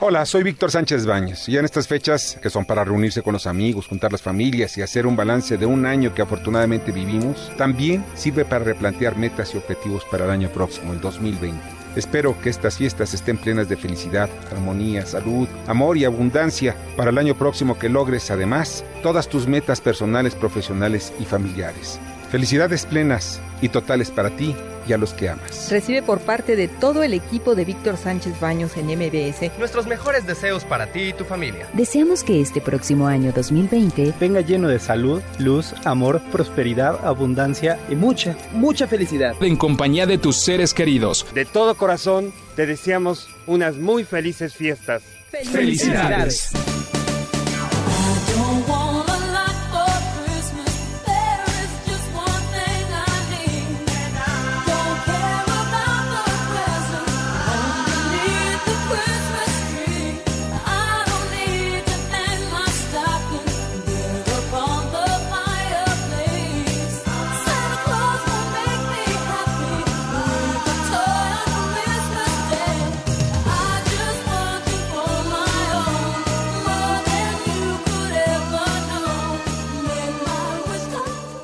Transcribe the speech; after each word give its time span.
Hola, 0.00 0.24
soy 0.26 0.44
Víctor 0.44 0.70
Sánchez 0.70 1.06
Baños 1.06 1.48
y 1.48 1.56
en 1.56 1.64
estas 1.64 1.88
fechas, 1.88 2.38
que 2.40 2.50
son 2.50 2.64
para 2.64 2.84
reunirse 2.84 3.20
con 3.20 3.32
los 3.32 3.48
amigos, 3.48 3.88
juntar 3.88 4.12
las 4.12 4.22
familias 4.22 4.78
y 4.78 4.82
hacer 4.82 5.08
un 5.08 5.16
balance 5.16 5.56
de 5.56 5.66
un 5.66 5.86
año 5.86 6.14
que 6.14 6.22
afortunadamente 6.22 6.92
vivimos, 6.92 7.50
también 7.56 8.04
sirve 8.14 8.44
para 8.44 8.64
replantear 8.64 9.16
metas 9.16 9.52
y 9.52 9.58
objetivos 9.58 10.04
para 10.04 10.26
el 10.26 10.30
año 10.30 10.50
próximo, 10.50 10.92
el 10.92 11.00
2020. 11.00 11.58
Espero 11.96 12.40
que 12.40 12.48
estas 12.48 12.76
fiestas 12.76 13.12
estén 13.12 13.38
plenas 13.38 13.68
de 13.68 13.76
felicidad, 13.76 14.30
armonía, 14.52 15.04
salud, 15.04 15.48
amor 15.66 15.96
y 15.96 16.04
abundancia 16.04 16.76
para 16.96 17.10
el 17.10 17.18
año 17.18 17.36
próximo 17.36 17.76
que 17.76 17.88
logres 17.88 18.30
además 18.30 18.84
todas 19.02 19.28
tus 19.28 19.48
metas 19.48 19.80
personales, 19.80 20.36
profesionales 20.36 21.12
y 21.18 21.24
familiares. 21.24 21.98
Felicidades 22.30 22.86
plenas 22.86 23.40
y 23.60 23.68
totales 23.68 24.12
para 24.12 24.30
ti 24.30 24.54
y 24.88 24.92
a 24.92 24.98
los 24.98 25.12
que 25.12 25.28
amas. 25.28 25.70
Recibe 25.70 26.02
por 26.02 26.20
parte 26.20 26.56
de 26.56 26.68
todo 26.68 27.02
el 27.02 27.14
equipo 27.14 27.54
de 27.54 27.64
Víctor 27.64 27.96
Sánchez 27.96 28.40
Baños 28.40 28.76
en 28.76 28.86
MBS 28.86 29.58
nuestros 29.58 29.86
mejores 29.86 30.26
deseos 30.26 30.64
para 30.64 30.86
ti 30.86 31.00
y 31.00 31.12
tu 31.12 31.24
familia. 31.24 31.68
Deseamos 31.72 32.24
que 32.24 32.40
este 32.40 32.60
próximo 32.60 33.06
año 33.06 33.32
2020 33.32 34.14
venga 34.18 34.40
lleno 34.40 34.68
de 34.68 34.78
salud, 34.78 35.22
luz, 35.38 35.74
amor, 35.84 36.20
prosperidad, 36.32 37.04
abundancia 37.04 37.78
y 37.88 37.94
mucha, 37.94 38.36
mucha 38.52 38.86
felicidad. 38.86 39.34
En 39.40 39.56
compañía 39.56 40.06
de 40.06 40.18
tus 40.18 40.36
seres 40.36 40.74
queridos. 40.74 41.26
De 41.34 41.44
todo 41.44 41.76
corazón 41.76 42.32
te 42.56 42.66
deseamos 42.66 43.28
unas 43.46 43.76
muy 43.76 44.04
felices 44.04 44.54
fiestas. 44.54 45.02
Felicidades. 45.30 46.52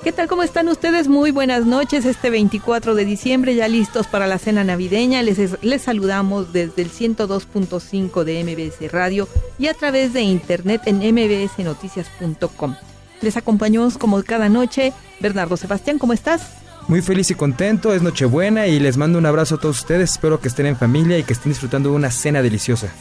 ¿Qué 0.05 0.13
tal? 0.13 0.29
¿Cómo 0.29 0.43
están 0.43 0.69
ustedes? 0.69 1.09
Muy 1.09 1.31
buenas 1.31 1.65
noches. 1.65 2.05
Este 2.05 2.29
24 2.29 2.95
de 2.95 3.07
diciembre, 3.07 3.55
ya 3.55 3.69
listos 3.69 4.07
para 4.07 4.27
la 4.27 4.37
cena 4.37 4.63
navideña. 4.63 5.23
Les, 5.23 5.39
les 5.63 5.81
saludamos 5.81 6.53
desde 6.53 6.83
el 6.83 6.91
102.5 6.91 8.23
de 8.23 8.45
MBS 8.45 8.93
Radio 8.93 9.27
y 9.59 9.69
a 9.69 9.73
través 9.73 10.13
de 10.13 10.21
internet 10.21 10.83
en 10.85 10.99
mbsnoticias.com. 10.99 12.75
Les 13.23 13.39
acompañamos 13.39 13.97
como 13.97 14.23
cada 14.23 14.51
noche 14.51 14.93
Bernardo 15.21 15.57
Sebastián. 15.57 15.99
¿Cómo 15.99 16.13
estás? 16.13 16.51
Muy 16.87 17.01
feliz 17.01 17.31
y 17.31 17.35
contento, 17.35 17.95
es 17.95 18.03
Nochebuena 18.03 18.67
y 18.67 18.81
les 18.81 18.99
mando 18.99 19.19
un 19.19 19.25
abrazo 19.25 19.55
a 19.55 19.59
todos 19.59 19.79
ustedes. 19.79 20.13
Espero 20.13 20.39
que 20.39 20.49
estén 20.49 20.67
en 20.67 20.77
familia 20.77 21.17
y 21.19 21.23
que 21.23 21.33
estén 21.33 21.51
disfrutando 21.51 21.89
de 21.89 21.97
una 21.97 22.11
cena 22.11 22.43
deliciosa. 22.43 22.93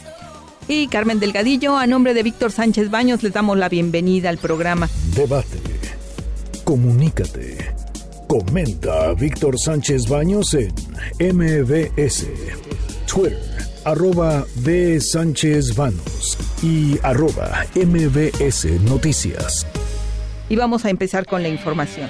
Y 0.68 0.88
Carmen 0.88 1.20
Delgadillo, 1.20 1.76
a 1.76 1.86
nombre 1.86 2.14
de 2.14 2.22
Víctor 2.22 2.50
Sánchez 2.50 2.90
Baños, 2.90 3.22
les 3.22 3.34
damos 3.34 3.58
la 3.58 3.68
bienvenida 3.68 4.30
al 4.30 4.38
programa. 4.38 4.88
Debate. 5.14 5.60
Comunícate. 6.64 7.58
Comenta 8.26 9.10
a 9.10 9.14
Víctor 9.14 9.58
Sánchez 9.58 10.08
Baños 10.08 10.54
en 10.54 10.72
MBS. 11.36 12.26
Twitter, 13.06 13.38
arroba 13.84 14.46
B. 14.56 14.98
Sánchez 14.98 15.76
Baños 15.76 16.38
y 16.62 16.98
arroba 17.02 17.66
MBS 17.74 18.80
Noticias. 18.80 19.66
Y 20.48 20.56
vamos 20.56 20.86
a 20.86 20.90
empezar 20.90 21.26
con 21.26 21.42
la 21.42 21.50
información. 21.50 22.08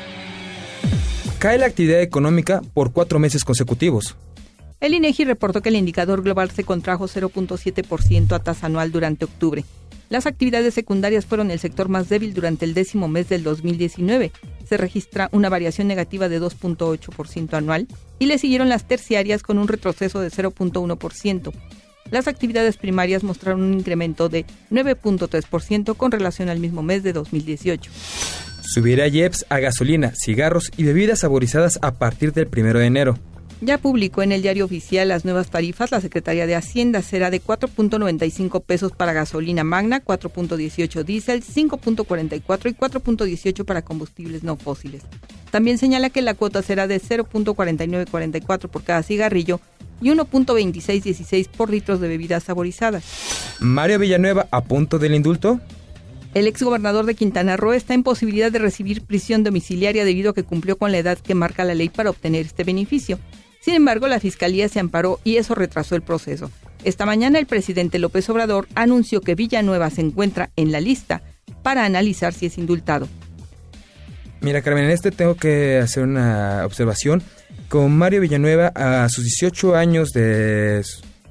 Cae 1.41 1.59
la 1.59 1.67
actividad 1.67 2.01
económica 2.01 2.63
por 2.75 2.93
cuatro 2.93 3.19
meses 3.19 3.45
consecutivos. 3.45 4.17
El 4.79 4.95
INEGI 4.95 5.25
reportó 5.25 5.63
que 5.63 5.71
el 5.71 5.77
indicador 5.77 6.23
global 6.23 6.53
se 6.53 6.63
contrajo 6.63 7.07
0.7% 7.07 8.33
a 8.33 8.39
tasa 8.39 8.67
anual 8.67 8.93
durante 8.93 9.25
octubre. 9.25 9.65
Las 10.15 10.27
actividades 10.27 10.75
secundarias 10.75 11.27
fueron 11.27 11.51
el 11.51 11.59
sector 11.59 11.89
más 11.89 12.09
débil 12.09 12.35
durante 12.35 12.65
el 12.65 12.73
décimo 12.73 13.09
mes 13.09 13.29
del 13.29 13.43
2019. 13.43 14.31
Se 14.65 14.77
registra 14.77 15.29
una 15.33 15.49
variación 15.49 15.89
negativa 15.89 16.29
de 16.29 16.41
2.8% 16.41 17.55
anual 17.55 17.89
y 18.21 18.27
le 18.27 18.39
siguieron 18.39 18.69
las 18.69 18.87
terciarias 18.87 19.43
con 19.43 19.59
un 19.59 19.67
retroceso 19.67 20.21
de 20.21 20.31
0.1%. 20.31 21.53
Las 22.13 22.29
actividades 22.29 22.77
primarias 22.77 23.25
mostraron 23.25 23.65
un 23.65 23.75
incremento 23.75 24.29
de 24.29 24.47
9.3% 24.71 25.97
con 25.97 26.13
relación 26.13 26.49
al 26.49 26.61
mismo 26.61 26.85
mes 26.85 27.03
de 27.03 27.13
2018. 27.13 27.91
Subirá 28.63 29.09
IEPS 29.09 29.47
a 29.49 29.59
gasolina, 29.59 30.13
cigarros 30.15 30.71
y 30.77 30.85
bebidas 30.85 31.19
saborizadas 31.19 31.81
a 31.83 31.95
partir 31.95 32.33
del 32.33 32.49
1 32.57 32.79
de 32.79 32.87
enero. 32.87 33.19
Ya 33.61 33.79
publicó 33.79 34.23
en 34.23 34.33
el 34.33 34.43
diario 34.43 34.65
oficial 34.65 35.09
las 35.09 35.25
nuevas 35.25 35.49
tarifas. 35.49 35.91
La 35.91 36.01
Secretaría 36.01 36.47
de 36.47 36.55
Hacienda 36.55 37.03
será 37.03 37.31
de 37.31 37.43
4.95 37.43 38.63
pesos 38.63 38.93
para 38.93 39.13
gasolina 39.13 39.65
magna, 39.65 40.05
4.18 40.05 41.03
diésel, 41.05 41.43
5.44 41.43 42.37
y 42.37 42.75
4.18 42.75 43.65
para 43.65 43.83
combustibles 43.83 44.43
no 44.43 44.57
fósiles. 44.57 45.03
También 45.51 45.79
señala 45.79 46.11
que 46.11 46.21
la 46.21 46.35
cuota 46.35 46.63
será 46.63 46.87
de 46.87 47.01
0.4944 47.01 48.69
por 48.69 48.83
cada 48.83 49.03
cigarrillo 49.03 49.61
y 50.01 50.11
1.2616 50.11 51.49
por 51.49 51.71
litros 51.71 52.01
de 52.01 52.09
bebidas 52.09 52.45
saborizadas. 52.45 53.05
Mario 53.61 53.99
Villanueva 53.99 54.49
a 54.51 54.65
punto 54.65 54.99
del 54.99 55.15
indulto. 55.15 55.61
El 56.35 56.49
exgobernador 56.49 57.07
de 57.07 57.15
Quintana 57.15 57.57
Roo 57.57 57.73
está 57.73 57.95
en 57.95 58.03
posibilidad 58.03 58.51
de 58.51 58.59
recibir 58.59 59.03
prisión 59.03 59.45
domiciliaria 59.45 60.05
debido 60.05 60.33
a 60.33 60.35
que 60.35 60.43
cumplió 60.43 60.77
con 60.77 60.91
la 60.91 60.99
edad 60.99 61.17
que 61.19 61.37
marca 61.37 61.65
la 61.65 61.77
ley 61.77 61.89
para 61.89 62.11
obtener 62.11 62.47
este 62.47 62.65
beneficio. 62.65 63.21
Sin 63.65 63.73
embargo, 63.73 64.09
la 64.09 64.21
Fiscalía 64.21 64.69
se 64.69 64.79
amparó 64.79 65.21
y 65.25 65.39
eso 65.39 65.55
retrasó 65.55 65.95
el 65.95 66.03
proceso. 66.03 66.51
Esta 66.85 67.07
mañana 67.07 67.39
el 67.39 67.47
presidente 67.47 67.99
López 67.99 68.29
Obrador 68.29 68.69
anunció 68.75 69.23
que 69.23 69.35
Villanueva 69.35 69.89
se 69.89 70.03
encuentra 70.03 70.51
en 70.57 70.71
la 70.71 70.83
lista 70.83 71.23
para 71.63 71.87
analizar 71.87 72.35
si 72.35 72.45
es 72.45 72.59
indultado. 72.59 73.09
Mira, 74.43 74.61
Carmen, 74.61 74.85
en 74.85 74.91
este 74.91 75.13
tengo 75.13 75.37
que 75.37 75.79
hacer 75.79 76.03
una 76.03 76.61
observación. 76.67 77.23
Con 77.71 77.97
Mario 77.97 78.21
Villanueva, 78.21 78.67
a 78.75 79.09
sus 79.09 79.25
18 79.25 79.77
años 79.77 80.13
de, 80.13 80.85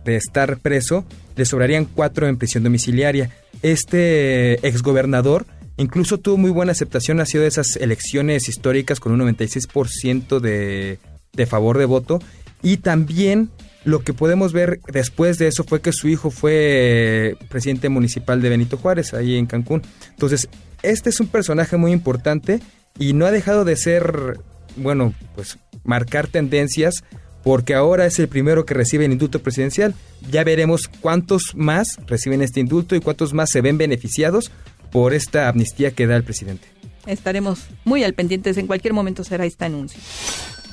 estar 0.03 0.57
preso, 0.57 1.05
le 1.35 1.45
sobrarían 1.45 1.85
cuatro 1.85 2.27
en 2.27 2.37
prisión 2.37 2.63
domiciliaria. 2.63 3.29
Este 3.61 4.53
exgobernador 4.67 5.45
incluso 5.77 6.19
tuvo 6.19 6.37
muy 6.37 6.49
buena 6.49 6.71
aceptación, 6.71 7.19
ha 7.19 7.25
de 7.25 7.45
esas 7.45 7.75
elecciones 7.75 8.49
históricas 8.49 8.99
con 8.99 9.11
un 9.11 9.19
96% 9.19 10.39
de, 10.39 10.97
de 11.33 11.45
favor 11.45 11.77
de 11.77 11.85
voto. 11.85 12.19
Y 12.61 12.77
también 12.77 13.49
lo 13.85 14.03
que 14.03 14.13
podemos 14.13 14.53
ver 14.53 14.79
después 14.91 15.37
de 15.37 15.47
eso 15.47 15.63
fue 15.63 15.81
que 15.81 15.91
su 15.91 16.07
hijo 16.07 16.31
fue 16.31 17.35
presidente 17.49 17.89
municipal 17.89 18.41
de 18.41 18.49
Benito 18.49 18.77
Juárez, 18.77 19.13
ahí 19.13 19.35
en 19.35 19.45
Cancún. 19.45 19.81
Entonces, 20.11 20.47
este 20.81 21.09
es 21.09 21.19
un 21.19 21.27
personaje 21.27 21.77
muy 21.77 21.91
importante 21.91 22.61
y 22.97 23.13
no 23.13 23.25
ha 23.25 23.31
dejado 23.31 23.65
de 23.65 23.75
ser, 23.75 24.39
bueno, 24.77 25.13
pues 25.35 25.57
marcar 25.83 26.27
tendencias 26.27 27.03
porque 27.43 27.73
ahora 27.73 28.05
es 28.05 28.19
el 28.19 28.29
primero 28.29 28.65
que 28.65 28.73
recibe 28.73 29.05
el 29.05 29.11
indulto 29.11 29.39
presidencial. 29.39 29.93
Ya 30.31 30.43
veremos 30.43 30.87
cuántos 30.87 31.53
más 31.55 31.97
reciben 32.07 32.41
este 32.41 32.61
indulto 32.61 32.95
y 32.95 33.01
cuántos 33.01 33.33
más 33.33 33.49
se 33.49 33.61
ven 33.61 33.77
beneficiados 33.77 34.51
por 34.91 35.13
esta 35.13 35.49
amnistía 35.49 35.91
que 35.91 36.07
da 36.07 36.15
el 36.15 36.23
presidente. 36.23 36.67
Estaremos 37.05 37.65
muy 37.83 38.03
al 38.05 38.13
pendientes, 38.13 38.57
en 38.57 38.67
cualquier 38.67 38.93
momento 38.93 39.25
será 39.25 39.45
este 39.45 39.65
anuncio. 39.65 39.99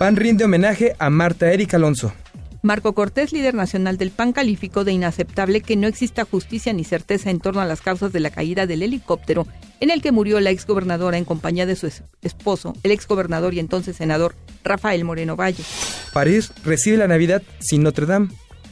PAN 0.01 0.17
rinde 0.17 0.47
homenaje 0.47 0.97
a 0.99 1.11
Marta 1.11 1.53
Erika 1.53 1.77
Alonso. 1.77 2.11
Marco 2.63 2.95
Cortés, 2.95 3.35
líder 3.35 3.53
nacional 3.53 3.99
del 3.99 4.11
PAN, 4.11 4.33
calificó 4.33 4.83
de 4.83 4.93
inaceptable 4.93 5.61
que 5.61 5.77
no 5.77 5.87
exista 5.87 6.25
justicia 6.25 6.73
ni 6.73 6.85
certeza 6.85 7.29
en 7.29 7.39
torno 7.39 7.61
a 7.61 7.67
las 7.67 7.83
causas 7.83 8.11
de 8.11 8.21
la 8.21 8.31
caída 8.31 8.67
del 8.67 8.83
helicóptero 8.83 9.47
en 9.79 9.91
el 9.91 10.01
que 10.01 10.11
murió 10.11 10.41
la 10.41 10.49
exgobernadora 10.49 11.19
en 11.19 11.27
compañía 11.27 11.67
de 11.67 11.77
su 11.77 11.93
esposo, 12.23 12.73
el 12.83 12.93
exgobernador 12.93 13.53
y 13.53 13.59
entonces 13.59 13.95
senador 13.95 14.37
Rafael 14.65 15.05
Moreno 15.05 15.37
Valle. 15.37 15.65
París 16.15 16.51
recibe 16.65 16.97
la 16.97 17.07
Navidad 17.07 17.43
sin 17.59 17.83
Notre 17.83 18.07
Dame. 18.07 18.29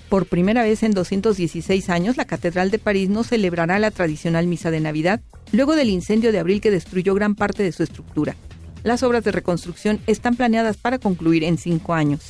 Por 0.08 0.24
primera 0.24 0.62
vez 0.62 0.82
en 0.82 0.92
216 0.92 1.90
años, 1.90 2.16
la 2.16 2.24
Catedral 2.24 2.70
de 2.70 2.78
París 2.78 3.10
no 3.10 3.22
celebrará 3.22 3.78
la 3.78 3.90
tradicional 3.90 4.46
misa 4.46 4.70
de 4.70 4.80
Navidad, 4.80 5.20
luego 5.52 5.76
del 5.76 5.90
incendio 5.90 6.32
de 6.32 6.38
abril 6.38 6.62
que 6.62 6.70
destruyó 6.70 7.12
gran 7.12 7.34
parte 7.34 7.62
de 7.62 7.72
su 7.72 7.82
estructura. 7.82 8.34
Las 8.82 9.02
obras 9.02 9.24
de 9.24 9.32
reconstrucción 9.32 10.00
están 10.06 10.36
planeadas 10.36 10.76
para 10.76 10.98
concluir 10.98 11.44
en 11.44 11.58
cinco 11.58 11.94
años. 11.94 12.20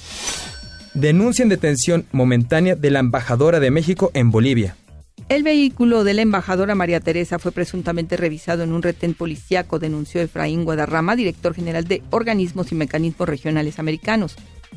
Denuncian 0.94 1.48
detención 1.48 2.06
momentánea 2.12 2.74
de 2.74 2.90
la 2.90 3.00
embajadora 3.00 3.60
de 3.60 3.70
México 3.70 4.10
en 4.14 4.30
Bolivia. 4.30 4.76
El 5.28 5.42
vehículo 5.42 6.04
de 6.04 6.14
la 6.14 6.22
embajadora 6.22 6.74
María 6.74 7.00
Teresa 7.00 7.38
fue 7.38 7.52
presuntamente 7.52 8.16
revisado 8.16 8.62
en 8.62 8.72
un 8.72 8.82
retén 8.82 9.12
policiaco, 9.12 9.78
denunció 9.78 10.22
Efraín 10.22 10.64
Guadarrama, 10.64 11.16
director 11.16 11.54
general 11.54 11.84
de 11.84 12.02
Organismos 12.10 12.72
y 12.72 12.74
Mecanismos 12.74 13.28
Regionales 13.28 13.78
Americanos. 13.78 14.36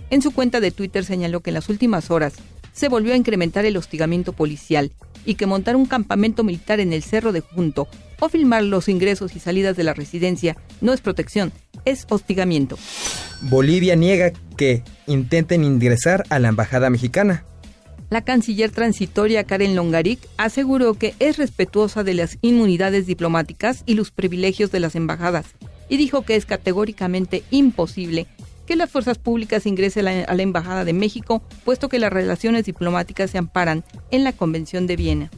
En 0.09 0.21
su 0.21 0.31
cuenta 0.31 0.59
de 0.59 0.71
Twitter 0.71 1.05
señaló 1.05 1.39
que 1.39 1.51
en 1.51 1.53
las 1.53 1.69
últimas 1.69 2.11
horas 2.11 2.33
se 2.73 2.89
volvió 2.89 3.13
a 3.13 3.17
incrementar 3.17 3.63
el 3.65 3.77
hostigamiento 3.77 4.33
policial 4.33 4.91
y 5.25 5.35
que 5.35 5.45
montar 5.45 5.77
un 5.77 5.85
campamento 5.85 6.43
militar 6.43 6.81
en 6.81 6.91
el 6.91 7.03
Cerro 7.03 7.31
de 7.31 7.41
Junto 7.41 7.87
o 8.21 8.29
filmar 8.29 8.63
los 8.63 8.87
ingresos 8.87 9.35
y 9.35 9.39
salidas 9.39 9.75
de 9.75 9.83
la 9.83 9.93
residencia 9.93 10.55
no 10.79 10.93
es 10.93 11.01
protección, 11.01 11.51
es 11.83 12.05
hostigamiento. 12.07 12.77
Bolivia 13.41 13.95
niega 13.95 14.31
que 14.55 14.83
intenten 15.07 15.65
ingresar 15.65 16.23
a 16.29 16.39
la 16.39 16.47
embajada 16.47 16.89
mexicana. 16.89 17.43
La 18.11 18.21
canciller 18.21 18.71
transitoria 18.71 19.43
Karen 19.45 19.75
Longaric 19.75 20.19
aseguró 20.37 20.93
que 20.93 21.15
es 21.19 21.37
respetuosa 21.37 22.03
de 22.03 22.13
las 22.13 22.37
inmunidades 22.41 23.07
diplomáticas 23.07 23.83
y 23.85 23.95
los 23.95 24.11
privilegios 24.11 24.71
de 24.71 24.81
las 24.81 24.95
embajadas 24.95 25.47
y 25.89 25.97
dijo 25.97 26.21
que 26.21 26.35
es 26.35 26.45
categóricamente 26.45 27.43
imposible 27.51 28.27
que 28.67 28.75
las 28.75 28.89
fuerzas 28.89 29.17
públicas 29.17 29.65
ingresen 29.65 30.07
a 30.07 30.13
la, 30.13 30.23
a 30.23 30.33
la 30.35 30.43
Embajada 30.43 30.85
de 30.85 30.93
México, 30.93 31.41
puesto 31.65 31.89
que 31.89 31.99
las 31.99 32.13
relaciones 32.13 32.65
diplomáticas 32.65 33.31
se 33.31 33.37
amparan 33.37 33.83
en 34.11 34.23
la 34.23 34.31
Convención 34.31 34.87
de 34.87 34.95
Viena. 34.95 35.31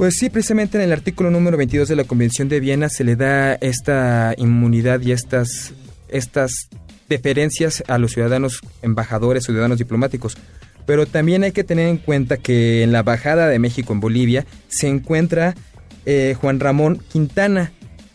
Pues 0.00 0.16
sí, 0.16 0.30
precisamente 0.30 0.78
en 0.78 0.84
el 0.84 0.92
artículo 0.92 1.30
número 1.30 1.58
22 1.58 1.86
de 1.86 1.94
la 1.94 2.04
Convención 2.04 2.48
de 2.48 2.58
Viena 2.58 2.88
se 2.88 3.04
le 3.04 3.16
da 3.16 3.52
esta 3.56 4.32
inmunidad 4.38 5.02
y 5.02 5.12
estas, 5.12 5.74
estas 6.08 6.70
deferencias 7.10 7.84
a 7.86 7.98
los 7.98 8.12
ciudadanos 8.12 8.62
embajadores, 8.80 9.44
ciudadanos 9.44 9.76
diplomáticos. 9.76 10.38
Pero 10.86 11.04
también 11.04 11.44
hay 11.44 11.52
que 11.52 11.64
tener 11.64 11.86
en 11.86 11.98
cuenta 11.98 12.38
que 12.38 12.82
en 12.82 12.92
la 12.92 13.00
Embajada 13.00 13.48
de 13.48 13.58
México 13.58 13.92
en 13.92 14.00
Bolivia 14.00 14.46
se 14.68 14.88
encuentra 14.88 15.54
eh, 16.06 16.34
Juan 16.40 16.60
Ramón 16.60 17.02
Quintana, 17.12 17.70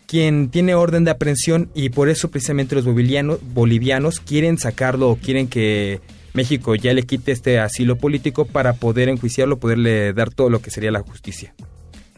quien 0.08 0.48
tiene 0.48 0.74
orden 0.74 1.04
de 1.04 1.12
aprehensión 1.12 1.70
y 1.72 1.90
por 1.90 2.08
eso 2.08 2.32
precisamente 2.32 2.74
los 2.74 2.84
bolivianos, 2.84 3.38
bolivianos 3.54 4.18
quieren 4.18 4.58
sacarlo 4.58 5.08
o 5.08 5.18
quieren 5.18 5.46
que 5.46 6.00
México 6.34 6.74
ya 6.74 6.92
le 6.92 7.04
quite 7.04 7.30
este 7.30 7.60
asilo 7.60 7.94
político 7.94 8.44
para 8.44 8.72
poder 8.72 9.08
enjuiciarlo, 9.08 9.60
poderle 9.60 10.12
dar 10.14 10.30
todo 10.30 10.50
lo 10.50 10.60
que 10.60 10.72
sería 10.72 10.90
la 10.90 10.98
justicia. 10.98 11.54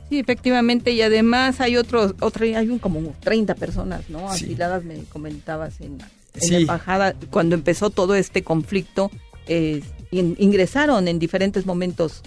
Sí, 0.09 0.19
efectivamente, 0.19 0.93
y 0.93 1.03
además 1.03 1.61
hay 1.61 1.77
otros, 1.77 2.15
otro, 2.21 2.45
hay 2.45 2.69
un 2.69 2.79
como 2.79 3.15
30 3.21 3.55
personas, 3.57 4.09
¿no? 4.09 4.31
Asiladas, 4.31 4.83
sí. 4.83 4.89
me 4.89 5.05
comentabas 5.05 5.81
en, 5.81 5.99
en 6.35 6.41
sí. 6.41 6.51
la 6.51 6.59
embajada, 6.59 7.15
cuando 7.31 7.55
empezó 7.55 7.91
todo 7.91 8.15
este 8.15 8.43
conflicto, 8.43 9.11
eh, 9.49 9.83
in, 10.11 10.35
ingresaron 10.39 11.09
en 11.09 11.19
diferentes 11.19 11.67
momentos. 11.67 12.23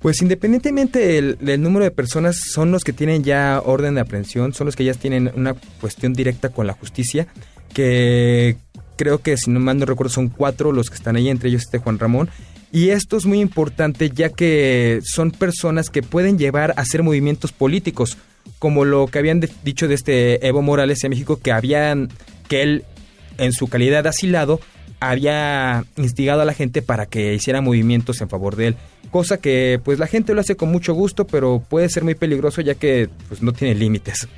Pues 0.00 0.20
independientemente 0.20 0.98
del, 0.98 1.38
del, 1.38 1.62
número 1.62 1.84
de 1.84 1.92
personas, 1.92 2.40
son 2.52 2.72
los 2.72 2.82
que 2.82 2.92
tienen 2.92 3.22
ya 3.22 3.62
orden 3.64 3.94
de 3.94 4.00
aprehensión, 4.00 4.52
son 4.52 4.66
los 4.66 4.74
que 4.74 4.84
ya 4.84 4.94
tienen 4.94 5.30
una 5.36 5.54
cuestión 5.80 6.12
directa 6.14 6.48
con 6.48 6.66
la 6.66 6.72
justicia, 6.72 7.28
que 7.72 8.56
creo 8.96 9.18
que 9.18 9.36
si 9.36 9.50
no 9.50 9.60
mal 9.60 9.78
no 9.78 9.86
recuerdo 9.86 10.12
son 10.12 10.28
cuatro 10.28 10.72
los 10.72 10.90
que 10.90 10.96
están 10.96 11.16
ahí, 11.16 11.28
entre 11.28 11.48
ellos 11.48 11.62
este 11.62 11.78
Juan 11.78 12.00
Ramón, 12.00 12.28
y 12.72 12.88
esto 12.88 13.18
es 13.18 13.26
muy 13.26 13.40
importante 13.40 14.10
ya 14.10 14.30
que 14.30 15.00
son 15.04 15.30
personas 15.30 15.90
que 15.90 16.02
pueden 16.02 16.38
llevar 16.38 16.70
a 16.70 16.80
hacer 16.80 17.02
movimientos 17.02 17.52
políticos, 17.52 18.16
como 18.58 18.86
lo 18.86 19.06
que 19.06 19.18
habían 19.18 19.40
dicho 19.62 19.88
de 19.88 19.94
este 19.94 20.46
Evo 20.46 20.62
Morales 20.62 21.04
en 21.04 21.10
México, 21.10 21.38
que 21.38 21.52
habían, 21.52 22.08
que 22.48 22.62
él 22.62 22.84
en 23.36 23.52
su 23.52 23.68
calidad 23.68 24.02
de 24.02 24.08
asilado 24.08 24.58
había 25.00 25.84
instigado 25.96 26.40
a 26.42 26.44
la 26.44 26.54
gente 26.54 26.80
para 26.80 27.06
que 27.06 27.34
hiciera 27.34 27.60
movimientos 27.60 28.20
en 28.20 28.28
favor 28.28 28.56
de 28.56 28.68
él, 28.68 28.76
cosa 29.10 29.36
que 29.36 29.78
pues 29.84 29.98
la 29.98 30.06
gente 30.06 30.32
lo 30.32 30.40
hace 30.40 30.56
con 30.56 30.70
mucho 30.70 30.94
gusto, 30.94 31.26
pero 31.26 31.62
puede 31.68 31.88
ser 31.90 32.04
muy 32.04 32.14
peligroso 32.14 32.62
ya 32.62 32.74
que 32.74 33.10
pues 33.28 33.42
no 33.42 33.52
tiene 33.52 33.74
límites. 33.74 34.28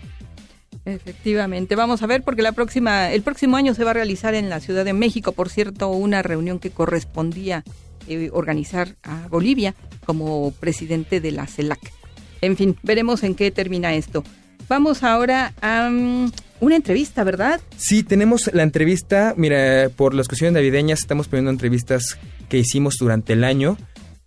Efectivamente, 0.86 1.76
vamos 1.76 2.02
a 2.02 2.06
ver 2.06 2.22
porque 2.22 2.42
la 2.42 2.52
próxima, 2.52 3.12
el 3.12 3.22
próximo 3.22 3.56
año 3.56 3.75
se 3.75 3.84
va 3.84 3.92
a 3.92 3.94
realizar 3.94 4.34
en 4.34 4.50
la 4.50 4.60
Ciudad 4.60 4.84
de 4.84 4.92
México, 4.92 5.32
por 5.32 5.48
cierto, 5.48 5.88
una 5.88 6.22
reunión 6.22 6.58
que 6.58 6.70
correspondía 6.70 7.62
eh, 8.08 8.30
organizar 8.32 8.96
a 9.02 9.28
Bolivia 9.28 9.74
como 10.04 10.52
presidente 10.52 11.20
de 11.20 11.32
la 11.32 11.46
CELAC. 11.46 11.92
En 12.40 12.56
fin, 12.56 12.76
veremos 12.82 13.22
en 13.22 13.34
qué 13.34 13.50
termina 13.50 13.94
esto. 13.94 14.22
Vamos 14.68 15.02
ahora 15.02 15.52
a 15.60 15.88
um, 15.88 16.30
una 16.60 16.76
entrevista, 16.76 17.24
¿verdad? 17.24 17.60
Sí, 17.76 18.02
tenemos 18.02 18.50
la 18.52 18.62
entrevista. 18.62 19.34
Mira, 19.36 19.90
por 19.94 20.14
las 20.14 20.28
cuestiones 20.28 20.54
navideñas 20.54 21.00
estamos 21.00 21.28
poniendo 21.28 21.50
entrevistas 21.50 22.18
que 22.48 22.58
hicimos 22.58 22.96
durante 22.98 23.34
el 23.34 23.44
año. 23.44 23.76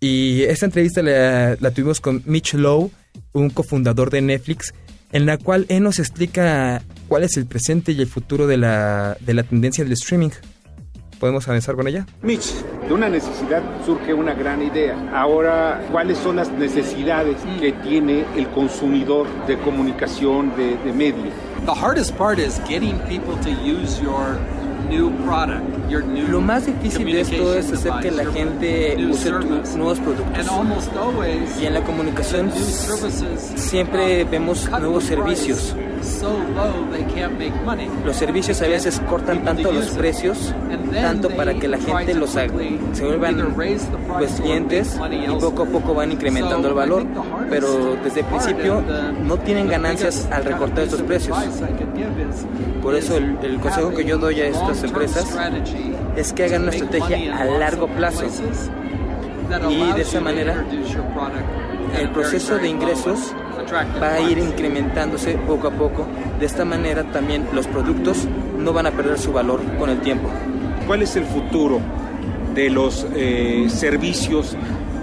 Y 0.00 0.42
esta 0.42 0.66
entrevista 0.66 1.02
la, 1.02 1.56
la 1.58 1.70
tuvimos 1.72 2.00
con 2.00 2.22
Mitch 2.24 2.54
Lowe, 2.54 2.90
un 3.32 3.50
cofundador 3.50 4.10
de 4.10 4.22
Netflix, 4.22 4.72
en 5.10 5.26
la 5.26 5.38
cual 5.38 5.66
él 5.68 5.82
nos 5.82 5.98
explica 5.98 6.82
cuál 7.08 7.24
es 7.24 7.36
el 7.36 7.46
presente 7.46 7.92
y 7.92 8.00
el 8.00 8.06
futuro 8.06 8.46
de 8.46 8.58
la, 8.58 9.16
de 9.20 9.34
la 9.34 9.42
tendencia 9.42 9.82
del 9.82 9.94
streaming. 9.94 10.30
¿Podemos 11.18 11.48
avanzar 11.48 11.74
con 11.74 11.88
ella? 11.88 12.06
Mitch, 12.22 12.54
de 12.86 12.94
una 12.94 13.08
necesidad 13.08 13.62
surge 13.84 14.14
una 14.14 14.34
gran 14.34 14.62
idea. 14.62 14.96
Ahora, 15.12 15.82
¿cuáles 15.90 16.18
son 16.18 16.36
las 16.36 16.50
necesidades 16.52 17.36
que 17.60 17.72
tiene 17.72 18.24
el 18.36 18.48
consumidor 18.50 19.26
de 19.46 19.58
comunicación, 19.58 20.54
de, 20.56 20.76
de 20.78 20.92
medios? 20.92 21.34
The 21.66 21.74
hardest 21.74 22.16
part 22.16 22.38
is 22.38 22.60
getting 22.68 22.98
people 23.08 23.34
to 23.42 23.50
use 23.50 24.00
your 24.00 24.38
new 24.88 25.10
product, 25.24 25.62
your 25.90 26.04
new 26.04 26.28
Lo 26.28 26.40
más 26.40 26.66
difícil 26.66 27.06
de 27.06 27.20
esto 27.20 27.54
es 27.54 27.72
hacer 27.72 27.92
que 28.02 28.10
la 28.10 28.24
gente 28.26 28.96
use 29.10 29.30
tus 29.30 29.76
nuevos 29.76 29.98
productos. 29.98 30.46
Y 31.60 31.66
en 31.66 31.74
la 31.74 31.82
comunicación 31.82 32.50
siempre 33.56 34.24
vemos 34.24 34.68
nuevos 34.70 35.04
servicios. 35.04 35.74
Los 38.04 38.16
servicios 38.16 38.62
a 38.62 38.68
veces 38.68 39.00
cortan 39.08 39.44
tanto 39.44 39.72
los 39.72 39.90
precios, 39.90 40.54
tanto 40.92 41.28
para 41.30 41.54
que 41.54 41.68
la 41.68 41.78
gente 41.78 42.14
los 42.14 42.36
haga, 42.36 42.54
se 42.92 43.04
vuelvan 43.04 43.54
pues, 43.54 44.40
clientes 44.40 44.98
y 45.10 45.40
poco 45.40 45.64
a 45.64 45.66
poco 45.66 45.94
van 45.94 46.12
incrementando 46.12 46.68
el 46.68 46.74
valor, 46.74 47.06
pero 47.50 47.96
desde 48.02 48.20
el 48.20 48.26
principio 48.26 48.82
no 49.24 49.36
tienen 49.38 49.68
ganancias 49.68 50.28
al 50.30 50.44
recortar 50.44 50.84
estos 50.84 51.02
precios. 51.02 51.36
Por 52.82 52.94
eso 52.94 53.16
el, 53.16 53.36
el 53.42 53.58
consejo 53.58 53.90
que 53.90 54.04
yo 54.04 54.18
doy 54.18 54.40
a 54.40 54.46
estas 54.70 54.84
empresas 54.84 55.38
es 56.16 56.32
que 56.32 56.44
hagan 56.44 56.62
una 56.62 56.72
estrategia 56.72 57.36
a 57.36 57.44
largo 57.44 57.88
plazo 57.88 58.24
y 59.70 59.92
de 59.92 60.02
esa 60.02 60.20
manera 60.20 60.64
el 61.98 62.10
proceso 62.10 62.58
de 62.58 62.68
ingresos 62.68 63.34
va 64.02 64.14
a 64.14 64.20
ir 64.20 64.38
incrementándose 64.38 65.32
poco 65.46 65.68
a 65.68 65.70
poco. 65.70 66.06
De 66.38 66.46
esta 66.46 66.64
manera 66.64 67.04
también 67.04 67.46
los 67.52 67.66
productos 67.66 68.26
no 68.58 68.72
van 68.72 68.86
a 68.86 68.90
perder 68.90 69.18
su 69.18 69.32
valor 69.32 69.60
con 69.78 69.90
el 69.90 70.00
tiempo. 70.00 70.28
¿Cuál 70.86 71.02
es 71.02 71.16
el 71.16 71.24
futuro 71.24 71.80
de 72.54 72.70
los 72.70 73.06
eh, 73.14 73.66
servicios 73.68 74.56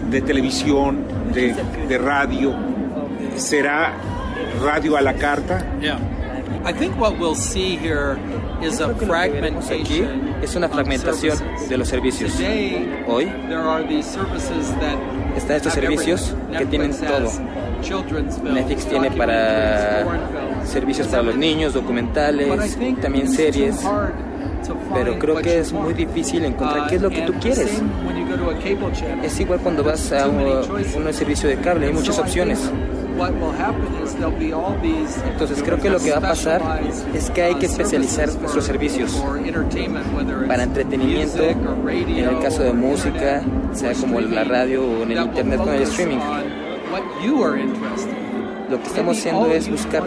de 0.10 0.22
televisión, 0.22 1.05
de, 1.34 1.55
de, 1.88 1.98
radio? 1.98 2.55
¿Será 3.36 3.93
radio 4.63 4.98
a 4.98 5.01
la 5.01 5.13
carta? 5.13 5.63
Yeah. 5.79 6.14
I 6.65 6.73
think 6.73 6.97
what 6.99 7.17
we'll 7.19 7.35
see 7.35 7.77
here 7.77 8.17
is 8.61 8.79
a 8.81 8.93
fragmentation 8.95 10.35
es 10.41 10.55
una 10.55 10.69
fragmentación 10.69 11.37
de 11.69 11.77
los 11.77 11.87
servicios. 11.87 12.33
Hoy 13.07 13.31
están 15.35 15.57
estos 15.57 15.73
servicios 15.73 16.35
que 16.57 16.65
tienen 16.65 16.91
todo. 16.91 17.31
Netflix 18.43 18.85
tiene 18.85 19.11
para 19.11 20.05
servicios 20.65 21.07
para 21.07 21.23
los 21.23 21.35
niños, 21.35 21.73
documentales, 21.73 22.77
también 23.01 23.29
series. 23.29 23.83
Pero 24.93 25.19
creo 25.19 25.35
que 25.37 25.59
es 25.59 25.71
muy 25.71 25.93
difícil 25.93 26.43
encontrar 26.45 26.87
qué 26.87 26.95
es 26.95 27.01
lo 27.01 27.09
que 27.09 27.21
tú 27.21 27.33
quieres. 27.33 27.81
Es 29.23 29.39
igual 29.39 29.59
cuando 29.59 29.83
vas 29.83 30.11
a 30.11 30.27
un, 30.27 30.39
un 30.41 31.13
servicio 31.13 31.49
de 31.49 31.57
cable, 31.57 31.87
hay 31.87 31.93
muchas 31.93 32.17
opciones. 32.17 32.71
Entonces 35.31 35.63
creo 35.63 35.79
que 35.79 35.89
lo 35.89 36.00
que 36.00 36.12
va 36.12 36.17
a 36.17 36.22
pasar 36.22 36.62
es 37.13 37.29
que 37.29 37.43
hay 37.43 37.55
que 37.55 37.65
especializar 37.65 38.27
nuestros 38.36 38.63
servicios 38.65 39.24
para 40.48 40.63
entretenimiento, 40.63 41.43
en 41.43 42.17
el 42.17 42.39
caso 42.39 42.63
de 42.63 42.74
música, 42.74 43.41
sea 43.74 43.93
como 43.93 44.22
la 44.22 44.43
radio 44.43 44.84
o 44.86 45.03
en 45.03 45.12
el 45.12 45.24
internet 45.24 45.60
con 45.60 45.74
el 45.74 45.81
streaming. 45.84 46.19
Lo 48.69 48.79
que 48.79 48.88
estamos 48.88 49.17
haciendo 49.17 49.45
es 49.48 49.69
buscar 49.69 50.03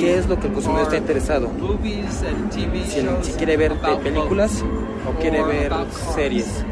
qué 0.00 0.18
es 0.18 0.26
lo 0.26 0.38
que 0.38 0.48
el 0.48 0.52
consumidor 0.52 0.84
está 0.84 0.96
interesado. 0.96 1.50
Si, 2.50 2.66
si 3.22 3.32
quiere 3.36 3.56
ver 3.56 3.74
películas 4.02 4.64
o 5.08 5.20
quiere 5.20 5.42
ver 5.44 5.72
series 6.14 6.64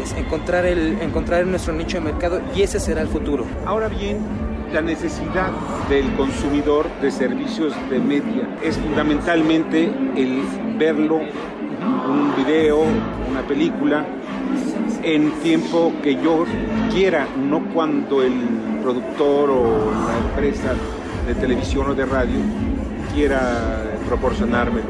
es 0.00 0.12
encontrar 0.14 0.66
el 0.66 1.00
encontrar 1.00 1.46
nuestro 1.46 1.72
nicho 1.72 1.98
de 1.98 2.04
mercado 2.04 2.40
y 2.54 2.62
ese 2.62 2.80
será 2.80 3.02
el 3.02 3.08
futuro. 3.08 3.44
Ahora 3.66 3.88
bien, 3.88 4.18
la 4.72 4.80
necesidad 4.80 5.50
del 5.88 6.12
consumidor 6.14 6.86
de 7.00 7.10
servicios 7.10 7.74
de 7.90 7.98
media 7.98 8.48
es 8.62 8.76
fundamentalmente 8.76 9.92
el 10.16 10.42
verlo, 10.78 11.16
un 11.16 12.34
video, 12.36 12.82
una 13.30 13.42
película, 13.42 14.04
en 15.02 15.30
tiempo 15.42 15.92
que 16.02 16.14
yo 16.16 16.44
quiera, 16.92 17.26
no 17.36 17.64
cuando 17.72 18.22
el 18.22 18.32
productor 18.82 19.50
o 19.50 19.92
la 20.06 20.18
empresa 20.18 20.74
de 21.26 21.34
televisión 21.34 21.90
o 21.90 21.94
de 21.94 22.06
radio 22.06 22.38
quiera 23.14 23.82
proporcionármelo. 24.08 24.88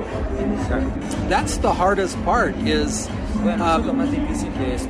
That's 1.29 1.59
the 1.59 1.73
hardest 1.73 2.17
part 2.25 2.55
is 2.67 3.09
bueno, 3.43 3.65
eso 3.67 3.81
es 3.81 3.87
lo 3.87 3.93
más 3.95 4.11
difícil 4.11 4.49
de 4.59 4.75
esto. 4.75 4.89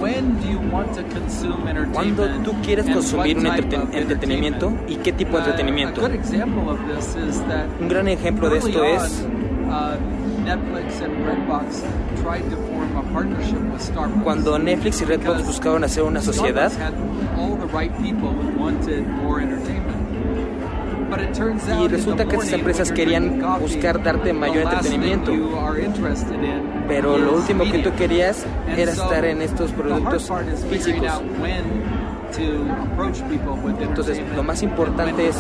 Cuando 1.93 2.27
tú 2.43 2.53
quieres 2.63 2.87
consumir 2.87 3.39
un 3.39 3.47
entreten 3.47 3.89
entretenimiento 3.93 4.73
y 4.89 4.97
qué 4.97 5.13
tipo 5.13 5.37
de 5.39 5.45
entretenimiento. 5.45 6.01
Un 7.81 7.89
gran 7.89 8.09
ejemplo 8.09 8.49
de 8.51 8.59
esto 8.59 8.85
es 8.85 9.25
cuando 14.25 14.59
Netflix 14.59 15.01
y 15.03 15.05
Redbox 15.05 15.47
buscaron 15.47 15.85
hacer 15.85 16.03
una 16.03 16.21
sociedad 16.21 16.73
y 21.83 21.89
resulta 21.89 22.25
que 22.27 22.37
estas 22.37 22.53
empresas 22.53 22.93
querían 22.93 23.43
buscar 23.61 24.03
darte 24.03 24.33
mayor 24.33 24.65
entretenimiento. 24.65 25.33
Pero 26.89 27.19
lo 27.19 27.37
último 27.37 27.65
que 27.65 27.79
tú 27.79 27.95
querías 27.95 28.45
era 28.77 28.93
estar 28.93 29.25
en 29.25 29.43
estos 29.43 29.73
productos 29.73 30.31
físicos. 30.69 31.23
Entonces, 33.81 34.21
lo 34.37 34.43
más 34.43 34.63
importante 34.63 35.29
es 35.29 35.37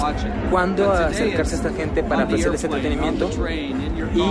cuándo 0.50 0.92
acercarse 0.92 1.54
a 1.54 1.58
esta 1.58 1.70
gente 1.70 2.02
para 2.02 2.24
ofrecerles 2.24 2.64
entretenimiento 2.64 3.30
y 4.14 4.24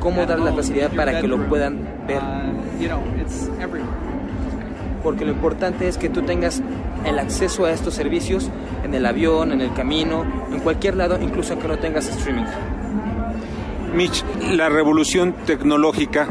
cómo 0.00 0.24
dar 0.26 0.38
la 0.38 0.52
facilidad 0.52 0.90
para 0.92 1.20
que 1.20 1.26
lo 1.26 1.48
puedan 1.48 1.78
ver. 2.06 2.20
Porque 5.02 5.24
lo 5.24 5.32
importante 5.32 5.88
es 5.88 5.98
que 5.98 6.08
tú 6.08 6.22
tengas 6.22 6.62
el 7.06 7.18
acceso 7.18 7.64
a 7.64 7.72
estos 7.72 7.94
servicios 7.94 8.50
en 8.84 8.94
el 8.94 9.06
avión, 9.06 9.52
en 9.52 9.60
el 9.60 9.72
camino, 9.72 10.24
en 10.52 10.60
cualquier 10.60 10.96
lado, 10.96 11.18
incluso 11.20 11.52
aunque 11.52 11.68
no 11.68 11.78
tengas 11.78 12.06
streaming. 12.08 12.44
Mitch, 13.94 14.24
la 14.50 14.68
revolución 14.68 15.34
tecnológica 15.46 16.28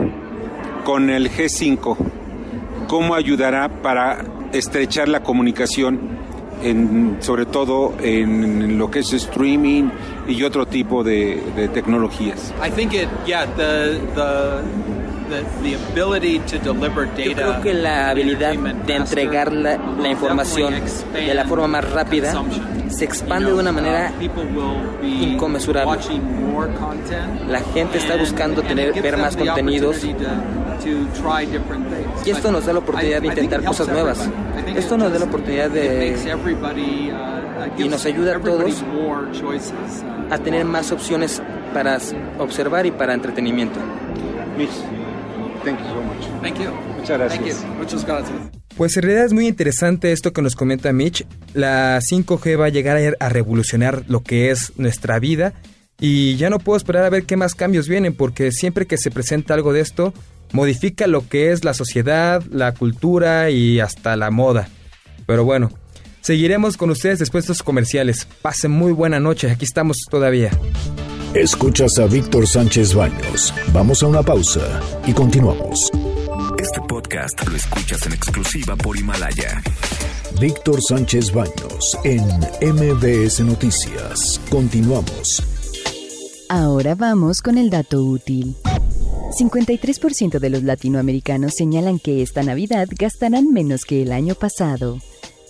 con 0.84 1.10
el 1.10 1.32
G5, 1.32 1.98
¿cómo 2.88 3.16
ayudará 3.16 3.70
para 3.82 4.24
estrechar 4.54 5.10
la 5.10 5.24
comunicación, 5.24 6.00
en, 6.62 7.18
sobre 7.22 7.46
todo 7.46 7.94
en 8.02 8.78
lo 8.78 8.92
que 8.92 9.00
es 9.00 9.12
streaming 9.14 9.90
y 10.28 10.44
otro 10.44 10.66
tipo 10.68 11.04
de, 11.04 11.42
de 11.56 11.68
tecnologías? 11.70 12.54
I 12.64 12.70
think 12.70 12.94
it, 12.94 13.10
yeah, 13.26 13.46
the, 13.56 14.00
the 14.14 15.05
yo 17.18 17.34
creo 17.34 17.62
que 17.62 17.74
la 17.74 18.10
habilidad 18.10 18.54
de 18.54 18.96
entregar 18.96 19.52
la, 19.52 19.78
la, 19.78 20.10
información 20.10 20.74
de 21.14 21.34
la 21.34 21.46
forma 21.46 21.68
más 21.68 21.92
rápida 21.92 22.44
se 22.90 23.06
expande 23.06 23.52
de 23.52 23.58
una 23.58 23.72
manera 23.72 24.12
inconmensurable. 25.04 26.00
La 27.48 27.60
gente 27.74 27.98
está 27.98 28.16
buscando 28.16 28.62
tener, 28.62 28.94
ver 29.02 29.18
más 29.18 29.36
contenidos 29.36 30.04
y 32.26 32.30
esto 32.30 32.52
nos 32.52 32.66
da 32.66 32.74
la 32.74 32.80
oportunidad 32.80 33.22
de 33.22 33.28
intentar 33.28 33.64
cosas 33.64 33.88
nuevas. 33.88 34.30
Esto 34.76 34.98
nos 34.98 35.12
da 35.12 35.20
la 35.20 35.26
oportunidad 35.26 35.70
de... 35.70 36.16
y 37.78 37.88
nos 37.88 38.06
ayuda 38.06 38.36
a 38.36 38.40
todos 38.40 38.84
a 40.30 40.38
tener 40.38 40.66
más 40.66 40.92
opciones 40.92 41.42
para 41.74 41.98
observar 42.40 42.86
y 42.86 42.92
para 42.92 43.14
entretenimiento. 43.14 43.80
Thank 45.66 45.80
you 45.80 45.86
so 45.88 46.02
much. 46.02 46.42
Thank 46.42 46.60
you. 46.60 46.70
Muchas 46.98 47.18
gracias. 47.18 47.66
Muchas 47.78 48.06
gracias. 48.06 48.38
Pues 48.78 48.96
en 48.98 49.04
realidad 49.04 49.26
es 49.26 49.34
muy 49.34 49.48
interesante 49.48 50.12
esto 50.12 50.32
que 50.32 50.42
nos 50.42 50.56
comenta 50.56 50.94
Mitch. 50.94 51.26
La 51.54 52.00
5G 52.00 52.60
va 52.60 52.66
a 52.66 52.70
llegar 52.70 53.16
a 53.20 53.30
revolucionar 53.30 54.04
lo 54.08 54.22
que 54.22 54.52
es 54.52 54.74
nuestra 54.78 55.18
vida 55.20 55.54
y 56.00 56.36
ya 56.36 56.50
no 56.50 56.60
puedo 56.60 56.78
esperar 56.78 57.06
a 57.06 57.10
ver 57.10 57.26
qué 57.26 57.38
más 57.38 57.56
cambios 57.56 57.88
vienen 57.88 58.14
porque 58.14 58.52
siempre 58.52 58.86
que 58.86 58.98
se 58.98 59.12
presenta 59.12 59.54
algo 59.54 59.72
de 59.72 59.80
esto 59.80 60.14
modifica 60.52 61.08
lo 61.08 61.28
que 61.28 61.52
es 61.52 61.64
la 61.64 61.74
sociedad, 61.74 62.44
la 62.52 62.74
cultura 62.74 63.50
y 63.50 63.80
hasta 63.80 64.16
la 64.16 64.30
moda. 64.30 64.68
Pero 65.26 65.46
bueno, 65.46 65.72
seguiremos 66.22 66.78
con 66.78 66.90
ustedes 66.90 67.20
después 67.20 67.48
de 67.48 67.54
estos 67.54 67.64
comerciales. 67.64 68.28
Pasen 68.42 68.72
muy 68.72 68.92
buena 68.92 69.20
noche, 69.20 69.50
aquí 69.50 69.66
estamos 69.66 70.00
todavía. 70.10 70.52
Escuchas 71.36 72.00
a 72.00 72.06
Víctor 72.06 72.48
Sánchez 72.48 72.96
Baños. 72.96 73.54
Vamos 73.74 74.02
a 74.02 74.08
una 74.08 74.24
pausa 74.24 74.80
y 75.06 75.12
continuamos. 75.12 75.92
Este 76.58 76.80
podcast 76.88 77.46
lo 77.46 77.58
escuchas 77.58 78.06
en 78.06 78.14
exclusiva 78.14 78.78
por 78.78 78.96
Himalaya. 78.96 79.62
Víctor 80.40 80.82
Sánchez 80.82 81.34
Baños 81.34 81.98
en 82.06 82.24
MBS 82.62 83.42
Noticias. 83.42 84.40
Continuamos. 84.50 85.44
Ahora 86.48 86.96
vamos 86.96 87.42
con 87.42 87.58
el 87.58 87.70
dato 87.70 88.02
útil. 88.02 88.56
53% 89.38 90.40
de 90.40 90.50
los 90.50 90.64
latinoamericanos 90.64 91.54
señalan 91.54 92.00
que 92.00 92.22
esta 92.22 92.44
Navidad 92.44 92.88
gastarán 92.98 93.52
menos 93.52 93.84
que 93.84 94.04
el 94.04 94.14
año 94.14 94.36
pasado, 94.36 95.00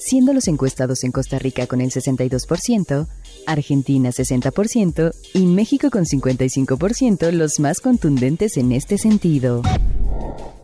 siendo 0.05 0.33
los 0.33 0.47
encuestados 0.47 1.03
en 1.03 1.12
Costa 1.12 1.39
Rica 1.39 1.65
con 1.65 1.81
el 1.81 1.89
62%, 1.89 3.07
Argentina 3.47 4.09
60% 4.09 5.12
y 5.33 5.47
México 5.47 5.89
con 5.89 6.05
55% 6.05 7.31
los 7.31 7.59
más 7.59 7.79
contundentes 7.79 8.57
en 8.57 8.71
este 8.71 9.00
sentido. 9.00 9.63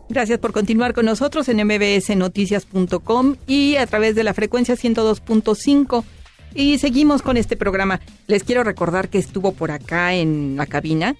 Gracias 0.08 0.38
por 0.38 0.52
continuar 0.52 0.94
con 0.94 1.06
nosotros 1.06 1.48
en 1.48 1.66
mbsnoticias.com 1.66 3.36
y 3.48 3.76
a 3.76 3.86
través 3.86 4.14
de 4.14 4.22
la 4.22 4.32
frecuencia 4.32 4.76
102.5. 4.76 6.04
Y 6.54 6.78
seguimos 6.78 7.22
con 7.22 7.36
este 7.36 7.56
programa. 7.56 8.00
Les 8.28 8.44
quiero 8.44 8.62
recordar 8.62 9.08
que 9.08 9.18
estuvo 9.18 9.52
por 9.52 9.70
acá 9.70 10.14
en 10.14 10.56
la 10.56 10.66
cabina 10.66 11.16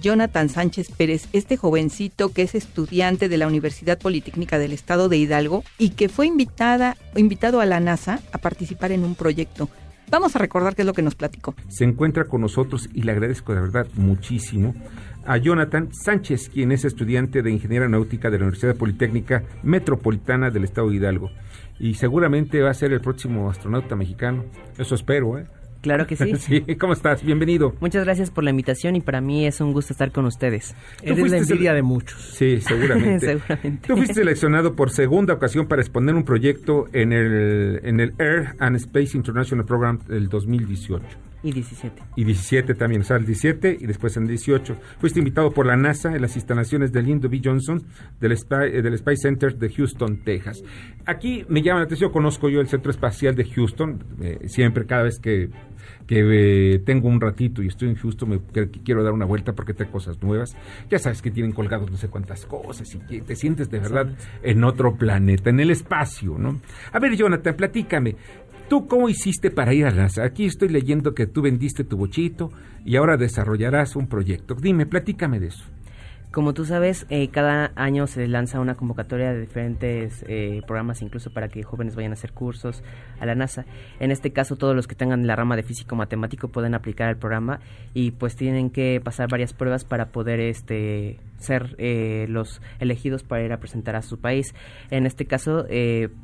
Jonathan 0.00 0.48
Sánchez 0.48 0.90
Pérez, 0.96 1.28
este 1.32 1.56
jovencito 1.56 2.32
que 2.32 2.42
es 2.42 2.54
estudiante 2.54 3.28
de 3.28 3.36
la 3.36 3.46
Universidad 3.46 3.98
Politécnica 3.98 4.58
del 4.58 4.72
Estado 4.72 5.08
de 5.08 5.18
Hidalgo 5.18 5.64
y 5.78 5.90
que 5.90 6.08
fue 6.08 6.26
invitada, 6.26 6.96
invitado 7.16 7.60
a 7.60 7.66
la 7.66 7.80
NASA 7.80 8.20
a 8.32 8.38
participar 8.38 8.92
en 8.92 9.04
un 9.04 9.14
proyecto. 9.14 9.68
Vamos 10.10 10.36
a 10.36 10.38
recordar 10.38 10.74
qué 10.74 10.82
es 10.82 10.86
lo 10.86 10.92
que 10.92 11.00
nos 11.00 11.14
platicó. 11.14 11.54
Se 11.68 11.84
encuentra 11.84 12.24
con 12.24 12.42
nosotros 12.42 12.88
y 12.92 13.02
le 13.02 13.12
agradezco 13.12 13.54
de 13.54 13.62
verdad 13.62 13.86
muchísimo 13.94 14.74
a 15.24 15.38
Jonathan 15.38 15.88
Sánchez, 15.92 16.50
quien 16.50 16.72
es 16.72 16.84
estudiante 16.84 17.42
de 17.42 17.50
Ingeniería 17.50 17.88
Náutica 17.88 18.28
de 18.28 18.38
la 18.38 18.44
Universidad 18.44 18.76
Politécnica 18.76 19.44
Metropolitana 19.62 20.50
del 20.50 20.64
Estado 20.64 20.90
de 20.90 20.96
Hidalgo. 20.96 21.30
Y 21.78 21.94
seguramente 21.94 22.60
va 22.60 22.70
a 22.70 22.74
ser 22.74 22.92
el 22.92 23.00
próximo 23.00 23.48
astronauta 23.48 23.96
mexicano. 23.96 24.44
Eso 24.76 24.94
espero, 24.94 25.38
¿eh? 25.38 25.46
Claro 25.82 26.06
que 26.06 26.16
sí. 26.16 26.36
sí. 26.38 26.64
¿Cómo 26.76 26.92
estás? 26.92 27.22
Bienvenido. 27.22 27.74
Muchas 27.80 28.04
gracias 28.04 28.30
por 28.30 28.44
la 28.44 28.50
invitación 28.50 28.96
y 28.96 29.00
para 29.00 29.20
mí 29.20 29.46
es 29.46 29.60
un 29.60 29.72
gusto 29.72 29.92
estar 29.92 30.12
con 30.12 30.24
ustedes. 30.24 30.74
Es 31.02 31.18
la 31.18 31.36
envidia 31.36 31.74
de 31.74 31.82
muchos. 31.82 32.20
Sí, 32.34 32.60
seguramente. 32.60 33.26
seguramente. 33.38 33.88
Tú 33.88 33.96
fuiste 33.96 34.14
seleccionado 34.14 34.74
por 34.74 34.90
segunda 34.90 35.34
ocasión 35.34 35.66
para 35.66 35.82
exponer 35.82 36.14
un 36.14 36.24
proyecto 36.24 36.86
en 36.92 37.12
el, 37.12 37.80
en 37.82 38.00
el 38.00 38.14
Air 38.18 38.54
and 38.60 38.76
Space 38.76 39.16
International 39.16 39.66
Program 39.66 39.98
del 40.06 40.28
2018. 40.28 41.31
Y 41.42 41.52
17. 41.52 42.02
Y 42.16 42.24
17 42.24 42.74
también, 42.74 43.02
o 43.02 43.04
sea, 43.04 43.16
el 43.16 43.26
17 43.26 43.78
y 43.80 43.86
después 43.86 44.16
en 44.16 44.24
el 44.24 44.28
18. 44.30 44.76
Fuiste 44.98 45.18
invitado 45.18 45.50
por 45.50 45.66
la 45.66 45.76
NASA 45.76 46.14
en 46.14 46.22
las 46.22 46.36
instalaciones 46.36 46.92
de 46.92 47.02
Lyndon 47.02 47.30
B. 47.30 47.40
Johnson 47.44 47.82
del, 48.20 48.36
Spy, 48.36 48.70
del 48.70 48.94
Space 48.94 49.22
Center 49.22 49.56
de 49.56 49.70
Houston, 49.70 50.18
Texas. 50.24 50.62
Aquí 51.04 51.44
me 51.48 51.62
llama 51.62 51.80
la 51.80 51.86
atención, 51.86 52.12
conozco 52.12 52.48
yo 52.48 52.60
el 52.60 52.68
Centro 52.68 52.90
Espacial 52.90 53.34
de 53.34 53.44
Houston, 53.44 54.04
eh, 54.20 54.48
siempre, 54.48 54.86
cada 54.86 55.02
vez 55.02 55.18
que 55.18 55.50
que 56.06 56.74
eh, 56.74 56.78
tengo 56.80 57.08
un 57.08 57.20
ratito 57.20 57.62
y 57.62 57.68
estoy 57.68 57.88
en 57.88 57.96
Houston, 57.96 58.28
me, 58.28 58.40
que, 58.52 58.70
que 58.70 58.80
quiero 58.82 59.02
dar 59.02 59.12
una 59.12 59.24
vuelta 59.24 59.52
porque 59.52 59.74
tengo 59.74 59.92
cosas 59.92 60.22
nuevas. 60.22 60.56
Ya 60.90 60.98
sabes 60.98 61.22
que 61.22 61.30
tienen 61.30 61.52
colgados 61.52 61.90
no 61.90 61.96
sé 61.96 62.08
cuántas 62.08 62.46
cosas 62.46 62.94
y 62.94 62.98
que 62.98 63.20
te 63.22 63.36
sientes 63.36 63.70
de 63.70 63.78
verdad 63.78 64.08
en 64.42 64.64
otro 64.64 64.94
planeta, 64.96 65.50
en 65.50 65.60
el 65.60 65.70
espacio, 65.70 66.36
¿no? 66.38 66.60
A 66.92 66.98
ver, 66.98 67.16
Jonathan, 67.16 67.54
platícame. 67.54 68.16
¿Tú 68.72 68.86
cómo 68.86 69.10
hiciste 69.10 69.50
para 69.50 69.74
ir 69.74 69.84
a 69.84 69.90
NASA? 69.90 70.24
Aquí 70.24 70.46
estoy 70.46 70.70
leyendo 70.70 71.12
que 71.12 71.26
tú 71.26 71.42
vendiste 71.42 71.84
tu 71.84 71.98
bochito 71.98 72.50
y 72.86 72.96
ahora 72.96 73.18
desarrollarás 73.18 73.96
un 73.96 74.06
proyecto. 74.06 74.54
Dime, 74.54 74.86
platícame 74.86 75.40
de 75.40 75.48
eso. 75.48 75.64
Como 76.32 76.54
tú 76.54 76.64
sabes, 76.64 77.04
eh, 77.10 77.28
cada 77.28 77.72
año 77.76 78.06
se 78.06 78.26
lanza 78.26 78.58
una 78.58 78.74
convocatoria 78.74 79.34
de 79.34 79.40
diferentes 79.42 80.24
eh, 80.26 80.62
programas, 80.66 81.02
incluso 81.02 81.30
para 81.30 81.48
que 81.48 81.62
jóvenes 81.62 81.94
vayan 81.94 82.12
a 82.12 82.14
hacer 82.14 82.32
cursos 82.32 82.82
a 83.20 83.26
la 83.26 83.34
NASA. 83.34 83.66
En 84.00 84.10
este 84.10 84.32
caso, 84.32 84.56
todos 84.56 84.74
los 84.74 84.86
que 84.86 84.94
tengan 84.94 85.26
la 85.26 85.36
rama 85.36 85.56
de 85.56 85.62
físico 85.62 85.94
matemático 85.94 86.48
pueden 86.48 86.74
aplicar 86.74 87.10
el 87.10 87.18
programa 87.18 87.60
y 87.92 88.12
pues 88.12 88.34
tienen 88.34 88.70
que 88.70 88.98
pasar 89.04 89.28
varias 89.28 89.52
pruebas 89.52 89.84
para 89.84 90.06
poder 90.06 90.40
este 90.40 91.20
ser 91.36 91.74
eh, 91.78 92.26
los 92.28 92.62
elegidos 92.78 93.24
para 93.24 93.42
ir 93.42 93.52
a 93.52 93.58
presentar 93.58 93.96
a 93.96 94.02
su 94.02 94.18
país. 94.18 94.54
En 94.90 95.06
este 95.06 95.26
caso, 95.26 95.66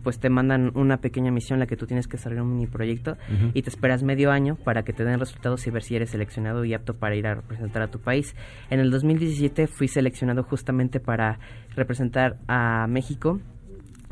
pues 0.04 0.20
te 0.20 0.30
mandan 0.30 0.70
una 0.74 0.98
pequeña 0.98 1.32
misión 1.32 1.58
la 1.58 1.66
que 1.66 1.76
tú 1.76 1.86
tienes 1.86 2.06
que 2.06 2.16
desarrollar 2.16 2.44
un 2.44 2.54
mini 2.54 2.66
proyecto 2.68 3.18
y 3.52 3.62
te 3.62 3.68
esperas 3.68 4.04
medio 4.04 4.30
año 4.30 4.56
para 4.64 4.84
que 4.84 4.92
te 4.92 5.04
den 5.04 5.18
resultados 5.18 5.66
y 5.66 5.70
ver 5.70 5.82
si 5.82 5.96
eres 5.96 6.10
seleccionado 6.10 6.64
y 6.64 6.72
apto 6.72 6.94
para 6.94 7.16
ir 7.16 7.26
a 7.26 7.34
representar 7.34 7.82
a 7.82 7.88
tu 7.88 7.98
país. 7.98 8.36
En 8.70 8.78
el 8.78 8.92
2017 8.92 9.66
fui 9.66 9.88
seleccionado 9.98 10.44
justamente 10.44 11.00
para 11.00 11.40
representar 11.74 12.38
a 12.46 12.86
México 12.88 13.40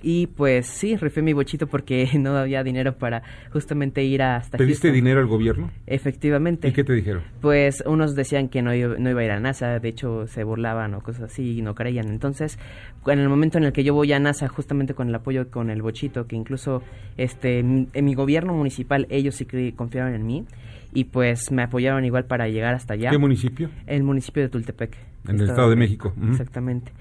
y 0.02 0.26
pues 0.26 0.66
sí, 0.66 0.96
rifé 0.96 1.22
mi 1.22 1.32
bochito 1.32 1.66
porque 1.66 2.08
no 2.18 2.36
había 2.36 2.62
dinero 2.62 2.96
para 2.96 3.22
justamente 3.52 4.04
ir 4.04 4.22
hasta 4.22 4.58
¿Pediste 4.58 4.92
dinero 4.92 5.20
al 5.20 5.26
gobierno? 5.26 5.70
Efectivamente. 5.86 6.68
¿Y 6.68 6.72
qué 6.72 6.84
te 6.84 6.92
dijeron? 6.92 7.22
Pues 7.40 7.82
unos 7.86 8.14
decían 8.14 8.48
que 8.48 8.62
no, 8.62 8.70
no 8.70 9.10
iba 9.10 9.20
a 9.20 9.24
ir 9.24 9.30
a 9.30 9.40
NASA, 9.40 9.78
de 9.78 9.88
hecho 9.88 10.26
se 10.26 10.44
burlaban 10.44 10.94
o 10.94 11.00
cosas 11.00 11.24
así 11.24 11.58
y 11.58 11.62
no 11.62 11.74
creían. 11.74 12.08
Entonces, 12.08 12.58
en 13.06 13.18
el 13.18 13.28
momento 13.28 13.58
en 13.58 13.64
el 13.64 13.72
que 13.72 13.84
yo 13.84 13.94
voy 13.94 14.12
a 14.12 14.18
NASA, 14.18 14.48
justamente 14.48 14.94
con 14.94 15.08
el 15.08 15.14
apoyo 15.14 15.50
con 15.50 15.70
el 15.70 15.82
bochito, 15.82 16.26
que 16.26 16.36
incluso 16.36 16.82
este 17.16 17.60
en 17.60 18.04
mi 18.04 18.14
gobierno 18.14 18.52
municipal 18.52 19.06
ellos 19.10 19.34
sí 19.34 19.46
confiaron 19.72 20.14
en 20.14 20.26
mí 20.26 20.44
y 20.92 21.04
pues 21.04 21.50
me 21.50 21.62
apoyaron 21.62 22.04
igual 22.04 22.24
para 22.24 22.48
llegar 22.48 22.74
hasta 22.74 22.94
allá. 22.94 23.10
¿Qué 23.10 23.18
municipio? 23.18 23.70
El 23.86 24.02
municipio 24.02 24.42
de 24.42 24.48
Tultepec. 24.48 24.96
En 25.28 25.40
el 25.40 25.49
Estado 25.49 25.71
de 25.71 25.76
México. 25.76 26.14
Exactamente. 26.30 26.92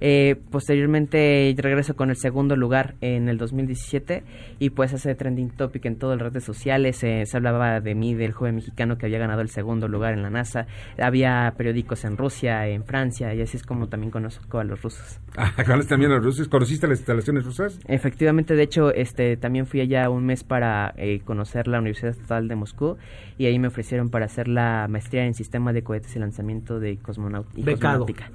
Eh, 0.00 0.36
posteriormente 0.50 1.54
regreso 1.56 1.94
con 1.94 2.10
el 2.10 2.16
segundo 2.16 2.56
lugar 2.56 2.94
en 3.00 3.28
el 3.28 3.38
2017 3.38 4.22
y 4.58 4.70
pues 4.70 4.94
hace 4.94 5.14
trending 5.14 5.50
topic 5.50 5.84
en 5.86 5.96
todas 5.96 6.18
las 6.18 6.32
redes 6.32 6.44
sociales. 6.44 7.02
Eh, 7.04 7.24
se 7.26 7.36
hablaba 7.36 7.80
de 7.80 7.94
mí, 7.94 8.14
del 8.14 8.32
joven 8.32 8.56
mexicano 8.56 8.98
que 8.98 9.06
había 9.06 9.18
ganado 9.18 9.40
el 9.42 9.50
segundo 9.50 9.88
lugar 9.88 10.14
en 10.14 10.22
la 10.22 10.30
NASA. 10.30 10.66
Había 10.98 11.52
periódicos 11.56 12.04
en 12.04 12.16
Rusia, 12.16 12.66
en 12.66 12.84
Francia 12.84 13.34
y 13.34 13.42
así 13.42 13.56
es 13.56 13.62
como 13.62 13.88
también 13.88 14.10
conozco 14.10 14.58
a 14.58 14.64
los 14.64 14.82
rusos. 14.82 15.20
Ah, 15.36 15.52
¿conoces 15.66 15.88
también 15.88 16.10
a 16.12 16.16
los 16.16 16.24
rusos? 16.24 16.48
¿Conociste 16.48 16.86
las 16.86 16.98
instalaciones 16.98 17.44
rusas? 17.44 17.78
Efectivamente, 17.86 18.54
de 18.54 18.62
hecho, 18.62 18.92
este 18.92 19.36
también 19.36 19.66
fui 19.66 19.80
allá 19.80 20.08
un 20.10 20.24
mes 20.24 20.44
para 20.44 20.94
eh, 20.96 21.20
conocer 21.24 21.68
la 21.68 21.78
Universidad 21.78 22.10
Estatal 22.10 22.48
de 22.48 22.56
Moscú 22.56 22.96
y 23.38 23.46
ahí 23.46 23.58
me 23.58 23.68
ofrecieron 23.68 24.10
para 24.10 24.26
hacer 24.26 24.48
la 24.48 24.86
maestría 24.88 25.24
en 25.24 25.34
sistema 25.34 25.72
de 25.72 25.82
cohetes 25.82 26.14
y 26.16 26.18
lanzamiento 26.18 26.80
de 26.80 26.98
cosmonáutica. 26.98 28.30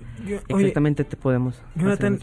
Exactamente, 0.48 1.03
te 1.03 1.17
podemos 1.17 1.62
Jonathan, 1.75 2.20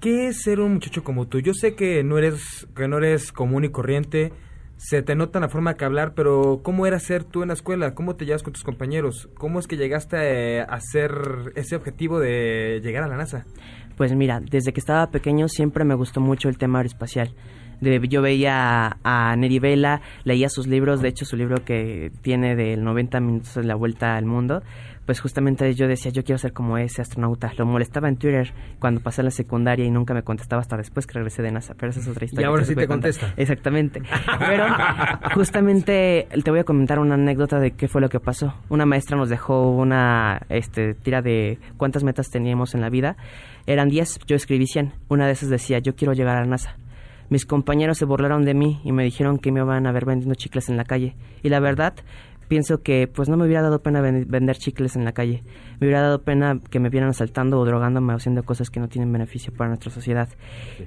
¿qué 0.00 0.28
es 0.28 0.42
ser 0.42 0.60
un 0.60 0.74
muchacho 0.74 1.04
como 1.04 1.26
tú? 1.26 1.40
Yo 1.40 1.54
sé 1.54 1.74
que 1.74 2.02
no 2.04 2.18
eres 2.18 2.66
que 2.74 2.88
no 2.88 2.98
eres 2.98 3.32
común 3.32 3.64
y 3.64 3.70
corriente, 3.70 4.32
se 4.78 5.02
te 5.02 5.16
nota 5.16 5.40
la 5.40 5.48
forma 5.48 5.74
de 5.74 5.84
hablar, 5.84 6.14
pero 6.14 6.60
¿cómo 6.62 6.86
era 6.86 7.00
ser 7.00 7.24
tú 7.24 7.42
en 7.42 7.48
la 7.48 7.54
escuela? 7.54 7.94
¿Cómo 7.94 8.14
te 8.14 8.24
llevas 8.24 8.44
con 8.44 8.52
tus 8.52 8.62
compañeros? 8.62 9.28
¿Cómo 9.36 9.58
es 9.58 9.66
que 9.66 9.76
llegaste 9.76 10.60
a 10.60 10.64
hacer 10.64 11.52
ese 11.56 11.74
objetivo 11.74 12.20
de 12.20 12.80
llegar 12.82 13.02
a 13.02 13.08
la 13.08 13.16
NASA? 13.16 13.44
Pues 13.96 14.14
mira, 14.14 14.40
desde 14.40 14.72
que 14.72 14.78
estaba 14.78 15.10
pequeño 15.10 15.48
siempre 15.48 15.84
me 15.84 15.96
gustó 15.96 16.20
mucho 16.20 16.48
el 16.48 16.56
tema 16.56 16.78
aeroespacial. 16.78 17.34
yo 17.80 18.22
veía 18.22 18.86
a, 19.02 19.30
a 19.30 19.34
Neri 19.34 19.58
Vela, 19.58 20.00
leía 20.22 20.48
sus 20.48 20.68
libros, 20.68 21.02
de 21.02 21.08
hecho 21.08 21.24
su 21.24 21.36
libro 21.36 21.64
que 21.64 22.12
tiene 22.22 22.54
del 22.54 22.84
90 22.84 23.18
minutos 23.18 23.54
de 23.56 23.64
la 23.64 23.74
vuelta 23.74 24.16
al 24.16 24.26
mundo, 24.26 24.62
pues 25.08 25.22
justamente 25.22 25.72
yo 25.72 25.88
decía, 25.88 26.12
yo 26.12 26.22
quiero 26.22 26.36
ser 26.36 26.52
como 26.52 26.76
ese 26.76 27.00
astronauta. 27.00 27.50
Lo 27.56 27.64
molestaba 27.64 28.10
en 28.10 28.18
Twitter 28.18 28.52
cuando 28.78 29.00
pasé 29.00 29.22
la 29.22 29.30
secundaria 29.30 29.86
y 29.86 29.90
nunca 29.90 30.12
me 30.12 30.22
contestaba 30.22 30.60
hasta 30.60 30.76
después 30.76 31.06
que 31.06 31.14
regresé 31.14 31.40
de 31.40 31.50
NASA, 31.50 31.72
pero 31.72 31.88
esa 31.88 32.00
es 32.00 32.08
otra 32.08 32.26
historia. 32.26 32.44
Y 32.44 32.46
ahora 32.46 32.62
sí 32.62 32.74
te 32.74 32.86
contesta. 32.86 33.32
Exactamente. 33.38 34.02
Pero 34.38 34.66
justamente 35.34 36.28
te 36.44 36.50
voy 36.50 36.60
a 36.60 36.64
comentar 36.64 36.98
una 36.98 37.14
anécdota 37.14 37.58
de 37.58 37.70
qué 37.70 37.88
fue 37.88 38.02
lo 38.02 38.10
que 38.10 38.20
pasó. 38.20 38.52
Una 38.68 38.84
maestra 38.84 39.16
nos 39.16 39.30
dejó 39.30 39.70
una 39.70 40.42
este, 40.50 40.92
tira 40.92 41.22
de 41.22 41.58
cuántas 41.78 42.04
metas 42.04 42.28
teníamos 42.28 42.74
en 42.74 42.82
la 42.82 42.90
vida. 42.90 43.16
Eran 43.64 43.88
10, 43.88 44.18
yo 44.26 44.36
escribí 44.36 44.66
100. 44.66 44.92
Una 45.08 45.24
de 45.24 45.32
esas 45.32 45.48
decía, 45.48 45.78
yo 45.78 45.94
quiero 45.94 46.12
llegar 46.12 46.36
a 46.36 46.44
NASA. 46.44 46.76
Mis 47.30 47.44
compañeros 47.44 47.98
se 47.98 48.06
burlaron 48.06 48.44
de 48.44 48.54
mí 48.54 48.80
y 48.84 48.92
me 48.92 49.04
dijeron 49.04 49.38
que 49.38 49.52
me 49.52 49.60
iban 49.60 49.86
a 49.86 49.92
ver 49.92 50.06
vendiendo 50.06 50.34
chicles 50.34 50.68
en 50.68 50.78
la 50.78 50.84
calle. 50.84 51.14
Y 51.42 51.50
la 51.50 51.60
verdad, 51.60 51.94
pienso 52.48 52.82
que 52.82 53.06
pues 53.06 53.28
no 53.28 53.36
me 53.36 53.44
hubiera 53.44 53.62
dado 53.62 53.80
pena 53.80 54.00
vender 54.00 54.56
chicles 54.56 54.96
en 54.96 55.04
la 55.04 55.12
calle. 55.12 55.44
Me 55.78 55.86
hubiera 55.86 56.02
dado 56.02 56.22
pena 56.22 56.58
que 56.70 56.80
me 56.80 56.88
vieran 56.88 57.10
asaltando 57.10 57.60
o 57.60 57.64
drogándome 57.64 58.12
o 58.12 58.16
haciendo 58.16 58.42
cosas 58.42 58.70
que 58.70 58.80
no 58.80 58.88
tienen 58.88 59.12
beneficio 59.12 59.52
para 59.52 59.68
nuestra 59.68 59.90
sociedad. 59.90 60.28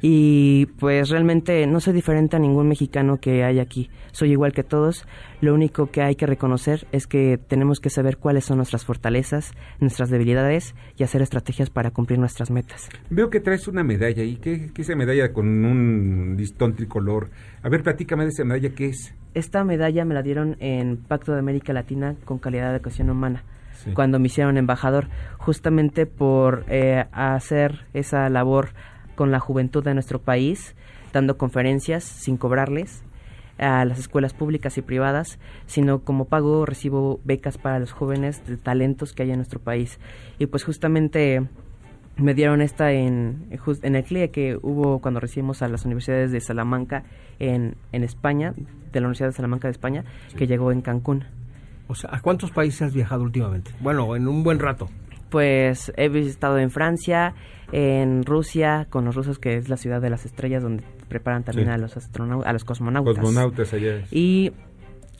Y 0.01 0.65
pues 0.79 1.09
realmente 1.09 1.65
no 1.67 1.79
soy 1.79 1.93
diferente 1.93 2.35
a 2.35 2.39
ningún 2.39 2.67
mexicano 2.67 3.17
que 3.17 3.43
hay 3.43 3.59
aquí. 3.59 3.89
Soy 4.11 4.31
igual 4.31 4.51
que 4.51 4.63
todos. 4.63 5.05
Lo 5.41 5.55
único 5.55 5.89
que 5.89 6.03
hay 6.03 6.13
que 6.15 6.27
reconocer 6.27 6.85
es 6.91 7.07
que 7.07 7.39
tenemos 7.39 7.79
que 7.79 7.89
saber 7.89 8.17
cuáles 8.17 8.45
son 8.45 8.57
nuestras 8.57 8.85
fortalezas, 8.85 9.53
nuestras 9.79 10.11
debilidades 10.11 10.75
y 10.97 11.03
hacer 11.03 11.23
estrategias 11.23 11.71
para 11.71 11.89
cumplir 11.89 12.19
nuestras 12.19 12.51
metas. 12.51 12.89
Veo 13.09 13.31
que 13.31 13.39
traes 13.39 13.67
una 13.67 13.83
medalla 13.83 14.21
y 14.21 14.35
¿qué, 14.35 14.69
qué 14.71 14.83
es 14.83 14.89
esa 14.89 14.95
medalla 14.95 15.33
con 15.33 15.65
un 15.65 16.35
listón 16.37 16.75
tricolor? 16.75 17.29
A 17.63 17.69
ver, 17.69 17.81
platícame 17.81 18.23
de 18.25 18.29
esa 18.29 18.43
medalla, 18.43 18.69
¿qué 18.75 18.89
es? 18.89 19.15
Esta 19.33 19.63
medalla 19.63 20.05
me 20.05 20.13
la 20.13 20.21
dieron 20.21 20.57
en 20.59 20.97
Pacto 20.97 21.33
de 21.33 21.39
América 21.39 21.73
Latina 21.73 22.15
con 22.23 22.37
calidad 22.37 22.69
de 22.69 22.75
educación 22.75 23.09
humana, 23.09 23.43
cuando 23.95 24.19
me 24.19 24.27
hicieron 24.27 24.57
embajador, 24.57 25.07
justamente 25.39 26.05
por 26.05 26.65
eh, 26.69 27.05
hacer 27.11 27.87
esa 27.93 28.29
labor 28.29 28.69
con 29.15 29.31
la 29.31 29.39
juventud 29.39 29.83
de 29.83 29.95
nuestro 29.95 30.19
país, 30.19 30.75
dando 31.13 31.37
conferencias 31.37 32.03
sin 32.03 32.37
cobrarles 32.37 33.03
a 33.61 33.85
las 33.85 33.99
escuelas 33.99 34.33
públicas 34.33 34.77
y 34.77 34.81
privadas, 34.81 35.39
sino 35.67 35.99
como 35.99 36.25
pago 36.25 36.65
recibo 36.65 37.21
becas 37.23 37.57
para 37.57 37.79
los 37.79 37.91
jóvenes 37.91 38.45
de 38.47 38.57
talentos 38.57 39.13
que 39.13 39.23
hay 39.23 39.31
en 39.31 39.37
nuestro 39.37 39.59
país. 39.59 39.99
Y 40.39 40.47
pues 40.47 40.63
justamente 40.63 41.47
me 42.17 42.33
dieron 42.33 42.61
esta 42.61 42.91
en, 42.91 43.47
en 43.49 43.95
el 43.95 44.03
CLIE 44.03 44.31
que 44.31 44.57
hubo 44.61 44.99
cuando 44.99 45.19
recibimos 45.19 45.61
a 45.61 45.67
las 45.67 45.85
universidades 45.85 46.31
de 46.31 46.41
Salamanca 46.41 47.03
en, 47.39 47.75
en 47.91 48.03
España, 48.03 48.53
de 48.91 48.99
la 48.99 49.07
Universidad 49.07 49.29
de 49.29 49.33
Salamanca 49.33 49.67
de 49.67 49.73
España, 49.73 50.03
que 50.35 50.47
llegó 50.47 50.71
en 50.71 50.81
Cancún. 50.81 51.25
O 51.87 51.95
sea, 51.95 52.09
¿a 52.13 52.21
cuántos 52.21 52.51
países 52.51 52.81
has 52.81 52.93
viajado 52.93 53.23
últimamente? 53.23 53.71
Bueno, 53.79 54.15
en 54.15 54.27
un 54.27 54.43
buen 54.43 54.59
rato. 54.59 54.89
Pues 55.31 55.91
he 55.97 56.09
visitado 56.09 56.59
en 56.59 56.69
Francia, 56.69 57.33
en 57.71 58.23
Rusia, 58.23 58.85
con 58.89 59.05
los 59.05 59.15
rusos, 59.15 59.39
que 59.39 59.55
es 59.55 59.69
la 59.69 59.77
ciudad 59.77 60.01
de 60.01 60.09
las 60.09 60.25
estrellas, 60.25 60.61
donde 60.61 60.83
preparan 61.07 61.43
también 61.43 61.69
a 61.69 61.77
los 61.77 61.97
astronautas, 61.97 62.47
a 62.47 62.53
los 62.53 62.65
cosmonautas. 62.65 63.15
Cosmonautas 63.15 63.73
allá. 63.73 64.03
Y 64.11 64.51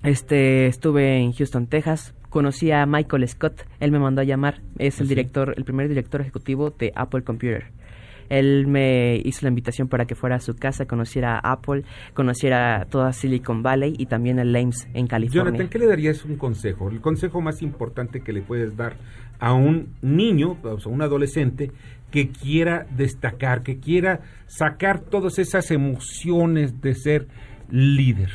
este 0.03 0.67
estuve 0.67 1.17
en 1.17 1.31
Houston, 1.31 1.67
Texas, 1.67 2.13
conocí 2.29 2.71
a 2.71 2.85
Michael 2.85 3.27
Scott, 3.27 3.65
él 3.79 3.91
me 3.91 3.99
mandó 3.99 4.21
a 4.21 4.23
llamar, 4.25 4.61
es 4.77 4.99
el 4.99 5.07
director, 5.07 5.53
el 5.55 5.63
primer 5.63 5.87
director 5.87 6.21
ejecutivo 6.21 6.71
de 6.71 6.91
Apple 6.95 7.23
Computer. 7.23 7.71
Él 8.31 8.65
me 8.65 9.21
hizo 9.25 9.39
la 9.41 9.49
invitación 9.49 9.89
para 9.89 10.05
que 10.05 10.15
fuera 10.15 10.37
a 10.37 10.39
su 10.39 10.55
casa, 10.55 10.85
conociera 10.85 11.35
a 11.35 11.51
Apple, 11.51 11.83
conociera 12.13 12.87
toda 12.89 13.11
Silicon 13.11 13.61
Valley 13.61 13.93
y 13.97 14.05
también 14.05 14.39
el 14.39 14.55
Ames 14.55 14.87
en 14.93 15.07
California. 15.07 15.43
Jonathan, 15.43 15.67
¿qué 15.67 15.79
le 15.79 15.87
darías 15.87 16.23
un 16.23 16.37
consejo? 16.37 16.89
El 16.89 17.01
consejo 17.01 17.41
más 17.41 17.61
importante 17.61 18.21
que 18.21 18.31
le 18.31 18.41
puedes 18.41 18.77
dar 18.77 18.95
a 19.37 19.53
un 19.53 19.89
niño, 20.01 20.57
o 20.63 20.79
sea, 20.79 20.91
un 20.91 21.01
adolescente 21.01 21.71
que 22.09 22.29
quiera 22.29 22.87
destacar, 22.95 23.63
que 23.63 23.79
quiera 23.79 24.21
sacar 24.47 25.01
todas 25.01 25.37
esas 25.37 25.69
emociones 25.69 26.79
de 26.79 26.95
ser 26.95 27.27
líder. 27.69 28.29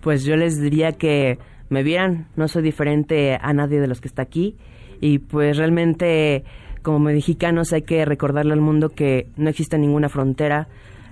Pues 0.00 0.24
yo 0.24 0.36
les 0.36 0.60
diría 0.60 0.90
que 0.90 1.38
me 1.68 1.84
vieran, 1.84 2.26
no 2.34 2.48
soy 2.48 2.64
diferente 2.64 3.38
a 3.40 3.52
nadie 3.52 3.80
de 3.80 3.86
los 3.86 4.00
que 4.00 4.08
está 4.08 4.22
aquí 4.22 4.56
y 5.00 5.18
pues 5.18 5.56
realmente 5.56 6.44
como 6.82 6.98
mexicanos 6.98 7.72
hay 7.72 7.82
que 7.82 8.04
recordarle 8.04 8.52
al 8.52 8.60
mundo 8.60 8.90
que 8.90 9.28
no 9.36 9.48
existe 9.48 9.78
ninguna 9.78 10.08
frontera, 10.08 10.68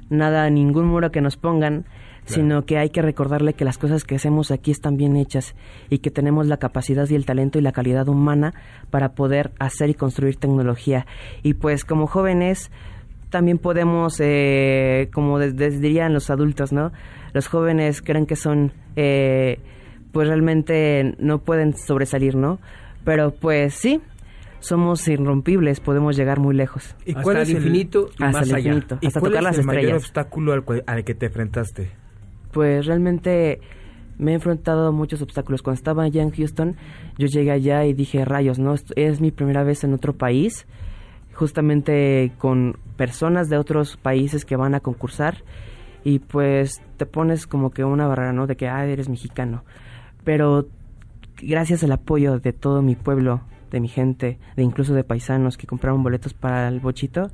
nada, 0.09 0.49
ningún 0.51 0.87
muro 0.87 1.11
que 1.11 1.21
nos 1.21 1.37
pongan, 1.37 1.85
sino 2.27 2.65
que 2.65 2.79
hay 2.79 2.91
que 2.91 3.03
recordarle 3.03 3.55
que 3.55 3.65
las 3.65 3.79
cosas 3.79 4.05
que 4.05 4.15
hacemos 4.15 4.51
aquí 4.51 4.71
están 4.71 4.97
bien 4.97 5.17
hechas 5.17 5.57
y 5.89 5.99
que 5.99 6.11
tenemos 6.11 6.47
la 6.47 6.59
capacidad 6.59 7.09
y 7.09 7.15
el 7.17 7.27
talento 7.27 7.59
y 7.59 7.63
la 7.63 7.73
calidad 7.73 8.09
humana 8.09 8.55
para 8.91 9.15
poder 9.15 9.51
hacer 9.59 9.91
y 9.91 9.95
construir 9.95 10.37
tecnología. 10.37 11.07
Y 11.43 11.55
pues 11.55 11.85
como 11.85 12.07
jóvenes 12.07 12.71
también 13.31 13.59
podemos, 13.59 14.21
eh, 14.21 15.09
como 15.13 15.41
dirían 15.41 16.13
los 16.13 16.31
adultos, 16.31 16.73
¿no? 16.73 16.93
Los 17.33 17.49
jóvenes 17.49 18.03
creen 18.03 18.27
que 18.27 18.37
son... 18.37 18.73
Eh, 18.97 19.59
pues 20.13 20.29
realmente 20.29 21.15
no 21.19 21.39
pueden 21.39 21.77
sobresalir, 21.77 22.35
¿no? 22.35 22.59
Pero 23.05 23.33
pues 23.33 23.75
sí, 23.75 24.01
somos 24.61 25.07
irrompibles, 25.09 25.81
podemos 25.81 26.17
llegar 26.17 26.39
muy 26.39 26.55
lejos. 26.55 26.95
¿Y 27.05 27.15
cuál 27.15 27.39
es 27.39 27.49
el 27.51 27.57
infinito 27.57 28.11
y 28.19 28.23
hasta 28.23 28.39
más 28.41 28.49
el 28.49 28.55
allá? 28.55 28.69
infinito, 28.69 28.99
¿Y 29.01 29.07
hasta 29.09 29.21
cuál 29.21 29.33
tocar 29.33 29.43
es 29.43 29.45
las 29.51 29.59
el 29.59 29.65
mayor 29.65 29.81
estrellas? 29.83 30.03
obstáculo 30.05 30.53
al, 30.53 30.65
cual- 30.65 30.85
al 30.87 31.05
que 31.05 31.15
te 31.15 31.27
enfrentaste? 31.27 31.91
Pues 32.53 32.87
realmente 32.87 33.61
me 34.19 34.33
he 34.33 34.35
enfrentado 34.35 34.89
a 34.89 34.93
muchos 34.93 35.23
obstáculos. 35.23 35.63
Cuando 35.63 35.77
estaba 35.79 36.03
allá 36.03 36.23
en 36.23 36.31
Houston, 36.31 36.77
yo 37.17 37.27
llegué 37.27 37.51
allá 37.53 37.85
y 37.87 37.95
dije, 37.95 38.25
rayos, 38.25 38.59
¿no? 38.59 38.75
Es 38.97 39.21
mi 39.21 39.31
primera 39.31 39.63
vez 39.65 39.83
en 39.85 39.95
otro 39.95 40.13
país, 40.13 40.67
justamente 41.35 42.33
con 42.39 42.77
personas 42.97 43.49
de 43.49 43.57
otros 43.57 43.97
países 43.97 44.45
que 44.45 44.57
van 44.57 44.75
a 44.75 44.81
concursar 44.81 45.39
y 46.05 46.19
pues 46.19 46.83
te 46.97 47.07
pones 47.07 47.47
como 47.47 47.71
que 47.71 47.85
una 47.85 48.07
barrera, 48.07 48.33
¿no? 48.33 48.47
De 48.47 48.57
que, 48.57 48.69
ah, 48.69 48.85
eres 48.87 49.09
mexicano. 49.09 49.65
Pero 50.25 50.67
gracias 51.41 51.83
al 51.85 51.93
apoyo 51.93 52.39
de 52.41 52.53
todo 52.53 52.83
mi 52.83 52.97
pueblo, 52.97 53.41
de 53.71 53.81
mi 53.81 53.89
gente, 53.89 54.39
de 54.57 54.63
incluso 54.63 54.95
de 54.95 55.05
paisanos 55.05 55.57
que 55.57 55.67
compraron 55.67 56.03
boletos 56.03 56.35
para 56.35 56.69
el 56.69 56.81
bochito, 56.81 57.31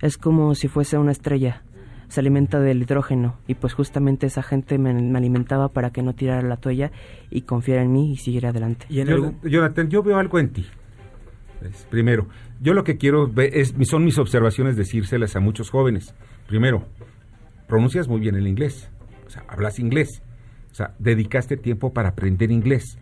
es 0.00 0.16
como 0.16 0.54
si 0.54 0.68
fuese 0.68 0.98
una 0.98 1.12
estrella. 1.12 1.62
Se 2.08 2.20
alimenta 2.20 2.58
del 2.58 2.82
hidrógeno 2.82 3.36
y 3.46 3.54
pues 3.54 3.74
justamente 3.74 4.26
esa 4.26 4.42
gente 4.42 4.78
me, 4.78 4.90
alimentaba 4.90 5.68
para 5.68 5.90
que 5.90 6.02
no 6.02 6.14
tirara 6.14 6.40
la 6.40 6.56
toalla 6.56 6.90
y 7.30 7.42
confiara 7.42 7.82
en 7.82 7.92
mí 7.92 8.12
y 8.12 8.16
siguiera 8.16 8.48
adelante. 8.48 8.86
Y 8.88 9.04
Jonathan, 9.04 9.90
yo 9.90 10.02
veo 10.02 10.16
algo 10.16 10.38
en 10.38 10.50
ti. 10.50 10.66
primero, 11.90 12.28
yo 12.60 12.72
lo 12.72 12.82
que 12.82 12.96
quiero 12.96 13.28
ver 13.28 13.54
es, 13.54 13.74
son 13.82 14.04
mis 14.04 14.18
observaciones 14.18 14.76
decírselas 14.76 15.36
a 15.36 15.40
muchos 15.40 15.68
jóvenes. 15.68 16.14
Primero, 16.46 16.86
pronuncias 17.66 18.08
muy 18.08 18.20
bien 18.20 18.36
el 18.36 18.46
inglés, 18.46 18.90
o 19.26 19.30
sea, 19.30 19.44
hablas 19.46 19.78
inglés, 19.78 20.22
o 20.72 20.74
sea, 20.74 20.94
dedicaste 20.98 21.58
tiempo 21.58 21.92
para 21.92 22.10
aprender 22.10 22.50
inglés. 22.50 22.98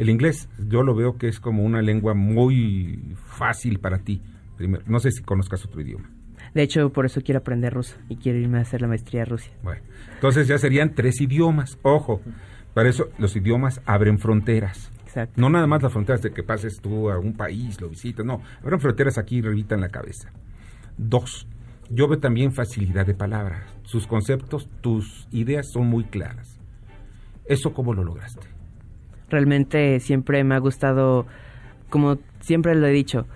El 0.00 0.08
inglés 0.08 0.48
yo 0.66 0.82
lo 0.82 0.94
veo 0.94 1.18
que 1.18 1.28
es 1.28 1.40
como 1.40 1.62
una 1.62 1.82
lengua 1.82 2.14
muy 2.14 3.14
fácil 3.26 3.80
para 3.80 3.98
ti. 3.98 4.22
Primero, 4.56 4.82
no 4.86 4.98
sé 4.98 5.10
si 5.10 5.22
conozcas 5.22 5.62
otro 5.66 5.82
idioma. 5.82 6.08
De 6.54 6.62
hecho, 6.62 6.90
por 6.90 7.04
eso 7.04 7.20
quiero 7.20 7.40
aprender 7.40 7.74
ruso 7.74 7.98
y 8.08 8.16
quiero 8.16 8.38
irme 8.38 8.56
a 8.56 8.62
hacer 8.62 8.80
la 8.80 8.88
maestría 8.88 9.24
en 9.24 9.26
Rusia. 9.26 9.52
Bueno, 9.62 9.82
entonces 10.14 10.48
ya 10.48 10.56
serían 10.56 10.94
tres 10.94 11.20
idiomas. 11.20 11.78
Ojo, 11.82 12.22
para 12.72 12.88
eso 12.88 13.10
los 13.18 13.36
idiomas 13.36 13.82
abren 13.84 14.18
fronteras. 14.18 14.90
Exacto. 15.04 15.38
No 15.38 15.50
nada 15.50 15.66
más 15.66 15.82
las 15.82 15.92
fronteras 15.92 16.22
de 16.22 16.30
que 16.30 16.42
pases 16.42 16.80
tú 16.80 17.10
a 17.10 17.18
un 17.18 17.34
país, 17.34 17.78
lo 17.78 17.90
visitas, 17.90 18.24
no. 18.24 18.40
Abren 18.62 18.80
fronteras 18.80 19.18
aquí 19.18 19.40
y 19.40 19.66
en 19.68 19.80
la 19.82 19.90
cabeza. 19.90 20.32
Dos, 20.96 21.46
yo 21.90 22.08
veo 22.08 22.18
también 22.18 22.52
facilidad 22.52 23.04
de 23.04 23.12
palabras. 23.12 23.64
Sus 23.82 24.06
conceptos, 24.06 24.66
tus 24.80 25.28
ideas 25.30 25.66
son 25.70 25.88
muy 25.88 26.04
claras. 26.04 26.58
¿Eso 27.44 27.74
cómo 27.74 27.92
lo 27.92 28.02
lograste? 28.02 28.49
Realmente 29.30 30.00
siempre 30.00 30.42
me 30.44 30.54
ha 30.54 30.58
gustado, 30.58 31.26
como 31.88 32.18
siempre 32.40 32.74
lo 32.74 32.86
he 32.86 32.92
dicho, 32.92 33.26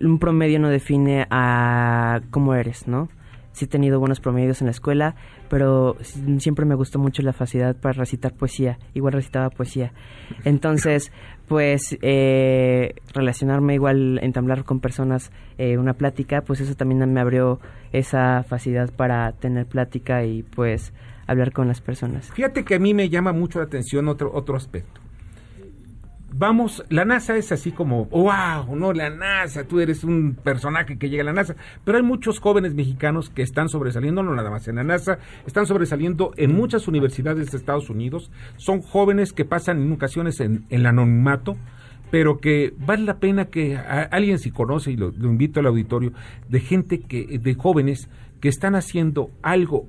un 0.00 0.18
promedio 0.18 0.58
no 0.58 0.68
define 0.68 1.26
a 1.30 2.20
cómo 2.30 2.54
eres, 2.54 2.88
¿no? 2.88 3.08
Sí 3.52 3.66
he 3.66 3.68
tenido 3.68 4.00
buenos 4.00 4.18
promedios 4.18 4.60
en 4.62 4.66
la 4.66 4.72
escuela, 4.72 5.14
pero 5.48 5.96
siempre 6.38 6.64
me 6.64 6.74
gustó 6.74 6.98
mucho 6.98 7.22
la 7.22 7.32
facilidad 7.32 7.76
para 7.76 7.92
recitar 7.92 8.32
poesía. 8.32 8.78
Igual 8.94 9.12
recitaba 9.12 9.50
poesía. 9.50 9.92
Entonces, 10.44 11.12
pues, 11.46 11.96
eh, 12.02 12.94
relacionarme 13.12 13.74
igual, 13.74 14.18
entablar 14.22 14.64
con 14.64 14.80
personas 14.80 15.30
eh, 15.56 15.78
una 15.78 15.92
plática, 15.92 16.40
pues 16.40 16.60
eso 16.60 16.74
también 16.74 17.12
me 17.12 17.20
abrió 17.20 17.60
esa 17.92 18.42
facilidad 18.42 18.90
para 18.92 19.30
tener 19.30 19.66
plática 19.66 20.24
y 20.24 20.42
pues 20.42 20.92
hablar 21.28 21.52
con 21.52 21.68
las 21.68 21.80
personas. 21.80 22.32
Fíjate 22.32 22.64
que 22.64 22.74
a 22.74 22.80
mí 22.80 22.92
me 22.92 23.08
llama 23.08 23.32
mucho 23.32 23.60
la 23.60 23.66
atención 23.66 24.08
otro, 24.08 24.32
otro 24.34 24.56
aspecto 24.56 25.03
vamos, 26.36 26.84
la 26.88 27.04
NASA 27.04 27.36
es 27.36 27.52
así 27.52 27.70
como, 27.70 28.06
wow, 28.06 28.74
no, 28.74 28.92
la 28.92 29.10
NASA, 29.10 29.64
tú 29.64 29.80
eres 29.80 30.04
un 30.04 30.34
personaje 30.34 30.98
que 30.98 31.08
llega 31.08 31.22
a 31.22 31.26
la 31.26 31.32
NASA, 31.32 31.54
pero 31.84 31.98
hay 31.98 32.02
muchos 32.02 32.40
jóvenes 32.40 32.74
mexicanos 32.74 33.30
que 33.30 33.42
están 33.42 33.68
sobresaliendo, 33.68 34.22
no 34.22 34.34
nada 34.34 34.50
más 34.50 34.66
en 34.68 34.76
la 34.76 34.84
NASA, 34.84 35.18
están 35.46 35.66
sobresaliendo 35.66 36.32
en 36.36 36.54
muchas 36.54 36.88
universidades 36.88 37.50
de 37.50 37.56
Estados 37.56 37.88
Unidos, 37.88 38.30
son 38.56 38.82
jóvenes 38.82 39.32
que 39.32 39.44
pasan 39.44 39.80
en 39.80 39.92
ocasiones 39.92 40.40
en, 40.40 40.64
el 40.70 40.86
anonimato, 40.86 41.56
pero 42.10 42.38
que 42.38 42.74
vale 42.78 43.04
la 43.04 43.18
pena 43.18 43.46
que 43.46 43.76
alguien 43.76 44.38
si 44.38 44.50
conoce, 44.50 44.90
y 44.90 44.96
lo, 44.96 45.10
invito 45.10 45.60
al 45.60 45.66
auditorio, 45.66 46.12
de 46.48 46.60
gente 46.60 47.00
que, 47.00 47.38
de 47.38 47.54
jóvenes 47.54 48.08
que 48.40 48.48
están 48.48 48.74
haciendo 48.74 49.30
algo 49.42 49.86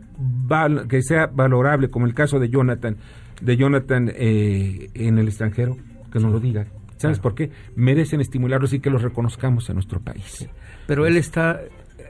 que 0.89 1.01
sea 1.01 1.27
valorable, 1.27 1.89
como 1.89 2.05
el 2.05 2.13
caso 2.13 2.39
de 2.39 2.49
Jonathan, 2.49 2.97
de 3.41 3.57
Jonathan 3.57 4.11
eh, 4.15 4.89
en 4.93 5.17
el 5.17 5.27
extranjero, 5.27 5.77
que 6.15 6.21
nos 6.21 6.31
lo 6.31 6.39
diga. 6.39 6.65
¿Sabes 6.95 7.19
por 7.19 7.35
qué? 7.35 7.51
Merecen 7.75 8.21
estimularlos 8.21 8.71
y 8.71 8.79
que 8.79 8.89
los 8.89 9.01
reconozcamos 9.01 9.67
en 9.67 9.75
nuestro 9.75 9.99
país. 9.99 10.47
Pero 10.87 11.05
él 11.05 11.17
está 11.17 11.59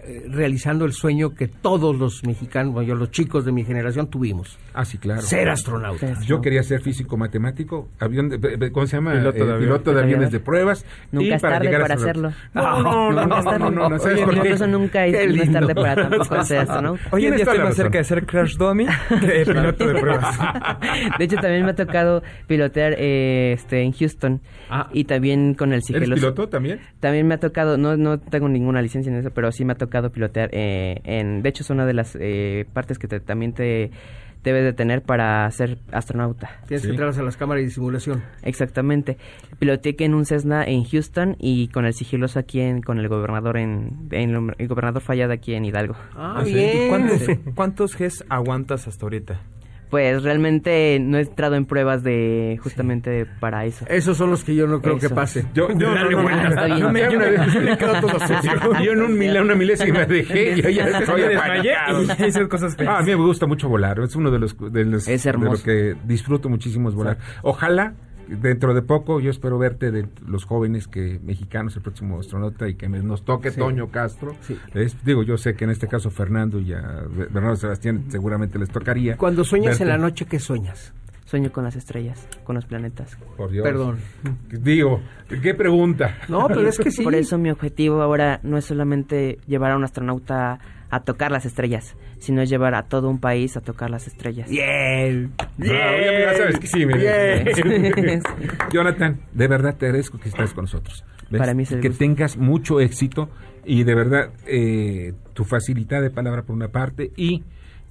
eh, 0.08 0.24
realizando 0.30 0.86
el 0.86 0.94
sueño 0.94 1.34
que 1.34 1.48
todos 1.48 1.96
los 1.96 2.24
mexicanos, 2.24 2.74
bueno, 2.74 2.90
yo, 2.90 2.96
los 2.96 3.10
chicos 3.10 3.44
de 3.44 3.52
mi 3.52 3.66
generación 3.66 4.08
tuvimos. 4.08 4.60
Ah, 4.72 4.86
sí, 4.86 5.00
claro. 5.00 5.22
Ser 5.24 5.50
astronauta. 5.50 6.22
Yo 6.22 6.42
quería 6.42 6.62
ser 6.62 6.82
físico 6.82 7.18
matemático, 7.18 7.90
avión 8.00 8.30
de, 8.30 8.72
¿cómo 8.72 8.86
se 8.86 8.98
llama? 8.98 9.14
Piloto 9.14 9.94
de, 9.96 10.04
aviones 10.04 10.32
de 10.32 10.40
pruebas. 10.40 10.86
Nunca 11.12 11.36
es 11.36 11.42
tarde 11.42 11.72
para, 11.72 11.96
hacerlo. 11.96 12.32
No, 12.54 12.84
no, 12.84 13.12
no, 13.12 13.26
no, 13.26 13.42
no, 13.42 13.72
no, 13.72 13.90
no, 13.90 14.00
¿sabes 14.00 14.22
por 14.22 14.42
qué? 14.42 14.50
Eso 14.52 14.68
nunca 14.68 15.08
es 15.08 15.52
tarde 15.52 15.74
para 15.74 15.96
tampoco 15.96 16.36
hacer 16.40 16.62
esto, 16.62 16.82
¿no? 16.84 16.98
Hoy 17.12 17.26
en 17.26 17.36
día 17.36 17.46
estoy 17.46 17.60
más 17.60 17.76
cerca 17.76 17.98
de 17.98 18.04
ser 18.04 18.26
crash 18.28 18.58
dummy 18.58 18.86
que 19.10 19.44
piloto 19.46 19.88
de 19.88 20.00
pruebas. 20.00 20.38
De 21.18 21.26
hecho, 21.26 21.38
también 21.38 21.66
me 21.66 21.72
ha 21.72 21.76
tocado 21.76 22.22
pilotear 22.46 22.94
eh, 23.00 23.54
este, 23.54 23.82
en 23.82 23.92
Houston 23.92 24.42
ah. 24.70 24.88
y 24.94 25.06
también 25.06 25.56
con 25.56 25.74
el 25.74 25.82
sigiloso. 25.82 26.12
¿Eres 26.12 26.20
piloto 26.20 26.48
también? 26.48 26.80
También 27.00 27.28
me 27.28 27.34
ha 27.34 27.40
tocado, 27.40 27.78
no, 27.78 27.98
no 27.98 28.20
tengo 28.20 28.50
ninguna 28.50 28.82
licencia 28.82 29.12
en 29.12 29.18
eso, 29.18 29.32
pero 29.32 29.52
sí 29.52 29.66
me 29.66 29.74
ha 29.74 29.78
tocado 29.78 29.95
pilotear. 30.04 30.50
Eh, 30.52 31.02
en, 31.04 31.42
de 31.42 31.50
hecho, 31.50 31.64
es 31.64 31.70
una 31.70 31.86
de 31.86 31.94
las 31.94 32.18
eh, 32.20 32.66
partes 32.74 33.00
que 33.00 33.08
también 33.08 33.54
te 33.54 33.92
debes 34.46 34.64
de 34.64 34.74
tener 34.74 35.02
para 35.02 35.50
ser 35.52 35.80
astronauta. 35.92 36.52
Tienes 36.68 36.86
que 36.86 36.92
entrar 36.92 37.18
a 37.18 37.24
las 37.24 37.36
cámaras 37.36 37.64
de 37.64 37.72
simulación. 37.72 38.24
Exactamente. 38.44 39.18
Piloteé 39.60 39.96
en 40.00 40.14
un 40.14 40.26
Cessna 40.26 40.64
en 40.64 40.86
Houston 40.86 41.36
y 41.40 41.68
con 41.70 41.86
el 41.86 41.94
sigiloso 41.94 42.40
aquí 42.40 42.62
en, 42.62 42.82
con 42.82 43.00
el 43.00 43.08
gobernador 43.10 43.58
en, 43.58 44.08
el 44.12 44.68
gobernador 44.68 45.02
fallado 45.02 45.34
aquí 45.34 45.56
en 45.56 45.66
Hidalgo. 45.66 45.96
Ah, 46.16 46.36
ah 46.38 46.44
bien. 46.44 46.90
¿Cuántos, 46.90 47.22
¿Cuántos 47.56 47.98
Gs 47.98 48.24
aguantas 48.30 48.88
hasta 48.88 49.06
ahorita? 49.06 49.42
Pues 49.90 50.24
realmente 50.24 51.00
no 51.02 51.18
he 51.18 51.22
entrado 51.22 51.56
en 51.56 51.66
pruebas 51.66 52.04
de 52.04 52.60
justamente 52.62 53.26
para 53.40 53.66
eso. 53.66 53.86
Esos 53.88 54.18
son 54.18 54.32
los 54.32 54.44
que 54.44 54.56
yo 54.56 54.68
no 54.68 54.82
creo 54.82 54.98
que 54.98 55.10
pase. 55.10 55.46
Yo, 55.54 55.70
yo, 55.78 55.96
yo, 55.96 56.10
yo, 56.12 56.92
me, 56.92 57.02
yo, 57.02 57.10
yo 58.84 58.92
en 58.92 59.02
un 59.02 59.18
mil, 59.18 59.38
una 59.38 59.56
milésima 59.56 60.06
dejé 60.06 60.62
yo 60.62 60.70
ya 60.70 60.86
estoy 61.00 61.22
y 61.22 62.26
hice 62.26 62.48
cosas 62.48 62.76
Ah, 62.88 63.00
a 63.00 63.02
mí 63.02 63.12
me 63.12 63.16
gusta 63.16 63.46
mucho 63.48 63.70
volar, 63.70 64.00
es 64.00 64.16
uno 64.16 64.32
de 64.32 64.40
los 64.40 64.56
de 64.72 64.86
los, 64.86 65.08
es 65.08 65.26
hermoso. 65.26 65.64
de 65.66 65.92
lo 65.92 65.96
que 65.96 66.00
disfruto 66.06 66.50
muchísimo 66.50 66.90
es 66.90 66.96
volar. 66.96 67.18
Ojalá 67.42 67.94
dentro 68.28 68.74
de 68.74 68.82
poco 68.82 69.20
yo 69.20 69.32
espero 69.32 69.58
verte 69.58 69.92
de 69.92 70.08
los 70.28 70.46
jóvenes 70.46 70.88
que 70.88 71.20
mexicanos 71.24 71.76
el 71.76 71.82
próximo 71.82 72.20
astronauta 72.20 72.68
y 72.68 72.76
que 72.76 72.88
nos 72.90 73.24
toque 73.24 73.52
Toño 73.52 73.90
Castro. 73.90 74.36
Digo 75.04 75.24
yo 75.24 75.38
sé 75.38 75.56
que 75.56 75.66
en 75.66 75.72
este 75.72 75.88
caso 75.88 76.10
Fernando 76.10 76.60
y 76.60 76.74
a 76.74 77.04
Bernardo 77.10 77.56
Sebastián 77.56 78.06
seguramente 78.10 78.60
les 78.60 78.70
tocaría. 78.70 79.18
Cuando 79.18 79.44
sueñas 79.44 79.80
en 79.82 79.88
la 79.88 79.98
noche 79.98 80.26
qué 80.26 80.40
sueñas 80.40 80.94
sueño 81.26 81.52
con 81.52 81.64
las 81.64 81.76
estrellas 81.76 82.28
con 82.44 82.56
los 82.56 82.66
planetas. 82.66 83.18
Por 83.36 83.52
Dios. 83.52 83.64
Perdón. 83.64 83.98
Digo 84.50 85.02
qué 85.42 85.54
pregunta 85.54 86.18
no 86.30 86.48
pero 86.48 86.68
es 86.68 86.78
que 86.78 86.92
sí. 86.92 87.04
Por 87.04 87.16
eso 87.16 87.38
mi 87.38 87.50
objetivo 87.50 88.02
ahora 88.02 88.40
no 88.44 88.58
es 88.58 88.66
solamente 88.66 89.40
llevar 89.48 89.72
a 89.72 89.78
un 89.78 89.84
astronauta 89.84 90.60
a 90.90 91.00
tocar 91.02 91.32
las 91.32 91.46
estrellas, 91.46 91.96
sino 92.20 92.42
es 92.42 92.50
llevar 92.50 92.76
a 92.76 92.84
todo 92.84 93.10
un 93.10 93.20
país 93.20 93.58
a 93.58 93.62
tocar 93.62 93.90
las 93.90 94.08
estrellas. 94.08 94.50
Bien. 94.50 95.34
sabes 95.60 96.60
que 96.60 96.68
sí, 96.68 96.86
bien. 96.86 98.22
Jonathan, 98.72 99.20
de 99.34 99.48
verdad 99.48 99.76
te 99.78 99.88
agradezco 99.88 100.20
que 100.20 100.30
estés 100.30 100.54
con 100.54 100.66
nosotros. 100.66 101.04
Para 101.38 101.54
mí 101.54 101.66
que 101.66 101.90
tengas 101.90 102.38
mucho 102.38 102.80
éxito 102.80 103.30
y 103.66 103.84
de 103.84 103.96
verdad 103.96 104.30
eh, 104.46 105.14
tu 105.34 105.44
facilidad 105.44 106.02
de 106.02 106.12
palabra 106.12 106.44
por 106.44 106.56
una 106.56 106.70
parte 106.70 107.12
y, 107.18 107.44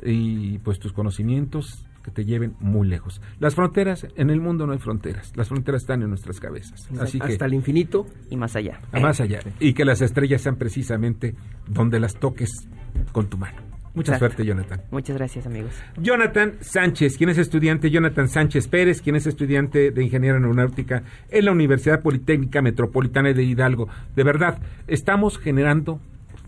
y 0.03 0.59
pues 0.59 0.79
tus 0.79 0.92
conocimientos 0.92 1.85
que 2.05 2.11
te 2.11 2.25
lleven 2.25 2.55
muy 2.61 2.87
lejos. 2.87 3.21
Las 3.40 3.55
fronteras, 3.55 4.07
en 4.17 4.31
el 4.31 4.40
mundo 4.40 4.67
no 4.67 4.73
hay 4.75 4.79
fronteras, 4.79 5.33
las 5.37 5.49
fronteras 5.49 5.83
están 5.83 6.03
en 6.03 6.11
nuestras 6.11 6.38
cabezas. 6.38 6.88
Así 7.01 7.19
que, 7.19 7.33
Hasta 7.33 7.47
el 7.47 7.55
infinito 7.55 8.07
y 8.31 8.37
más 8.37 8.55
allá. 8.55 8.81
más 8.93 9.21
allá. 9.21 9.40
Y 9.59 9.73
que 9.73 9.85
las 9.85 10.03
estrellas 10.03 10.43
sean 10.43 10.57
precisamente 10.57 11.35
donde 11.67 11.99
las 11.99 12.14
toques 12.17 12.69
con 13.12 13.29
tu 13.29 13.38
mano. 13.38 13.75
Mucha 13.95 14.19
suerte, 14.19 14.45
Jonathan. 14.45 14.83
Muchas 14.90 15.17
gracias, 15.17 15.47
amigos. 15.47 15.71
Jonathan 15.97 16.55
Sánchez, 16.61 17.17
quien 17.17 17.31
es 17.31 17.38
estudiante, 17.38 17.90
Jonathan 17.90 18.29
Sánchez 18.29 18.67
Pérez, 18.67 19.01
quien 19.01 19.14
es 19.14 19.27
estudiante 19.27 19.93
de 19.93 20.03
Ingeniería 20.03 20.37
Aeronáutica 20.37 21.05
en 21.31 21.45
la 21.45 21.53
Universidad 21.53 22.03
Politécnica 22.03 22.61
Metropolitana 22.61 23.33
de 23.33 23.45
Hidalgo. 23.45 23.88
De 24.17 24.25
verdad, 24.25 24.59
estamos 24.88 25.38
generando, 25.38 26.01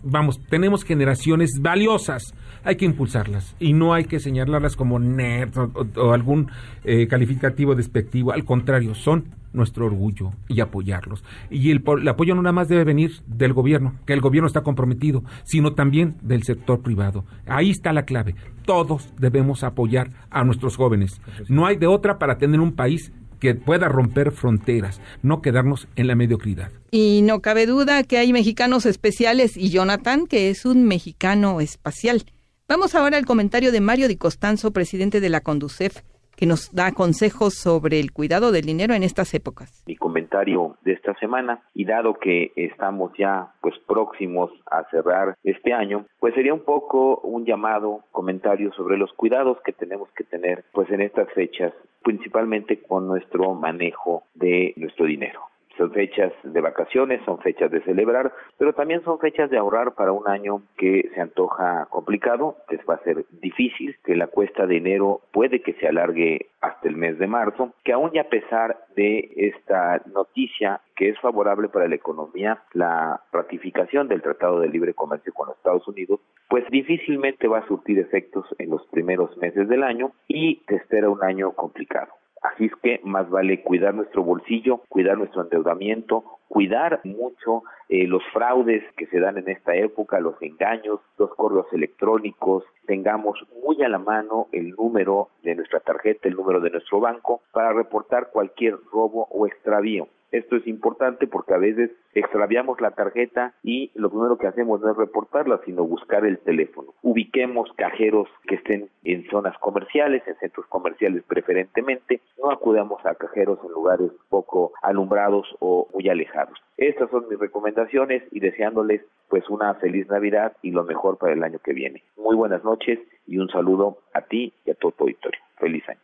vamos, 0.09 0.39
tenemos 0.49 0.83
generaciones 0.83 1.51
valiosas 1.61 2.33
hay 2.67 2.75
que 2.75 2.85
impulsarlas 2.85 3.55
y 3.59 3.71
no 3.71 3.93
hay 3.93 4.05
que 4.05 4.19
señalarlas 4.19 4.75
como 4.75 4.99
nerd 4.99 5.57
o, 5.95 6.11
algún 6.11 6.51
eh, 6.83 7.07
calificativo 7.07 7.75
despectivo. 7.75 8.33
Al 8.33 8.43
contrario, 8.43 8.93
son 8.93 9.29
nuestro 9.53 9.85
orgullo 9.85 10.33
y 10.49 10.59
apoyarlos. 10.59 11.23
Y 11.49 11.71
el, 11.71 11.81
el, 12.01 12.07
apoyo 12.09 12.35
no 12.35 12.41
nada 12.41 12.51
más 12.51 12.67
debe 12.67 12.83
venir 12.83 13.11
del 13.25 13.53
gobierno, 13.53 13.95
que 14.05 14.11
el 14.11 14.19
gobierno 14.19 14.47
está 14.47 14.61
comprometido, 14.61 15.23
sino 15.45 15.75
también 15.75 16.17
del 16.21 16.43
sector 16.43 16.81
privado. 16.81 17.23
Ahí 17.45 17.69
está 17.69 17.93
la 17.93 18.03
clave. 18.03 18.35
Todos 18.65 19.13
debemos 19.17 19.63
apoyar 19.63 20.11
a 20.29 20.43
nuestros 20.43 20.75
jóvenes. 20.75 21.21
No 21.47 21.65
hay 21.65 21.77
de 21.77 21.87
otra 21.87 22.19
para 22.19 22.37
tener 22.37 22.59
un 22.59 22.73
país 22.73 23.13
que 23.39 23.55
pueda 23.55 23.87
romper 23.87 24.31
fronteras, 24.31 25.01
no 25.21 25.41
quedarnos 25.41 25.87
en 25.95 26.07
la 26.07 26.15
mediocridad. 26.15 26.71
Y 26.91 27.21
no 27.23 27.41
cabe 27.41 27.65
duda 27.65 28.03
que 28.03 28.17
hay 28.17 28.33
mexicanos 28.33 28.85
especiales 28.85 29.57
y 29.57 29.69
Jonathan, 29.69 30.27
que 30.27 30.49
es 30.49 30.65
un 30.65 30.85
mexicano 30.85 31.61
espacial. 31.61 32.23
Vamos 32.67 32.95
ahora 32.95 33.17
al 33.17 33.25
comentario 33.25 33.71
de 33.71 33.81
Mario 33.81 34.07
Di 34.07 34.17
Costanzo, 34.17 34.71
presidente 34.71 35.21
de 35.21 35.29
la 35.29 35.41
Conducef, 35.41 36.01
que 36.37 36.45
nos 36.45 36.73
da 36.73 36.93
consejos 36.93 37.55
sobre 37.55 37.99
el 37.99 38.13
cuidado 38.13 38.51
del 38.51 38.65
dinero 38.65 38.93
en 38.93 39.03
estas 39.03 39.33
épocas. 39.33 39.83
Mi 39.87 39.95
comentario 39.95 40.77
de 40.85 40.93
esta 40.93 41.13
semana 41.15 41.61
y 41.73 41.83
dado 41.83 42.13
que 42.13 42.53
estamos 42.55 43.11
ya 43.17 43.51
pues 43.61 43.75
próximos 43.87 44.51
a 44.69 44.83
cerrar 44.91 45.35
este 45.43 45.73
año, 45.73 46.05
pues 46.19 46.35
sería 46.35 46.53
un 46.53 46.63
poco 46.63 47.17
un 47.23 47.45
llamado, 47.45 48.03
comentario 48.11 48.71
sobre 48.73 48.97
los 48.97 49.11
cuidados 49.13 49.57
que 49.65 49.73
tenemos 49.73 50.09
que 50.15 50.23
tener 50.23 50.63
pues 50.71 50.89
en 50.91 51.01
estas 51.01 51.27
fechas, 51.33 51.73
principalmente 52.03 52.81
con 52.83 53.07
nuestro 53.07 53.55
manejo 53.55 54.23
de 54.35 54.73
nuestro 54.77 55.05
dinero. 55.05 55.41
Son 55.77 55.91
fechas 55.91 56.33
de 56.43 56.61
vacaciones, 56.61 57.21
son 57.25 57.39
fechas 57.39 57.69
de 57.71 57.81
celebrar, 57.81 58.31
pero 58.57 58.73
también 58.73 59.03
son 59.03 59.19
fechas 59.19 59.49
de 59.49 59.57
ahorrar 59.57 59.93
para 59.93 60.11
un 60.11 60.27
año 60.27 60.63
que 60.77 61.09
se 61.13 61.21
antoja 61.21 61.87
complicado, 61.89 62.57
que 62.67 62.77
va 62.89 62.95
a 62.95 63.03
ser 63.03 63.25
difícil, 63.41 63.95
que 64.03 64.15
la 64.15 64.27
cuesta 64.27 64.65
de 64.65 64.77
enero 64.77 65.21
puede 65.31 65.61
que 65.61 65.73
se 65.73 65.87
alargue 65.87 66.47
hasta 66.61 66.87
el 66.87 66.95
mes 66.95 67.19
de 67.19 67.27
marzo, 67.27 67.73
que 67.83 67.93
aún 67.93 68.11
y 68.13 68.19
a 68.19 68.29
pesar 68.29 68.77
de 68.95 69.31
esta 69.35 70.01
noticia 70.13 70.81
que 70.95 71.09
es 71.09 71.19
favorable 71.19 71.69
para 71.69 71.87
la 71.87 71.95
economía, 71.95 72.63
la 72.73 73.21
ratificación 73.31 74.07
del 74.07 74.23
Tratado 74.23 74.59
de 74.59 74.69
Libre 74.69 74.93
Comercio 74.93 75.31
con 75.33 75.47
los 75.47 75.57
Estados 75.57 75.87
Unidos, 75.87 76.19
pues 76.49 76.65
difícilmente 76.71 77.47
va 77.47 77.59
a 77.59 77.67
surtir 77.67 77.99
efectos 77.99 78.45
en 78.57 78.71
los 78.71 78.85
primeros 78.87 79.37
meses 79.37 79.67
del 79.69 79.83
año 79.83 80.11
y 80.27 80.63
te 80.65 80.75
espera 80.75 81.09
un 81.09 81.23
año 81.23 81.51
complicado. 81.51 82.11
Así 82.41 82.65
es 82.65 82.75
que 82.81 82.99
más 83.03 83.29
vale 83.29 83.61
cuidar 83.63 83.93
nuestro 83.93 84.23
bolsillo, 84.23 84.81
cuidar 84.89 85.17
nuestro 85.17 85.41
endeudamiento, 85.41 86.23
cuidar 86.47 87.01
mucho 87.03 87.63
eh, 87.89 88.05
los 88.07 88.23
fraudes 88.33 88.83
que 88.95 89.07
se 89.07 89.19
dan 89.19 89.37
en 89.37 89.49
esta 89.49 89.75
época, 89.75 90.19
los 90.19 90.41
engaños, 90.41 90.99
los 91.17 91.33
correos 91.35 91.67
electrónicos, 91.71 92.63
tengamos 92.85 93.39
muy 93.63 93.81
a 93.83 93.89
la 93.89 93.99
mano 93.99 94.47
el 94.51 94.71
número 94.71 95.29
de 95.43 95.55
nuestra 95.55 95.79
tarjeta, 95.79 96.27
el 96.27 96.35
número 96.35 96.59
de 96.59 96.69
nuestro 96.69 96.99
banco 96.99 97.41
para 97.51 97.73
reportar 97.73 98.29
cualquier 98.31 98.75
robo 98.91 99.27
o 99.31 99.47
extravío. 99.47 100.07
Esto 100.31 100.57
es 100.57 100.67
importante 100.67 101.27
porque 101.27 101.53
a 101.53 101.57
veces 101.57 101.91
extraviamos 102.13 102.81
la 102.81 102.91
tarjeta 102.91 103.53
y 103.63 103.91
lo 103.95 104.09
primero 104.09 104.37
que 104.37 104.47
hacemos 104.47 104.81
no 104.81 104.91
es 104.91 104.97
reportarla, 104.97 105.61
sino 105.65 105.85
buscar 105.85 106.25
el 106.25 106.39
teléfono. 106.39 106.93
Ubiquemos 107.01 107.71
cajeros 107.77 108.27
que 108.47 108.55
estén 108.55 108.89
en 109.03 109.27
zonas 109.29 109.57
comerciales, 109.59 110.23
en 110.27 110.35
centros 110.37 110.65
comerciales 110.67 111.23
preferentemente. 111.23 112.21
No 112.41 112.51
acudamos 112.51 113.05
a 113.05 113.15
cajeros 113.15 113.59
en 113.63 113.71
lugares 113.71 114.11
poco 114.29 114.73
alumbrados 114.81 115.47
o 115.59 115.87
muy 115.93 116.09
alejados. 116.09 116.57
Estas 116.77 117.09
son 117.09 117.27
mis 117.29 117.39
recomendaciones 117.39 118.23
y 118.31 118.39
deseándoles 118.39 119.01
pues 119.29 119.49
una 119.49 119.73
feliz 119.75 120.07
Navidad 120.07 120.55
y 120.61 120.71
lo 120.71 120.83
mejor 120.83 121.17
para 121.17 121.33
el 121.33 121.43
año 121.43 121.59
que 121.59 121.73
viene. 121.73 122.03
Muy 122.17 122.35
buenas 122.35 122.63
noches 122.63 122.99
y 123.25 123.37
un 123.37 123.49
saludo 123.49 123.97
a 124.13 124.21
ti 124.21 124.53
y 124.65 124.71
a 124.71 124.75
todo 124.75 124.91
tu 124.91 125.03
auditorio. 125.05 125.39
Feliz 125.57 125.87
año. 125.89 125.99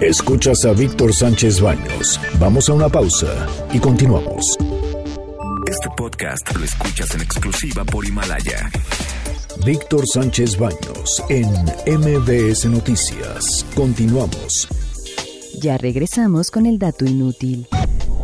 Escuchas 0.00 0.64
a 0.64 0.72
Víctor 0.72 1.12
Sánchez 1.12 1.60
Baños. 1.60 2.18
Vamos 2.38 2.70
a 2.70 2.72
una 2.72 2.88
pausa 2.88 3.46
y 3.70 3.78
continuamos. 3.78 4.56
Este 5.66 5.88
podcast 5.94 6.56
lo 6.56 6.64
escuchas 6.64 7.14
en 7.14 7.20
exclusiva 7.20 7.84
por 7.84 8.06
Himalaya. 8.06 8.70
Víctor 9.66 10.06
Sánchez 10.06 10.58
Baños 10.58 11.22
en 11.28 11.50
MBS 12.00 12.64
Noticias. 12.64 13.66
Continuamos. 13.74 14.68
Ya 15.60 15.76
regresamos 15.76 16.50
con 16.50 16.64
el 16.64 16.78
dato 16.78 17.04
inútil. 17.04 17.68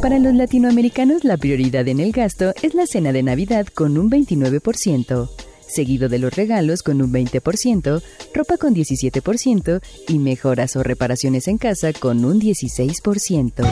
Para 0.01 0.19
los 0.19 0.33
latinoamericanos 0.33 1.25
la 1.25 1.37
prioridad 1.37 1.87
en 1.89 2.01
el 2.01 2.13
gasto 2.13 2.55
es 2.63 2.73
la 2.73 2.87
cena 2.87 3.13
de 3.13 3.23
Navidad 3.23 3.67
con 3.67 3.99
un 3.99 4.11
29% 4.11 5.29
seguido 5.69 6.09
de 6.09 6.19
los 6.19 6.35
regalos 6.35 6.83
con 6.83 7.03
un 7.03 7.13
20%, 7.13 8.03
ropa 8.35 8.57
con 8.57 8.75
17% 8.75 9.81
y 10.09 10.19
mejoras 10.19 10.77
o 10.77 10.83
reparaciones 10.83 11.49
en 11.49 11.59
casa 11.59 11.93
con 11.93 12.25
un 12.25 12.41
16%. 12.41 13.65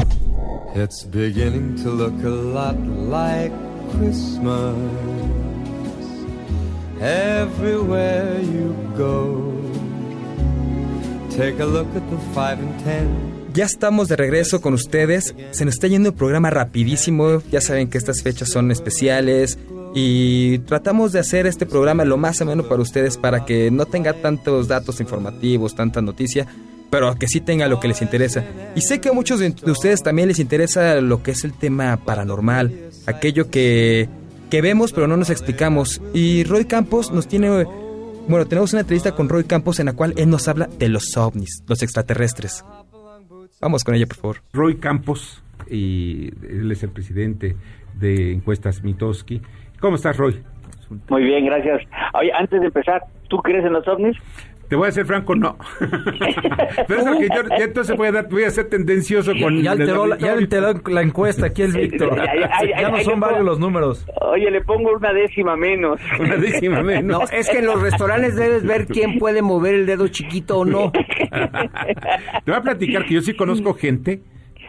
It's 0.75 1.09
beginning 1.11 1.77
to 1.83 1.91
look 1.91 2.15
a 2.25 2.29
lot 2.29 2.77
like 3.09 3.53
Christmas 3.93 4.75
everywhere 7.01 8.41
you 8.43 8.75
go. 8.97 9.53
Take 11.31 11.61
a 11.61 11.67
look 11.67 11.89
at 11.97 12.03
the 12.11 12.19
5 12.35 12.59
and 12.61 12.85
10. 12.85 13.35
Ya 13.55 13.65
estamos 13.65 14.09
de 14.09 14.17
regreso 14.17 14.61
con 14.61 14.75
ustedes. 14.75 15.35
Se 15.53 15.65
nos 15.65 15.75
está 15.75 15.87
yendo 15.87 16.09
el 16.09 16.15
programa 16.17 16.51
rapidísimo. 16.51 17.41
Ya 17.53 17.61
saben 17.61 17.89
que 17.89 17.99
estas 17.99 18.23
fechas 18.23 18.49
son 18.49 18.73
especiales 18.73 19.59
y 19.95 20.59
tratamos 20.61 21.13
de 21.13 21.21
hacer 21.21 21.47
este 21.47 21.67
programa 21.67 22.05
lo 22.05 22.17
más 22.17 22.43
ameno 22.43 22.65
para 22.65 22.83
ustedes 22.83 23.17
para 23.17 23.45
que 23.45 23.71
no 23.71 23.87
tenga 23.87 24.13
tantos 24.13 24.67
datos 24.67 25.01
informativos, 25.01 25.77
tanta 25.77 26.03
noticia, 26.03 26.49
pero 26.91 27.15
que 27.15 27.29
sí 27.29 27.41
tenga 27.41 27.69
lo 27.69 27.79
que 27.79 27.87
les 27.87 28.03
interesa. 28.03 28.45
Y 28.75 28.81
sé 28.81 29.01
que 29.01 29.11
a 29.11 29.13
muchos 29.13 29.39
de 29.39 29.55
ustedes 29.71 30.03
también 30.03 30.27
les 30.27 30.41
interesa 30.41 31.01
lo 31.01 31.23
que 31.23 31.31
es 31.31 31.45
el 31.45 31.53
tema 31.53 31.97
paranormal, 31.97 32.91
aquello 33.07 33.51
que, 33.51 34.09
que 34.51 34.61
vemos 34.61 34.93
pero 34.93 35.07
no 35.07 35.17
nos 35.17 35.31
explicamos. 35.31 36.03
Y 36.13 36.43
Roy 36.45 36.65
Campos 36.65 37.13
nos 37.13 37.29
tiene... 37.29 37.65
Bueno, 38.27 38.47
tenemos 38.47 38.73
una 38.73 38.81
entrevista 38.81 39.15
con 39.15 39.29
Roy 39.29 39.45
Campos 39.45 39.79
en 39.79 39.87
la 39.87 39.93
cual 39.93 40.15
él 40.17 40.29
nos 40.29 40.49
habla 40.49 40.69
de 40.79 40.89
los 40.89 41.17
ovnis, 41.17 41.63
los 41.69 41.83
extraterrestres. 41.83 42.65
Vamos 43.61 43.85
con 43.85 43.95
ella, 43.95 44.07
por 44.07 44.17
favor. 44.17 44.43
Roy 44.53 44.77
Campos, 44.77 45.43
y 45.71 46.31
él 46.49 46.73
es 46.73 46.83
el 46.83 46.91
presidente 46.91 47.55
de 47.99 48.33
Encuestas 48.33 48.83
Mitoski 48.83 49.41
¿Cómo 49.85 49.97
estás, 49.97 50.17
Roy? 50.17 50.43
Muy 51.11 51.25
bien, 51.25 51.45
gracias. 51.45 51.83
Oye, 52.15 52.33
antes 52.33 52.59
de 52.59 52.69
empezar, 52.69 53.03
¿tú 53.29 53.37
crees 53.43 53.67
en 53.67 53.75
los 53.75 53.87
ovnis? 53.87 54.17
Te 54.67 54.77
voy 54.77 54.89
a 54.89 54.93
ser 54.93 55.05
franco, 55.05 55.35
no. 55.35 55.59
Pero 56.89 57.01
es 57.01 57.19
que 57.19 57.29
yo 57.29 57.43
ya 57.51 57.65
entonces 57.65 57.95
voy 57.95 58.09
a, 58.09 58.13
dar, 58.13 58.29
voy 58.31 58.45
a 58.45 58.51
ser 58.51 58.71
tendencioso 58.71 59.33
con... 59.39 59.61
Ya 59.61 59.73
alteró, 59.73 60.07
la, 60.07 60.17
ya 60.17 60.35
la 60.87 61.03
encuesta 61.03 61.49
aquí 61.49 61.61
el 61.61 61.73
Víctor. 61.73 62.17
ya, 62.17 62.89
no 62.89 62.99
son 63.01 63.21
varios 63.21 63.45
los 63.45 63.59
números. 63.59 64.07
Oye, 64.23 64.51
le 64.51 64.63
pongo 64.63 64.91
una 64.97 65.13
décima 65.13 65.55
menos. 65.55 66.01
Una 66.19 66.37
décima 66.37 66.83
menos. 66.83 67.21
No, 67.21 67.37
es 67.37 67.51
que 67.51 67.59
en 67.59 67.67
los 67.67 67.83
restaurantes 67.83 68.37
debes 68.37 68.65
ver 68.65 68.87
quién 68.87 69.19
puede 69.19 69.43
mover 69.43 69.75
el 69.75 69.85
dedo 69.85 70.09
chiquito 70.09 70.61
o 70.61 70.65
no. 70.65 70.93
Te 71.31 72.51
voy 72.51 72.55
a 72.55 72.63
platicar 72.63 73.05
que 73.05 73.13
yo 73.13 73.21
sí 73.21 73.35
conozco 73.35 73.75
gente 73.75 74.23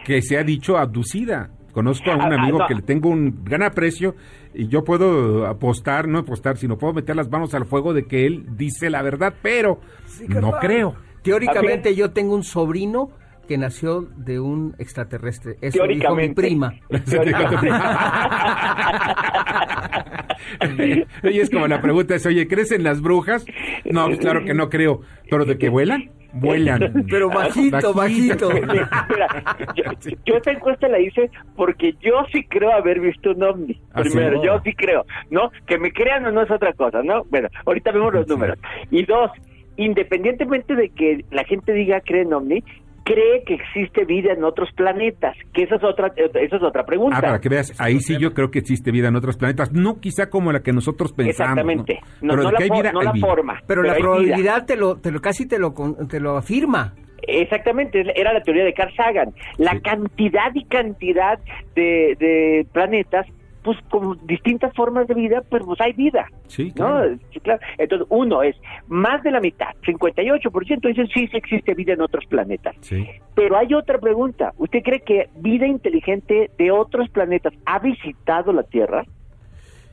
que 0.04 0.20
se 0.20 0.36
ha 0.36 0.42
dicho 0.42 0.76
abducida. 0.76 1.52
Conozco 1.76 2.10
a 2.10 2.16
un 2.16 2.32
ah, 2.32 2.36
amigo 2.36 2.58
que 2.66 2.74
le 2.74 2.80
tengo 2.80 3.10
un 3.10 3.44
gran 3.44 3.62
aprecio 3.62 4.14
y 4.56 4.68
yo 4.68 4.84
puedo 4.84 5.46
apostar, 5.46 6.08
no 6.08 6.20
apostar, 6.20 6.56
sino 6.56 6.78
puedo 6.78 6.94
meter 6.94 7.14
las 7.14 7.30
manos 7.30 7.54
al 7.54 7.66
fuego 7.66 7.92
de 7.92 8.06
que 8.06 8.26
él 8.26 8.46
dice 8.56 8.90
la 8.90 9.02
verdad, 9.02 9.34
pero 9.42 9.80
no 10.28 10.52
creo. 10.60 10.94
Teóricamente 11.22 11.94
yo 11.94 12.10
tengo 12.10 12.34
un 12.34 12.44
sobrino 12.44 13.10
que 13.46 13.58
nació 13.58 14.08
de 14.16 14.40
un 14.40 14.74
extraterrestre. 14.78 15.56
Eso 15.60 15.86
dijo 15.86 16.14
mi 16.14 16.30
prima. 16.30 16.74
oye, 21.22 21.22
es 21.42 21.50
como 21.50 21.68
la 21.68 21.80
pregunta 21.80 22.14
es, 22.14 22.26
oye, 22.26 22.48
¿crees 22.48 22.72
en 22.72 22.82
las 22.82 23.00
brujas? 23.00 23.44
No, 23.84 24.06
pues 24.06 24.18
claro 24.18 24.44
que 24.44 24.54
no 24.54 24.68
creo. 24.68 25.00
¿Pero 25.30 25.44
de 25.44 25.58
que 25.58 25.68
vuelan? 25.68 26.10
Vuelan. 26.40 27.04
Pero 27.10 27.28
bajito, 27.28 27.92
bajito. 27.94 28.50
yo, 30.24 30.36
esta 30.36 30.52
encuesta 30.52 30.88
la 30.88 31.00
hice 31.00 31.30
porque 31.56 31.94
yo 32.00 32.24
sí 32.32 32.44
creo 32.44 32.72
haber 32.72 33.00
visto 33.00 33.30
un 33.32 33.42
ovni. 33.42 33.80
¿Ah, 33.92 34.02
Primero, 34.02 34.42
yo 34.42 34.60
sí 34.64 34.72
creo, 34.74 35.04
¿no? 35.30 35.50
Que 35.66 35.78
me 35.78 35.92
crean 35.92 36.26
o 36.26 36.32
no 36.32 36.42
es 36.42 36.50
otra 36.50 36.72
cosa, 36.72 37.02
¿no? 37.02 37.24
Bueno, 37.30 37.48
ahorita 37.64 37.92
vemos 37.92 38.12
los 38.12 38.28
números. 38.28 38.58
Y 38.90 39.04
dos, 39.04 39.30
independientemente 39.76 40.74
de 40.74 40.90
que 40.90 41.24
la 41.30 41.44
gente 41.44 41.72
diga 41.72 42.00
cree 42.00 42.22
en 42.22 42.32
ovni, 42.32 42.64
cree 43.06 43.44
que 43.44 43.54
existe 43.54 44.04
vida 44.04 44.32
en 44.32 44.42
otros 44.42 44.68
planetas, 44.72 45.36
que 45.54 45.62
esa 45.62 45.76
es 45.76 45.84
otra, 45.84 46.12
esa 46.16 46.56
es 46.56 46.62
otra 46.62 46.84
pregunta. 46.84 47.16
Ah, 47.16 47.20
para 47.20 47.40
que 47.40 47.48
veas, 47.48 47.72
ahí 47.80 48.00
sí 48.00 48.16
yo 48.18 48.34
creo 48.34 48.50
que 48.50 48.58
existe 48.58 48.90
vida 48.90 49.08
en 49.08 49.14
otros 49.14 49.36
planetas, 49.36 49.72
no 49.72 50.00
quizá 50.00 50.28
como 50.28 50.50
la 50.50 50.60
que 50.60 50.72
nosotros 50.72 51.12
pensamos. 51.12 51.52
Exactamente, 51.52 52.00
no, 52.20 52.34
pero 52.34 52.50
la, 52.50 53.14
forma. 53.14 53.62
Pero, 53.64 53.82
la 53.84 53.94
probabilidad 53.94 54.66
te 54.66 54.74
lo, 54.76 54.96
te 54.96 55.12
lo, 55.12 55.20
casi 55.20 55.46
te 55.46 55.58
lo, 55.60 55.72
te 56.08 56.18
lo 56.18 56.36
afirma. 56.36 56.94
Exactamente, 57.22 58.04
era 58.14 58.32
la 58.32 58.40
teoría 58.40 58.64
de 58.64 58.74
Carl 58.74 58.92
Sagan. 58.96 59.32
La 59.58 59.78
cantidad 59.80 60.52
y 60.54 60.64
cantidad 60.64 61.38
de, 61.76 62.16
de 62.18 62.66
planetas 62.72 63.26
pues 63.66 63.78
como 63.90 64.14
distintas 64.14 64.72
formas 64.74 65.08
de 65.08 65.14
vida, 65.14 65.42
pues, 65.50 65.64
pues 65.64 65.80
hay 65.80 65.92
vida. 65.92 66.28
Sí, 66.46 66.70
claro. 66.70 67.10
¿no? 67.10 67.18
Sí, 67.32 67.40
claro. 67.40 67.60
Entonces, 67.78 68.06
uno 68.10 68.44
es, 68.44 68.54
más 68.86 69.24
de 69.24 69.32
la 69.32 69.40
mitad, 69.40 69.74
58% 69.82 70.86
dicen 70.86 71.08
sí, 71.08 71.26
sí 71.26 71.36
existe 71.36 71.74
vida 71.74 71.94
en 71.94 72.00
otros 72.00 72.24
planetas. 72.26 72.76
Sí. 72.80 73.04
Pero 73.34 73.56
hay 73.56 73.74
otra 73.74 73.98
pregunta. 73.98 74.52
¿Usted 74.58 74.84
cree 74.84 75.00
que 75.00 75.28
vida 75.40 75.66
inteligente 75.66 76.48
de 76.56 76.70
otros 76.70 77.10
planetas 77.10 77.54
ha 77.64 77.80
visitado 77.80 78.52
la 78.52 78.62
Tierra? 78.62 79.04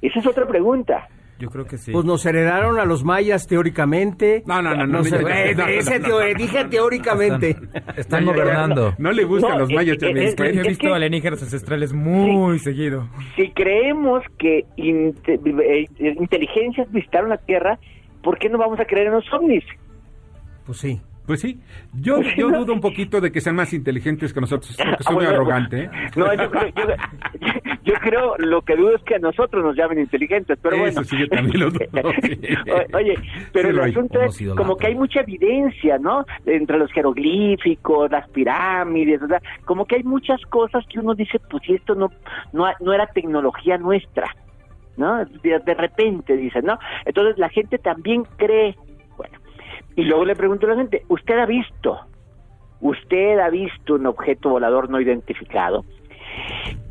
Esa 0.03 0.19
es 0.19 0.27
otra 0.27 0.45
pregunta. 0.45 1.07
Yo 1.43 1.49
creo 1.49 1.65
que 1.65 1.77
sí. 1.77 1.91
Pues 1.91 2.05
nos 2.05 2.25
heredaron 2.25 2.79
a 2.79 2.85
los 2.85 3.03
mayas 3.03 3.47
teóricamente. 3.47 4.43
No, 4.45 4.61
no, 4.61 4.69
no. 4.73 4.87
no, 4.87 4.99
no, 4.99 5.03
sé, 5.03 5.19
no, 5.21 5.27
eh, 5.27 5.53
no, 5.53 5.67
ese 5.67 5.99
no, 5.99 6.05
teo- 6.07 6.31
no. 6.31 6.37
dije 6.37 6.65
teóricamente. 6.65 7.49
Están, 7.49 7.93
están 7.97 8.25
gobernando. 8.25 8.93
No 8.97 9.11
le 9.11 9.25
gustan 9.25 9.51
No, 9.51 9.59
los 9.59 9.69
mayas, 9.73 9.97
eh, 10.01 10.05
eh, 10.05 10.13
Chávez. 10.13 10.23
es- 10.29 10.35
Yo 10.55 10.61
he 10.61 10.67
visto 10.69 10.87
que- 10.87 10.93
alienígenas 10.93 11.43
ancestrales 11.43 11.91
muy 11.91 12.59
seguido. 12.59 13.09
Si 13.35 13.51
creemos 13.51 14.23
que 14.39 14.65
inte- 14.77 15.33
eh, 15.33 15.87
inteligencias 16.19 16.89
visitaron 16.93 17.29
la 17.29 17.37
Tierra, 17.37 17.77
¿por 18.23 18.37
qué 18.39 18.47
no 18.49 18.57
vamos 18.57 18.79
a 18.79 18.85
creer 18.85 19.07
en 19.07 19.13
los 19.13 19.33
ovnis? 19.33 19.65
Pues 20.65 20.77
sí. 20.77 21.01
Pues 21.25 21.39
sí, 21.39 21.59
yo, 21.93 22.21
yo 22.37 22.49
dudo 22.49 22.73
un 22.73 22.81
poquito 22.81 23.21
de 23.21 23.31
que 23.31 23.39
sean 23.39 23.55
más 23.55 23.73
inteligentes 23.73 24.33
que 24.33 24.41
nosotros, 24.41 24.77
Ah, 24.85 24.97
soy 24.99 25.15
muy 25.15 25.25
arrogante. 25.25 25.83
¿eh? 25.83 25.89
No, 26.15 26.33
yo 26.33 26.51
creo, 26.51 26.67
yo, 26.75 26.83
yo 27.85 27.93
creo, 28.01 28.37
lo 28.37 28.61
que 28.61 28.75
dudo 28.75 28.95
es 28.95 29.03
que 29.03 29.15
a 29.15 29.19
nosotros 29.19 29.63
nos 29.63 29.75
llamen 29.75 29.99
inteligentes, 29.99 30.57
pero 30.61 30.75
Eso 30.75 30.83
bueno. 30.83 31.03
sí, 31.05 31.17
yo 31.17 31.27
también 31.29 31.59
lo 31.59 31.71
dudo. 31.71 31.85
Oye, 32.93 33.15
pero 33.51 33.69
Sí, 33.69 33.75
el 33.75 33.79
asunto 33.79 34.21
es 34.21 34.43
como 34.55 34.75
que 34.77 34.87
hay 34.87 34.95
mucha 34.95 35.21
evidencia, 35.21 35.97
¿no? 35.97 36.25
Entre 36.45 36.77
los 36.77 36.91
jeroglíficos, 36.91 38.11
las 38.11 38.27
pirámides, 38.29 39.21
o 39.21 39.27
sea, 39.27 39.41
como 39.65 39.85
que 39.85 39.95
hay 39.97 40.03
muchas 40.03 40.41
cosas 40.47 40.85
que 40.87 40.99
uno 40.99 41.15
dice, 41.15 41.39
pues 41.49 41.63
si 41.65 41.73
esto 41.75 41.95
no, 41.95 42.09
no, 42.51 42.65
no 42.79 42.93
era 42.93 43.07
tecnología 43.07 43.77
nuestra, 43.77 44.27
¿no? 44.97 45.25
De, 45.25 45.59
de 45.59 45.73
repente 45.73 46.35
dicen, 46.37 46.65
¿no? 46.65 46.77
Entonces 47.05 47.37
la 47.37 47.49
gente 47.49 47.77
también 47.77 48.23
cree, 48.37 48.75
y 49.95 50.03
luego 50.03 50.25
le 50.25 50.35
pregunto 50.35 50.65
a 50.65 50.71
la 50.71 50.75
gente, 50.75 51.03
¿usted 51.09 51.37
ha 51.37 51.45
visto? 51.45 51.99
¿Usted 52.81 53.39
ha 53.39 53.49
visto 53.49 53.95
un 53.95 54.05
objeto 54.07 54.49
volador 54.49 54.89
no 54.89 54.99
identificado? 54.99 55.85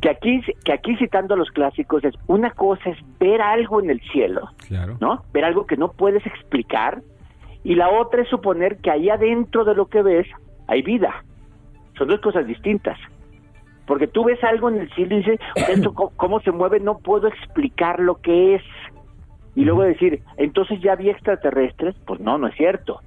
Que 0.01 0.09
aquí, 0.09 0.41
que 0.63 0.73
aquí 0.73 0.95
citando 0.97 1.33
a 1.33 1.37
los 1.37 1.49
clásicos 1.51 2.03
es, 2.03 2.15
una 2.27 2.51
cosa 2.51 2.89
es 2.89 2.97
ver 3.19 3.41
algo 3.41 3.81
en 3.81 3.89
el 3.89 4.01
cielo, 4.11 4.49
Claro. 4.67 4.97
¿no? 4.99 5.23
Ver 5.33 5.45
algo 5.45 5.65
que 5.65 5.77
no 5.77 5.91
puedes 5.91 6.25
explicar, 6.25 7.01
y 7.63 7.75
la 7.75 7.89
otra 7.89 8.21
es 8.21 8.29
suponer 8.29 8.77
que 8.77 8.91
ahí 8.91 9.09
adentro 9.09 9.63
de 9.63 9.75
lo 9.75 9.85
que 9.85 10.01
ves 10.01 10.27
hay 10.67 10.81
vida. 10.81 11.23
Son 11.97 12.07
dos 12.07 12.19
cosas 12.21 12.45
distintas. 12.47 12.97
Porque 13.85 14.07
tú 14.07 14.23
ves 14.23 14.41
algo 14.43 14.69
en 14.69 14.79
el 14.79 14.89
cielo 14.93 15.15
y 15.15 15.17
dices, 15.19 15.39
cómo 16.17 16.39
se 16.41 16.51
mueve, 16.51 16.79
no 16.79 16.97
puedo 16.99 17.27
explicar 17.27 17.99
lo 17.99 18.15
que 18.15 18.55
es. 18.55 18.63
Y 19.55 19.65
luego 19.65 19.83
decir, 19.83 20.21
entonces 20.37 20.79
ya 20.81 20.95
vi 20.95 21.09
extraterrestres, 21.09 21.95
pues 22.05 22.19
no, 22.19 22.37
no 22.37 22.47
es 22.47 22.55
cierto. 22.55 23.01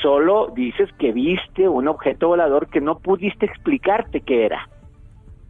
Solo 0.00 0.52
dices 0.54 0.90
que 0.98 1.12
viste 1.12 1.68
un 1.68 1.86
objeto 1.86 2.28
volador 2.28 2.68
que 2.68 2.80
no 2.80 2.98
pudiste 2.98 3.46
explicarte 3.46 4.22
qué 4.22 4.46
era, 4.46 4.68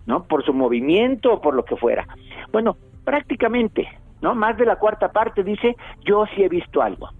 ¿no? 0.06 0.24
Por 0.24 0.44
su 0.44 0.52
movimiento 0.52 1.34
o 1.34 1.40
por 1.40 1.54
lo 1.54 1.64
que 1.64 1.76
fuera. 1.76 2.06
Bueno, 2.50 2.76
prácticamente, 3.04 3.88
¿no? 4.20 4.34
Más 4.34 4.56
de 4.56 4.66
la 4.66 4.76
cuarta 4.76 5.12
parte 5.12 5.44
dice, 5.44 5.76
yo 6.04 6.24
sí 6.34 6.42
he 6.42 6.48
visto 6.48 6.82
algo. 6.82 7.10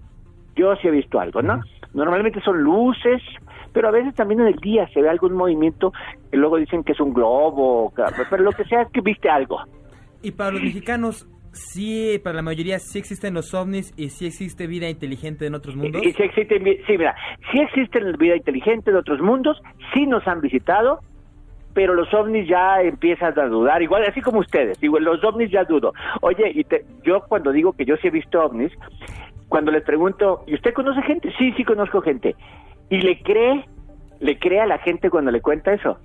Yo 0.55 0.75
sí 0.75 0.87
he 0.87 0.91
visto 0.91 1.19
algo, 1.19 1.41
¿no? 1.41 1.61
Normalmente 1.93 2.41
son 2.41 2.61
luces, 2.61 3.21
pero 3.71 3.87
a 3.87 3.91
veces 3.91 4.13
también 4.15 4.41
en 4.41 4.47
el 4.47 4.55
día 4.55 4.87
se 4.89 5.01
ve 5.01 5.09
algún 5.09 5.33
movimiento 5.33 5.93
que 6.29 6.37
luego 6.37 6.57
dicen 6.57 6.83
que 6.83 6.91
es 6.91 6.99
un 6.99 7.13
globo, 7.13 7.93
pero 8.29 8.43
lo 8.43 8.51
que 8.51 8.65
sea 8.65 8.83
es 8.83 8.89
que 8.89 9.01
viste 9.01 9.29
algo. 9.29 9.61
Y 10.21 10.31
para 10.31 10.51
los 10.51 10.61
mexicanos, 10.61 11.27
sí, 11.53 12.19
para 12.23 12.35
la 12.35 12.41
mayoría 12.41 12.79
sí 12.79 12.99
existen 12.99 13.33
los 13.33 13.53
ovnis 13.53 13.93
y 13.97 14.09
sí 14.09 14.25
existe 14.27 14.67
vida 14.67 14.89
inteligente 14.89 15.45
en 15.45 15.55
otros 15.55 15.75
mundos. 15.75 16.01
Y, 16.03 16.09
y 16.09 16.13
sí 16.13 16.23
sí, 16.35 16.97
mira, 16.97 17.15
sí 17.51 17.59
existen 17.59 18.11
vida 18.17 18.35
inteligente 18.35 18.91
de 18.91 18.97
otros 18.97 19.21
mundos, 19.21 19.61
sí 19.93 20.05
nos 20.05 20.27
han 20.27 20.41
visitado, 20.41 20.99
pero 21.73 21.93
los 21.95 22.13
ovnis 22.13 22.47
ya 22.47 22.81
empiezan 22.81 23.37
a 23.39 23.45
dudar, 23.47 23.81
igual 23.81 24.03
así 24.07 24.21
como 24.21 24.39
ustedes, 24.39 24.79
digo, 24.79 24.99
los 24.99 25.23
ovnis 25.23 25.49
ya 25.51 25.63
dudo. 25.63 25.93
Oye, 26.21 26.51
y 26.53 26.63
te- 26.63 26.85
yo 27.03 27.21
cuando 27.27 27.51
digo 27.51 27.73
que 27.73 27.85
yo 27.85 27.95
sí 27.97 28.07
he 28.07 28.11
visto 28.11 28.43
ovnis, 28.43 28.71
cuando 29.47 29.71
les 29.71 29.83
pregunto, 29.83 30.43
¿y 30.47 30.55
usted 30.55 30.73
conoce 30.73 31.01
gente? 31.03 31.31
Sí, 31.37 31.51
sí 31.57 31.63
conozco 31.63 32.01
gente. 32.01 32.35
Y 32.89 33.01
le 33.01 33.21
cree, 33.21 33.65
le 34.19 34.37
cree 34.39 34.59
a 34.61 34.65
la 34.67 34.79
gente 34.79 35.09
cuando 35.09 35.31
le 35.31 35.41
cuenta 35.41 35.73
eso. 35.73 35.99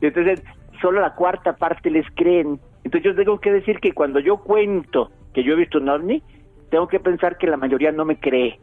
Y 0.00 0.06
entonces, 0.06 0.42
solo 0.80 1.00
la 1.00 1.14
cuarta 1.14 1.56
parte 1.56 1.90
les 1.90 2.06
creen. 2.14 2.58
Entonces 2.86 3.10
yo 3.10 3.16
tengo 3.16 3.40
que 3.40 3.50
decir 3.50 3.80
que 3.80 3.90
cuando 3.90 4.20
yo 4.20 4.36
cuento 4.36 5.10
que 5.34 5.42
yo 5.42 5.54
he 5.54 5.56
visto 5.56 5.78
un 5.78 5.88
ovni, 5.88 6.22
tengo 6.70 6.86
que 6.86 7.00
pensar 7.00 7.36
que 7.36 7.48
la 7.48 7.56
mayoría 7.56 7.90
no 7.90 8.04
me 8.04 8.20
cree. 8.20 8.60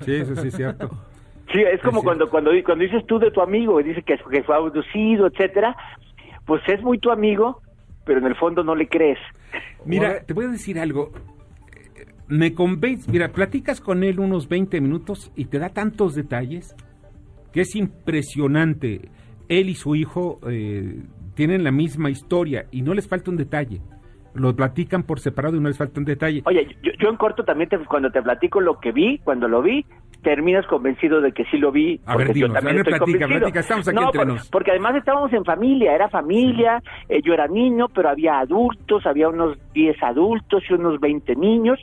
Sí, 0.00 0.16
eso 0.16 0.34
sí 0.34 0.48
es 0.48 0.56
cierto. 0.56 0.90
Sí, 1.52 1.60
es 1.60 1.80
como 1.82 2.02
cuando 2.02 2.28
cuando 2.30 2.50
cuando 2.64 2.82
dices 2.82 3.06
tú 3.06 3.20
de 3.20 3.30
tu 3.30 3.40
amigo 3.40 3.78
y 3.78 3.84
dice 3.84 4.02
que, 4.02 4.16
que 4.16 4.42
fue 4.42 4.56
abducido, 4.56 5.26
etcétera, 5.26 5.76
pues 6.46 6.62
es 6.66 6.82
muy 6.82 6.98
tu 6.98 7.12
amigo, 7.12 7.60
pero 8.04 8.18
en 8.18 8.26
el 8.26 8.34
fondo 8.34 8.64
no 8.64 8.74
le 8.74 8.88
crees. 8.88 9.18
Mira, 9.84 10.24
te 10.24 10.32
voy 10.32 10.46
a 10.46 10.48
decir 10.48 10.80
algo. 10.80 11.12
Me 12.26 12.54
convence, 12.54 13.08
mira, 13.12 13.28
platicas 13.28 13.80
con 13.80 14.02
él 14.02 14.18
unos 14.18 14.48
20 14.48 14.80
minutos 14.80 15.30
y 15.36 15.44
te 15.44 15.60
da 15.60 15.68
tantos 15.68 16.14
detalles 16.16 16.74
que 17.52 17.60
es 17.60 17.76
impresionante. 17.76 19.02
Él 19.48 19.68
y 19.68 19.74
su 19.74 19.94
hijo 19.94 20.38
eh, 20.48 21.02
tienen 21.34 21.64
la 21.64 21.70
misma 21.70 22.10
historia 22.10 22.66
y 22.70 22.82
no 22.82 22.94
les 22.94 23.08
falta 23.08 23.30
un 23.30 23.36
detalle. 23.36 23.80
Lo 24.34 24.54
platican 24.56 25.04
por 25.04 25.20
separado 25.20 25.56
y 25.56 25.60
no 25.60 25.68
les 25.68 25.78
falta 25.78 26.00
un 26.00 26.06
detalle. 26.06 26.42
Oye, 26.46 26.66
yo, 26.82 26.90
yo 26.98 27.08
en 27.08 27.16
corto 27.16 27.44
también 27.44 27.68
te- 27.68 27.78
cuando 27.78 28.10
te 28.10 28.20
platico 28.20 28.60
lo 28.60 28.80
que 28.80 28.90
vi, 28.90 29.18
cuando 29.18 29.46
lo 29.46 29.62
vi, 29.62 29.84
terminas 30.22 30.66
convencido 30.66 31.20
de 31.20 31.30
que 31.32 31.44
sí 31.52 31.58
lo 31.58 31.70
vi. 31.70 32.00
A 32.06 32.16
ver, 32.16 32.26
porque 32.28 32.40
yo 32.40 32.46
dinos, 32.46 32.54
también 32.62 32.80
a 32.80 32.82
ver, 32.82 32.94
estoy 32.94 33.14
platica, 33.28 33.60
estamos 33.60 33.86
aquí 33.88 33.94
No, 33.96 34.06
entre 34.06 34.26
por- 34.26 34.50
porque 34.50 34.70
además 34.72 34.96
estábamos 34.96 35.32
en 35.32 35.44
familia, 35.44 35.94
era 35.94 36.08
familia, 36.08 36.82
eh, 37.08 37.20
yo 37.22 37.32
era 37.34 37.46
niño, 37.46 37.88
pero 37.94 38.08
había 38.08 38.40
adultos, 38.40 39.06
había 39.06 39.28
unos 39.28 39.56
10 39.72 40.02
adultos 40.02 40.64
y 40.68 40.72
unos 40.72 40.98
20 40.98 41.36
niños, 41.36 41.78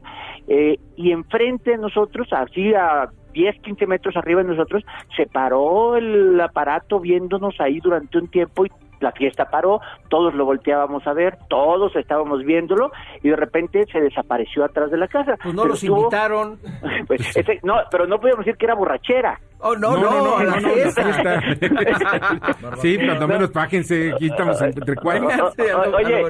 eh, 0.47 0.77
y 0.97 1.11
enfrente 1.11 1.71
de 1.71 1.77
nosotros, 1.77 2.27
así 2.33 2.73
a 2.73 3.07
10, 3.31 3.59
15 3.61 3.87
metros 3.87 4.15
arriba 4.17 4.43
de 4.43 4.49
nosotros, 4.49 4.83
se 5.15 5.25
paró 5.25 5.95
el 5.95 6.39
aparato 6.39 6.99
viéndonos 6.99 7.59
ahí 7.59 7.79
durante 7.79 8.17
un 8.17 8.27
tiempo 8.27 8.65
y 8.65 8.71
la 9.01 9.11
fiesta 9.11 9.45
paró, 9.45 9.81
todos 10.09 10.33
lo 10.33 10.45
volteábamos 10.45 11.05
a 11.07 11.13
ver, 11.13 11.37
todos 11.49 11.95
estábamos 11.95 12.43
viéndolo 12.45 12.91
y 13.23 13.29
de 13.29 13.35
repente 13.35 13.85
se 13.91 13.99
desapareció 13.99 14.63
atrás 14.63 14.89
de 14.91 14.97
la 14.97 15.07
casa. 15.07 15.35
Pues 15.41 15.53
no 15.55 15.63
Pero 15.63 15.73
los 15.73 15.83
estuvo- 15.83 15.97
invitaron. 16.01 16.59
pues, 17.07 17.35
ese- 17.35 17.59
no, 17.63 17.75
pero 17.91 18.07
no 18.07 18.19
podíamos 18.19 18.45
decir 18.45 18.57
que 18.57 18.65
era 18.65 18.75
borrachera. 18.75 19.39
Oh, 19.63 19.75
no, 19.75 19.95
no, 19.95 20.39
no, 20.39 20.43
la 20.43 20.53
fiesta. 20.53 21.39
sí, 22.81 22.97
cuando 22.97 23.27
menos 23.27 23.51
pájense, 23.51 24.11
aquí 24.13 24.25
estamos 24.25 24.59
entre 24.59 24.95
o- 24.95 25.95
oye, 25.95 26.23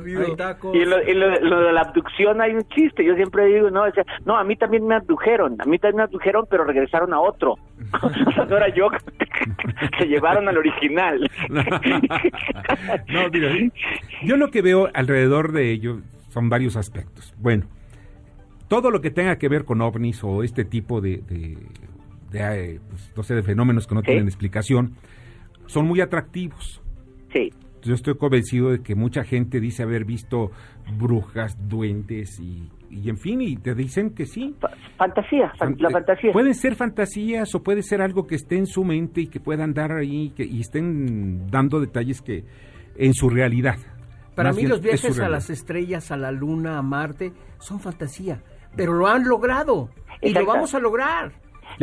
y, 0.73 0.83
lo, 0.85 1.01
y 1.01 1.13
lo- 1.13 1.39
lo 1.39 1.61
de 1.61 1.71
la 1.71 1.81
abducción 1.81 2.41
hay 2.41 2.53
un 2.53 2.63
chiste, 2.69 3.05
yo 3.05 3.15
siempre 3.15 3.45
digo, 3.45 3.69
no, 3.69 3.83
o 3.83 3.91
sea, 3.91 4.03
no, 4.25 4.37
a 4.37 4.43
mí 4.43 4.57
también 4.57 4.85
me 4.85 4.95
abdujeron, 4.95 5.55
a 5.61 5.65
mí 5.65 5.79
también 5.79 5.97
me 5.97 6.03
abdujeron, 6.03 6.45
pero 6.49 6.65
regresaron 6.65 7.13
a 7.13 7.19
otro. 7.21 7.55
O 8.03 8.31
sea, 8.31 8.45
no 8.45 8.57
era 8.57 8.69
yo, 8.69 8.87
se 9.97 10.05
llevaron 10.05 10.47
al 10.47 10.57
original. 10.57 11.29
No, 13.09 13.29
mira, 13.29 13.53
yo 14.23 14.37
lo 14.37 14.49
que 14.51 14.61
veo 14.61 14.89
alrededor 14.93 15.51
de 15.51 15.71
ello 15.71 16.01
son 16.29 16.49
varios 16.49 16.75
aspectos. 16.75 17.33
Bueno, 17.37 17.65
todo 18.67 18.89
lo 18.91 19.01
que 19.01 19.11
tenga 19.11 19.37
que 19.37 19.49
ver 19.49 19.65
con 19.65 19.81
ovnis 19.81 20.23
o 20.23 20.43
este 20.43 20.63
tipo 20.65 21.01
de, 21.01 21.17
de- 21.27 21.57
de, 22.31 22.39
eh, 22.75 22.79
pues, 22.89 23.11
no 23.15 23.23
sé, 23.23 23.35
de 23.35 23.43
fenómenos 23.43 23.87
que 23.87 23.95
no 23.95 24.01
tienen 24.03 24.27
explicación, 24.27 24.95
son 25.67 25.85
muy 25.85 25.99
atractivos. 26.01 26.81
Sí. 27.33 27.51
Yo 27.83 27.93
estoy 27.93 28.15
convencido 28.15 28.69
de 28.71 28.81
que 28.81 28.95
mucha 28.95 29.23
gente 29.25 29.59
dice 29.59 29.83
haber 29.83 30.05
visto 30.05 30.51
brujas, 30.97 31.57
duendes 31.67 32.39
y, 32.39 32.69
y 32.91 33.09
en 33.09 33.17
fin, 33.17 33.41
y 33.41 33.55
te 33.55 33.73
dicen 33.73 34.13
que 34.13 34.25
sí. 34.25 34.55
Fantasía, 34.97 35.51
fan- 35.57 35.75
la 35.79 35.89
fantasía. 35.89 36.31
Pueden 36.33 36.53
ser 36.53 36.75
fantasías 36.75 37.53
o 37.55 37.63
puede 37.63 37.81
ser 37.83 38.01
algo 38.01 38.27
que 38.27 38.35
esté 38.35 38.57
en 38.57 38.65
su 38.67 38.83
mente 38.83 39.21
y 39.21 39.27
que 39.27 39.39
puedan 39.39 39.73
dar 39.73 39.91
ahí 39.93 40.31
que, 40.35 40.43
y 40.43 40.59
estén 40.61 41.47
dando 41.49 41.79
detalles 41.79 42.21
que 42.21 42.43
en 42.97 43.13
su 43.13 43.29
realidad. 43.29 43.75
Para 44.35 44.51
mí 44.53 44.63
los 44.63 44.77
es 44.79 44.83
viajes 44.83 45.19
a 45.19 45.29
las 45.29 45.49
estrellas, 45.49 46.11
a 46.11 46.17
la 46.17 46.31
luna, 46.31 46.77
a 46.77 46.81
Marte, 46.81 47.31
son 47.59 47.79
fantasía. 47.79 48.41
Pero 48.75 48.93
lo 48.93 49.07
han 49.07 49.27
logrado. 49.27 49.89
Y 50.21 50.33
lo 50.33 50.45
vamos 50.45 50.73
a 50.75 50.79
lograr. 50.79 51.31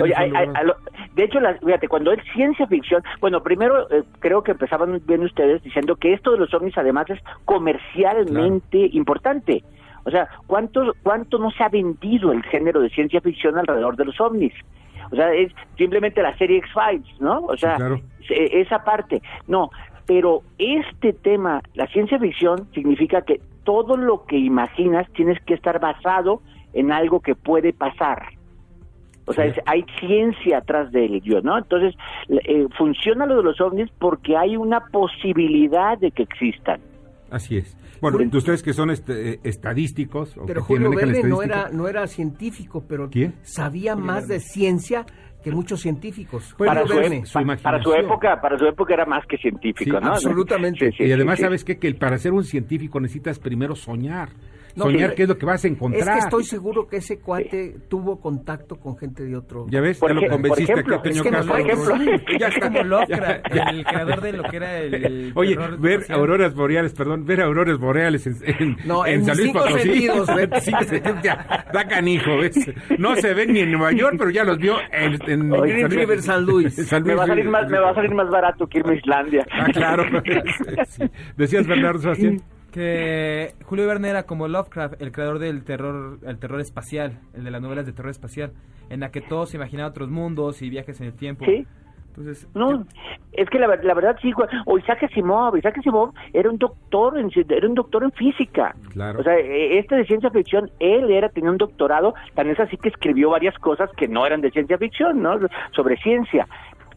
Oye, 0.01 0.13
hay- 0.17 0.31
hay- 0.35 0.49
a 0.55 0.63
lo- 0.63 0.77
de 1.15 1.25
hecho, 1.25 1.41
las- 1.41 1.59
fíjate, 1.61 1.89
cuando 1.89 2.13
es 2.13 2.21
ciencia 2.35 2.67
ficción, 2.67 3.03
bueno, 3.21 3.43
primero 3.43 3.91
eh, 3.91 4.05
creo 4.21 4.43
que 4.43 4.53
empezaban 4.53 5.01
bien 5.07 5.23
ustedes 5.23 5.63
diciendo 5.63 5.97
que 5.97 6.13
esto 6.13 6.33
de 6.33 6.39
los 6.39 6.53
ovnis 6.55 6.77
además 6.79 7.07
es 7.11 7.19
comercialmente 7.45 8.89
importante. 8.93 9.65
O 10.09 10.11
sea, 10.11 10.27
¿cuánto, 10.47 10.95
¿cuánto 11.03 11.39
no 11.39 11.51
se 11.51 11.63
ha 11.63 11.69
vendido 11.69 12.33
el 12.33 12.43
género 12.45 12.81
de 12.81 12.89
ciencia 12.89 13.21
ficción 13.21 13.59
alrededor 13.59 13.95
de 13.95 14.07
los 14.07 14.19
ovnis? 14.19 14.55
O 15.13 15.15
sea, 15.17 15.35
es 15.35 15.53
simplemente 15.77 16.23
la 16.23 16.35
serie 16.39 16.57
X-Files, 16.59 17.21
¿no? 17.21 17.41
O 17.45 17.57
sea, 17.59 17.77
claro. 17.77 18.01
e- 18.31 18.61
esa 18.63 18.83
parte. 18.85 19.21
No, 19.47 19.69
pero 20.07 20.41
este 20.57 21.13
tema, 21.13 21.61
la 21.75 21.87
ciencia 21.89 22.19
ficción, 22.19 22.69
significa 22.73 23.21
que 23.21 23.39
todo 23.65 23.99
lo 23.99 24.25
que 24.25 24.39
imaginas 24.39 25.07
tienes 25.13 25.39
que 25.43 25.53
estar 25.53 25.79
basado 25.79 26.41
en 26.73 26.91
algo 26.91 27.21
que 27.21 27.35
puede 27.35 27.75
pasar. 27.75 28.29
O 29.27 29.35
sea, 29.35 29.45
es- 29.45 29.61
hay 29.67 29.85
ciencia 30.01 30.57
atrás 30.59 30.91
de 30.91 31.05
ello, 31.05 31.43
¿no? 31.43 31.59
Entonces, 31.59 31.95
eh, 32.31 32.67
funciona 32.79 33.27
lo 33.27 33.37
de 33.37 33.43
los 33.43 33.61
ovnis 33.61 33.91
porque 33.99 34.39
hay 34.39 34.57
una 34.57 34.81
posibilidad 34.87 35.99
de 35.99 36.13
que 36.13 36.23
existan. 36.23 36.81
Así 37.31 37.59
es. 37.59 37.77
Bueno, 38.01 38.19
de 38.19 38.37
ustedes 38.39 38.63
que 38.63 38.73
son 38.73 38.91
este, 38.91 39.35
eh, 39.35 39.41
estadísticos. 39.45 40.37
o 40.37 40.47
Pero 40.47 40.61
que 40.61 40.67
Julio 40.67 40.91
Verne 40.91 41.23
no 41.25 41.43
era, 41.43 41.69
no 41.71 41.89
era 41.89 42.07
científico, 42.07 42.85
pero 42.89 43.09
¿Quién? 43.11 43.35
sabía 43.43 43.97
más 43.97 44.29
de 44.29 44.41
ciencia 44.41 45.05
que 45.43 45.51
muchos 45.53 45.81
científicos. 45.81 46.55
para, 46.59 46.81
Julio 46.83 46.87
su, 46.89 47.01
Verne. 47.01 47.23
ep- 47.23 47.57
pa- 47.57 47.63
para 47.63 47.83
su 47.83 47.93
época, 47.95 48.41
para 48.41 48.59
su 48.59 48.67
época 48.67 48.95
era 48.95 49.07
más 49.07 49.25
que 49.27 49.37
científico, 49.39 49.97
Sí, 49.99 50.05
¿no? 50.05 50.11
absolutamente. 50.13 50.91
Sí, 50.91 50.97
sí, 50.99 51.05
y 51.05 51.13
además, 51.13 51.37
sí, 51.37 51.43
sí. 51.43 51.45
¿sabes 51.45 51.65
qué? 51.65 51.79
Que 51.79 51.87
el- 51.89 51.97
para 51.97 52.19
ser 52.19 52.33
un 52.33 52.45
científico 52.45 53.01
necesitas 53.01 53.39
primero 53.39 53.75
soñar. 53.77 54.31
No, 54.79 54.85
soñar 54.85 55.11
que- 55.11 55.17
qué 55.17 55.23
es 55.25 55.29
lo 55.29 55.39
que 55.39 55.47
vas 55.47 55.65
a 55.65 55.69
encontrar. 55.69 56.03
Es 56.03 56.09
que 56.15 56.19
estoy 56.21 56.45
seguro 56.45 56.87
que 56.89 56.97
ese 56.99 57.19
cuate 57.21 57.77
tuvo 57.89 58.21
contacto 58.21 58.77
con 58.77 58.97
gente 58.97 59.25
de 59.25 59.37
otro. 59.37 59.67
Ya 59.69 59.81
ves, 59.81 59.99
Por 59.99 60.15
ya 60.15 60.21
lo 60.21 60.29
convenciste 60.31 60.73
por 60.73 60.81
ejemplo, 60.81 60.97
aquí, 60.97 61.09
es 61.11 61.23
que 61.23 61.31
Por 61.31 61.61
ejemplo. 61.61 61.97
Ya 62.33 62.39
Ya 62.39 62.49
es 62.49 62.55
está. 62.55 62.67
como 62.69 62.83
Lovecraft, 62.85 63.47
el 63.71 63.85
creador 63.85 64.21
de 64.21 64.33
lo 64.33 64.43
que 64.45 64.57
era 64.57 64.79
el 64.79 65.33
Oye, 65.35 65.57
ver 65.79 65.93
espacial. 65.93 66.19
auroras 66.21 66.55
boreales, 66.55 66.95
perdón, 66.95 67.25
ver 67.27 67.41
auroras 67.43 67.79
boreales 67.79 68.27
en, 68.27 68.37
en, 68.47 68.77
No, 68.87 69.05
en 69.07 69.25
San 69.25 69.37
mis 69.37 69.53
Luis 69.53 69.55
da 71.73 71.89
canijo, 71.89 72.37
¿ves? 72.39 72.57
No 72.99 73.17
se 73.17 73.35
ven 73.35 73.53
ni 73.53 73.61
en 73.61 73.73
Nueva 73.73 73.93
York, 73.93 74.17
pero 74.19 74.31
ya 74.31 74.45
los 74.45 74.59
vio 74.59 74.77
en, 74.93 75.19
en 75.31 75.53
Oye, 75.53 75.81
en 75.81 75.91
River, 75.91 76.23
San 76.23 76.45
Luis. 76.45 76.79
en 76.79 76.85
San 76.87 77.03
me, 77.03 77.15
va 77.15 77.25
a 77.25 77.27
salir 77.27 77.49
más, 77.49 77.69
me 77.71 77.79
va 77.79 77.91
a 77.91 77.95
salir 77.95 78.15
más 78.15 78.29
barato 78.31 78.67
que 78.67 78.79
irme 78.79 78.95
a 78.95 78.97
Islandia. 78.97 79.47
Ah, 79.51 79.67
claro. 79.73 80.05
Sí. 80.89 81.05
Decías, 81.37 81.67
Bernardo 81.67 82.01
Sebastián. 82.01 82.41
Que 82.73 83.55
Julio 83.65 83.87
Verne 83.87 84.11
era 84.11 84.25
como 84.25 84.47
Lovecraft, 84.47 85.01
el 85.01 85.11
creador 85.11 85.39
del 85.39 85.65
terror, 85.65 86.19
el 86.27 86.39
terror 86.39 86.61
espacial, 86.61 87.19
el 87.35 87.45
de 87.45 87.51
las 87.51 87.63
novelas 87.63 87.87
de 87.87 87.93
terror 87.93 88.11
espacial, 88.11 88.53
en 88.91 89.01
la 89.01 89.11
que 89.11 89.21
todos 89.21 89.51
se 89.51 89.57
imaginaban 89.57 89.91
otros 89.91 90.11
mundos 90.11 90.61
y 90.63 90.69
viajes 90.69 91.01
en 91.01 91.07
el 91.07 91.15
tiempo. 91.15 91.45
Sí. 91.47 91.67
Entonces, 92.09 92.49
No, 92.55 92.85
es 93.33 93.49
que 93.49 93.59
la, 93.61 93.69
la 93.69 93.95
verdad 93.95 94.17
sí, 94.21 94.33
o 94.67 94.79
Isaac 94.79 95.05
Asimov, 95.05 95.57
Isaac 95.57 95.79
Asimov 95.79 96.13
era 96.33 96.51
un 96.51 96.59
doctor 96.59 97.17
en, 97.17 97.31
era 97.49 97.69
un 97.69 97.75
doctor 97.75 98.03
en 98.03 98.11
física. 98.13 98.75
Claro. 98.93 99.21
O 99.21 99.23
sea, 99.23 99.39
eh, 99.39 99.79
este 99.79 99.95
de 99.95 100.05
ciencia 100.05 100.29
ficción, 100.31 100.69
él 100.81 101.11
era, 101.11 101.29
tenía 101.29 101.51
un 101.51 101.59
doctorado, 101.59 102.15
tan 102.35 102.51
es 102.51 102.59
así 102.59 102.77
que 102.77 102.89
escribió 102.89 103.31
varias 103.31 103.57
cosas 103.59 103.89
que 103.97 104.09
no 104.09 104.27
eran 104.27 104.41
de 104.41 104.51
ciencia 104.51 104.77
ficción, 104.79 105.23
¿no? 105.23 105.39
Sobre 105.71 105.97
ciencia. 105.99 106.49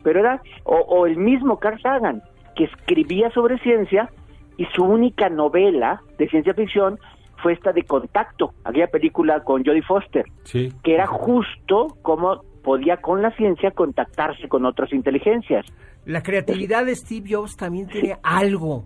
Pero 0.03 0.19
era, 0.19 0.41
o, 0.63 0.75
o 0.75 1.05
el 1.05 1.17
mismo 1.17 1.59
Carl 1.59 1.79
Sagan, 1.81 2.23
que 2.55 2.63
escribía 2.63 3.29
sobre 3.29 3.59
ciencia 3.59 4.09
y 4.61 4.65
su 4.75 4.83
única 4.83 5.29
novela 5.29 6.01
de 6.17 6.27
ciencia 6.29 6.53
ficción 6.53 6.99
fue 7.41 7.53
esta 7.53 7.71
de 7.73 7.83
Contacto, 7.83 8.53
aquella 8.63 8.87
película 8.87 9.43
con 9.43 9.63
Jodie 9.65 9.81
Foster 9.81 10.25
Sí. 10.43 10.71
que 10.83 10.93
era 10.93 11.07
justo 11.07 11.97
como 12.03 12.41
podía 12.63 12.97
con 12.97 13.21
la 13.23 13.31
ciencia 13.35 13.71
contactarse 13.71 14.47
con 14.47 14.65
otras 14.65 14.93
inteligencias. 14.93 15.65
La 16.05 16.21
creatividad 16.21 16.85
de 16.85 16.95
Steve 16.95 17.29
Jobs 17.33 17.55
también 17.57 17.87
tiene 17.87 18.17
algo 18.21 18.85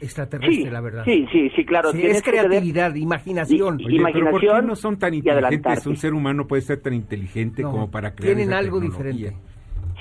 extraterrestre, 0.00 0.64
Sí, 0.64 0.70
la 0.70 0.80
verdad. 0.80 1.04
sí, 1.04 1.26
sí, 1.32 1.50
sí, 1.56 1.64
claro, 1.64 1.90
Sí, 1.92 2.02
es 2.02 2.22
tener- 2.22 2.40
creatividad, 2.42 2.94
imaginación. 2.94 3.80
Y- 3.80 3.86
Oye, 3.86 4.12
pero 4.12 4.30
¿por 4.30 4.40
qué 4.40 4.62
no 4.62 4.76
son 4.76 4.98
tan 4.98 5.14
inteligentes? 5.14 5.86
Un 5.86 5.96
ser 5.96 6.12
humano 6.14 6.46
puede 6.46 6.62
ser 6.62 6.80
tan 6.82 6.92
inteligente 6.94 7.62
No, 7.62 7.70
como 7.70 7.90
para 7.90 8.12
crear 8.14 8.34
tienen 8.36 8.50
esa 8.50 8.58
algo 8.58 8.80
tecnología. 8.80 9.12
diferente. 9.12 9.48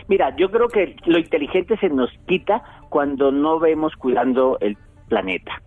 Mira, 0.10 0.36
yo 0.38 0.50
creo 0.52 0.68
que 0.68 0.96
lo 1.06 1.18
inteligente 1.18 1.78
se 1.78 1.90
nos 1.90 2.10
quita 2.28 2.62
cuando 2.90 3.32
no 3.32 3.60
vemos 3.60 3.94
cuidando 3.98 4.58
el 4.62 4.78
planeta. 5.08 5.62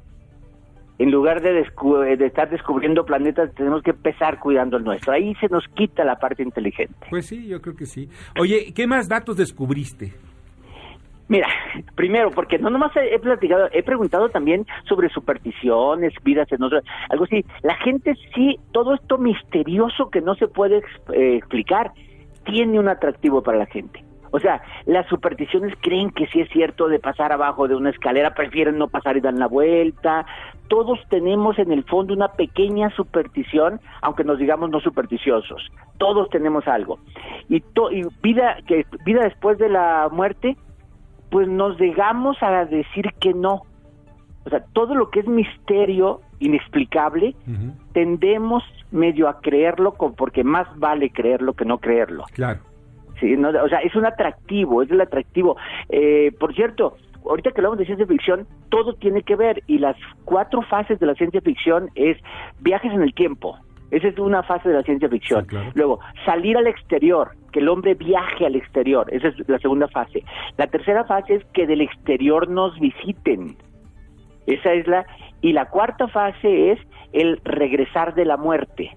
En 0.99 1.11
lugar 1.11 1.41
de, 1.41 1.65
descu- 1.65 2.17
de 2.17 2.27
estar 2.27 2.51
descubriendo 2.51 3.07
planetas, 3.07 3.55
tenemos 3.55 3.83
que 3.83 3.93
empezar 3.93 4.39
cuidando 4.39 4.77
el 4.77 4.85
nuestro. 4.85 5.15
Ahí 5.15 5.35
se 5.37 5.49
nos 5.49 5.67
quita 5.69 6.05
la 6.05 6.17
parte 6.17 6.43
inteligente. 6.43 7.07
Pues 7.09 7.27
sí, 7.27 7.47
yo 7.49 7.63
creo 7.63 7.75
que 7.75 7.87
sí. 7.87 8.11
Oye, 8.39 8.73
¿qué 8.75 8.87
más 8.87 9.09
datos 9.09 9.37
descubriste? 9.39 10.13
Mira, 11.29 11.47
primero, 11.95 12.31
porque 12.33 12.59
no 12.59 12.71
nomás 12.71 12.91
he, 12.97 13.19
platicado, 13.21 13.69
he 13.73 13.83
preguntado 13.85 14.29
también 14.31 14.67
sobre 14.89 15.09
supersticiones, 15.09 16.13
vidas 16.25 16.51
en 16.51 16.63
otro, 16.63 16.81
algo 17.09 17.25
así. 17.25 17.47
La 17.63 17.77
gente 17.77 18.15
sí, 18.35 18.59
todo 18.73 18.95
esto 18.95 19.17
misterioso 19.17 20.11
que 20.11 20.21
no 20.21 20.35
se 20.35 20.49
puede 20.49 20.83
eh, 21.13 21.37
explicar, 21.37 21.93
tiene 22.45 22.81
un 22.81 22.89
atractivo 22.89 23.43
para 23.43 23.59
la 23.59 23.67
gente. 23.67 24.05
O 24.33 24.39
sea, 24.39 24.63
las 24.87 25.07
supersticiones 25.09 25.75
creen 25.81 26.11
que 26.11 26.27
sí 26.29 26.41
es 26.41 26.49
cierto 26.51 26.89
de 26.89 26.99
pasar 26.99 27.33
abajo 27.33 27.67
de 27.67 27.75
una 27.75 27.91
escalera, 27.91 28.35
prefieren 28.35 28.79
no 28.79 28.87
pasar 28.89 29.17
y 29.17 29.21
dan 29.21 29.39
la 29.39 29.47
vuelta. 29.49 30.25
Todos 30.69 31.01
tenemos 31.09 31.59
en 31.59 31.73
el 31.73 31.83
fondo 31.85 32.15
una 32.15 32.29
pequeña 32.29 32.91
superstición, 32.91 33.81
aunque 34.03 34.23
nos 34.25 34.39
digamos 34.39 34.71
no 34.71 34.81
supersticiosos. 34.81 35.67
Todos 35.99 36.29
tenemos 36.31 36.69
algo. 36.69 36.99
Y, 37.49 37.61
to- 37.61 37.91
y 37.91 38.07
vida 38.23 38.57
que 38.69 38.87
vida 39.05 39.23
después 39.25 39.59
de 39.59 39.69
la 39.69 40.09
muerte, 40.13 40.57
pues 41.31 41.49
nos 41.49 41.79
llegamos 41.79 42.41
a 42.43 42.65
decir 42.67 43.07
que 43.21 43.35
no. 43.35 43.63
O 44.47 44.49
sea, 44.51 44.65
todo 44.73 44.95
lo 44.95 45.11
que 45.11 45.21
es 45.21 45.27
misterio 45.27 46.21
inexplicable, 46.39 47.35
tendemos 47.93 48.63
medio 48.91 49.29
a 49.29 49.41
creerlo 49.41 49.93
con- 49.93 50.15
porque 50.15 50.45
más 50.45 50.67
vale 50.79 51.11
creerlo 51.11 51.53
que 51.55 51.65
no 51.65 51.79
creerlo. 51.79 52.25
Claro. 52.33 52.61
Sí, 53.21 53.37
no, 53.37 53.51
o 53.51 53.69
sea, 53.69 53.81
es 53.81 53.95
un 53.95 54.07
atractivo, 54.07 54.83
es 54.83 54.91
el 54.91 55.01
atractivo. 55.01 55.57
Eh, 55.91 56.33
por 56.41 56.55
cierto, 56.55 56.97
ahorita 57.25 57.51
que 57.51 57.61
hablamos 57.61 57.79
de 57.79 57.85
ciencia 57.85 58.07
ficción, 58.07 58.47
todo 58.71 58.95
tiene 58.95 59.23
que 59.23 59.37
ver 59.37 59.63
y 59.67 59.79
las 59.79 59.97
cuatro 60.25 60.63
fases 60.63 60.99
de 60.99 61.07
la 61.07 61.15
ciencia 61.15 61.41
ficción 61.41 61.91
es 61.95 62.17
viajes 62.61 62.93
en 62.93 63.03
el 63.03 63.15
tiempo. 63.15 63.57
Esa 63.91 64.09
es 64.09 64.19
una 64.19 64.43
fase 64.43 64.69
de 64.69 64.77
la 64.77 64.83
ciencia 64.83 65.09
ficción. 65.09 65.47
Luego, 65.75 65.99
salir 66.25 66.57
al 66.57 66.69
exterior, 66.69 67.33
que 67.53 67.59
el 67.59 67.69
hombre 67.69 67.95
viaje 67.95 68.47
al 68.47 68.55
exterior. 68.55 69.13
Esa 69.13 69.29
es 69.29 69.49
la 69.49 69.59
segunda 69.59 69.89
fase. 69.89 70.23
La 70.57 70.69
tercera 70.69 71.05
fase 71.05 71.35
es 71.35 71.45
que 71.47 71.67
del 71.67 71.81
exterior 71.81 72.49
nos 72.49 72.79
visiten. 72.79 73.57
Esa 74.47 74.73
es 74.73 74.87
la... 74.87 75.05
Y 75.43 75.53
la 75.53 75.71
cuarta 75.71 76.07
fase 76.07 76.73
es 76.73 76.79
el 77.13 77.41
regresar 77.45 78.15
de 78.15 78.27
la 78.27 78.37
muerte. 78.37 78.97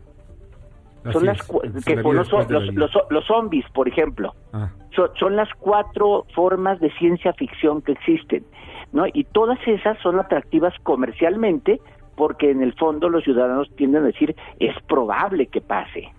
Son 1.11 1.25
las 1.25 1.37
es, 1.39 1.85
que 1.85 2.01
son 2.01 2.15
los, 2.15 2.31
los, 2.31 2.73
los- 2.75 2.91
los 3.09 3.25
zombies, 3.25 3.65
por 3.73 3.87
ejemplo. 3.87 4.33
Ah. 4.53 4.69
Son, 4.95 5.09
son 5.19 5.35
las 5.35 5.49
cuatro 5.59 6.25
formas 6.33 6.79
de 6.79 6.91
ciencia 6.93 7.33
ficción 7.33 7.81
que 7.81 7.91
existen, 7.93 8.45
¿no? 8.93 9.05
Y 9.13 9.23
todas 9.25 9.59
esas 9.67 9.97
son 10.01 10.19
atractivas 10.19 10.73
comercialmente 10.83 11.81
porque 12.15 12.51
en 12.51 12.61
el 12.61 12.73
fondo 12.75 13.09
los 13.09 13.23
ciudadanos 13.23 13.69
tienden 13.75 14.03
a 14.03 14.07
decir 14.07 14.35
es 14.59 14.75
probable 14.87 15.47
que 15.47 15.61
pase. 15.61 16.11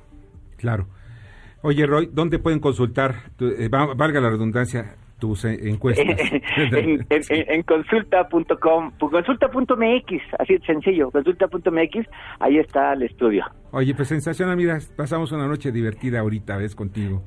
Claro. 0.57 0.87
Oye, 1.63 1.87
Roy, 1.87 2.11
¿dónde 2.13 2.39
pueden 2.39 2.61
consultar, 2.61 3.15
tu- 3.37 3.47
eh, 3.49 3.69
va- 3.69 3.95
valga 3.95 4.21
la 4.21 4.29
redundancia, 4.31 4.97
tus 5.19 5.45
encuestas? 5.45 6.07
en, 6.57 7.07
en- 7.09 7.25
en- 7.29 7.63
consulta.com, 7.63 8.93
consulta.mx, 8.99 10.23
así 10.39 10.55
de 10.59 10.67
sencillo, 10.67 11.11
consulta.mx, 11.11 12.07
ahí 12.41 12.59
está 12.59 12.93
el 12.93 13.03
estudio. 13.05 13.45
Oye, 13.71 13.95
pues 13.95 14.09
sensacional, 14.09 14.57
mira, 14.57 14.79
pasamos 14.97 15.33
una 15.33 15.47
noche 15.47 15.73
divertida 15.73 16.21
ahorita, 16.21 16.57
¿ves? 16.57 16.75
Contigo. 16.75 17.23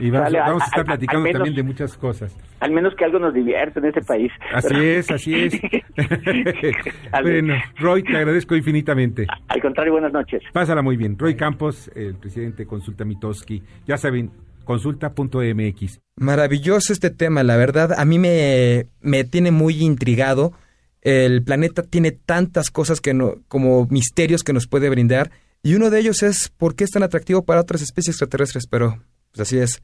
Y 0.00 0.10
vamos, 0.10 0.32
Dale, 0.32 0.38
vamos 0.38 0.62
a 0.62 0.66
estar 0.66 0.84
platicando 0.84 1.24
menos- 1.24 1.38
también 1.38 1.56
de 1.56 1.62
muchas 1.64 1.96
cosas. 1.98 2.36
Al 2.60 2.70
menos 2.70 2.94
que 2.94 3.04
algo 3.04 3.18
nos 3.18 3.34
divierte 3.34 3.80
en 3.80 3.86
este 3.86 4.00
país. 4.02 4.30
Así 4.54 4.76
es, 4.76 5.10
así 5.10 5.34
es. 5.34 5.60
bueno, 7.22 7.54
Roy, 7.80 8.04
te 8.04 8.16
agradezco 8.16 8.54
infinitamente. 8.54 9.26
Al 9.48 9.60
contrario, 9.60 9.92
buenas 9.94 10.12
noches. 10.12 10.40
Pásala 10.52 10.82
muy 10.82 10.96
bien. 10.96 11.18
Roy 11.18 11.34
Campos, 11.34 11.90
el 11.96 12.14
presidente 12.14 12.58
de 12.62 12.66
Consulta 12.68 13.04
Mitoski. 13.04 13.60
Ya 13.86 13.96
saben, 13.96 14.30
consulta.mx. 14.68 16.00
Maravilloso 16.16 16.92
este 16.92 17.08
tema, 17.08 17.42
la 17.42 17.56
verdad, 17.56 17.94
a 17.96 18.04
mí 18.04 18.18
me, 18.18 18.86
me 19.00 19.24
tiene 19.24 19.50
muy 19.50 19.82
intrigado. 19.82 20.52
El 21.00 21.42
planeta 21.42 21.82
tiene 21.82 22.10
tantas 22.12 22.70
cosas 22.70 23.00
que 23.00 23.14
no, 23.14 23.36
como 23.48 23.86
misterios 23.86 24.44
que 24.44 24.52
nos 24.52 24.66
puede 24.66 24.90
brindar, 24.90 25.30
y 25.62 25.72
uno 25.72 25.88
de 25.88 26.00
ellos 26.00 26.22
es 26.22 26.50
por 26.54 26.74
qué 26.74 26.84
es 26.84 26.90
tan 26.90 27.02
atractivo 27.02 27.46
para 27.46 27.62
otras 27.62 27.80
especies 27.80 28.16
extraterrestres, 28.16 28.66
pero 28.66 29.02
pues 29.32 29.48
así 29.48 29.56
es. 29.56 29.80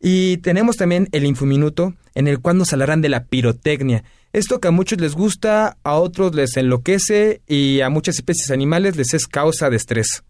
Y 0.00 0.38
tenemos 0.38 0.78
también 0.78 1.08
el 1.12 1.26
infominuto, 1.26 1.92
en 2.14 2.28
el 2.28 2.40
cual 2.40 2.56
nos 2.56 2.72
hablarán 2.72 3.02
de 3.02 3.10
la 3.10 3.24
pirotecnia. 3.26 4.04
Esto 4.32 4.58
que 4.58 4.68
a 4.68 4.70
muchos 4.70 5.02
les 5.02 5.12
gusta, 5.12 5.76
a 5.82 5.96
otros 5.96 6.34
les 6.34 6.56
enloquece 6.56 7.42
y 7.46 7.82
a 7.82 7.90
muchas 7.90 8.14
especies 8.14 8.50
animales 8.50 8.96
les 8.96 9.12
es 9.12 9.26
causa 9.26 9.68
de 9.68 9.76
estrés. 9.76 10.24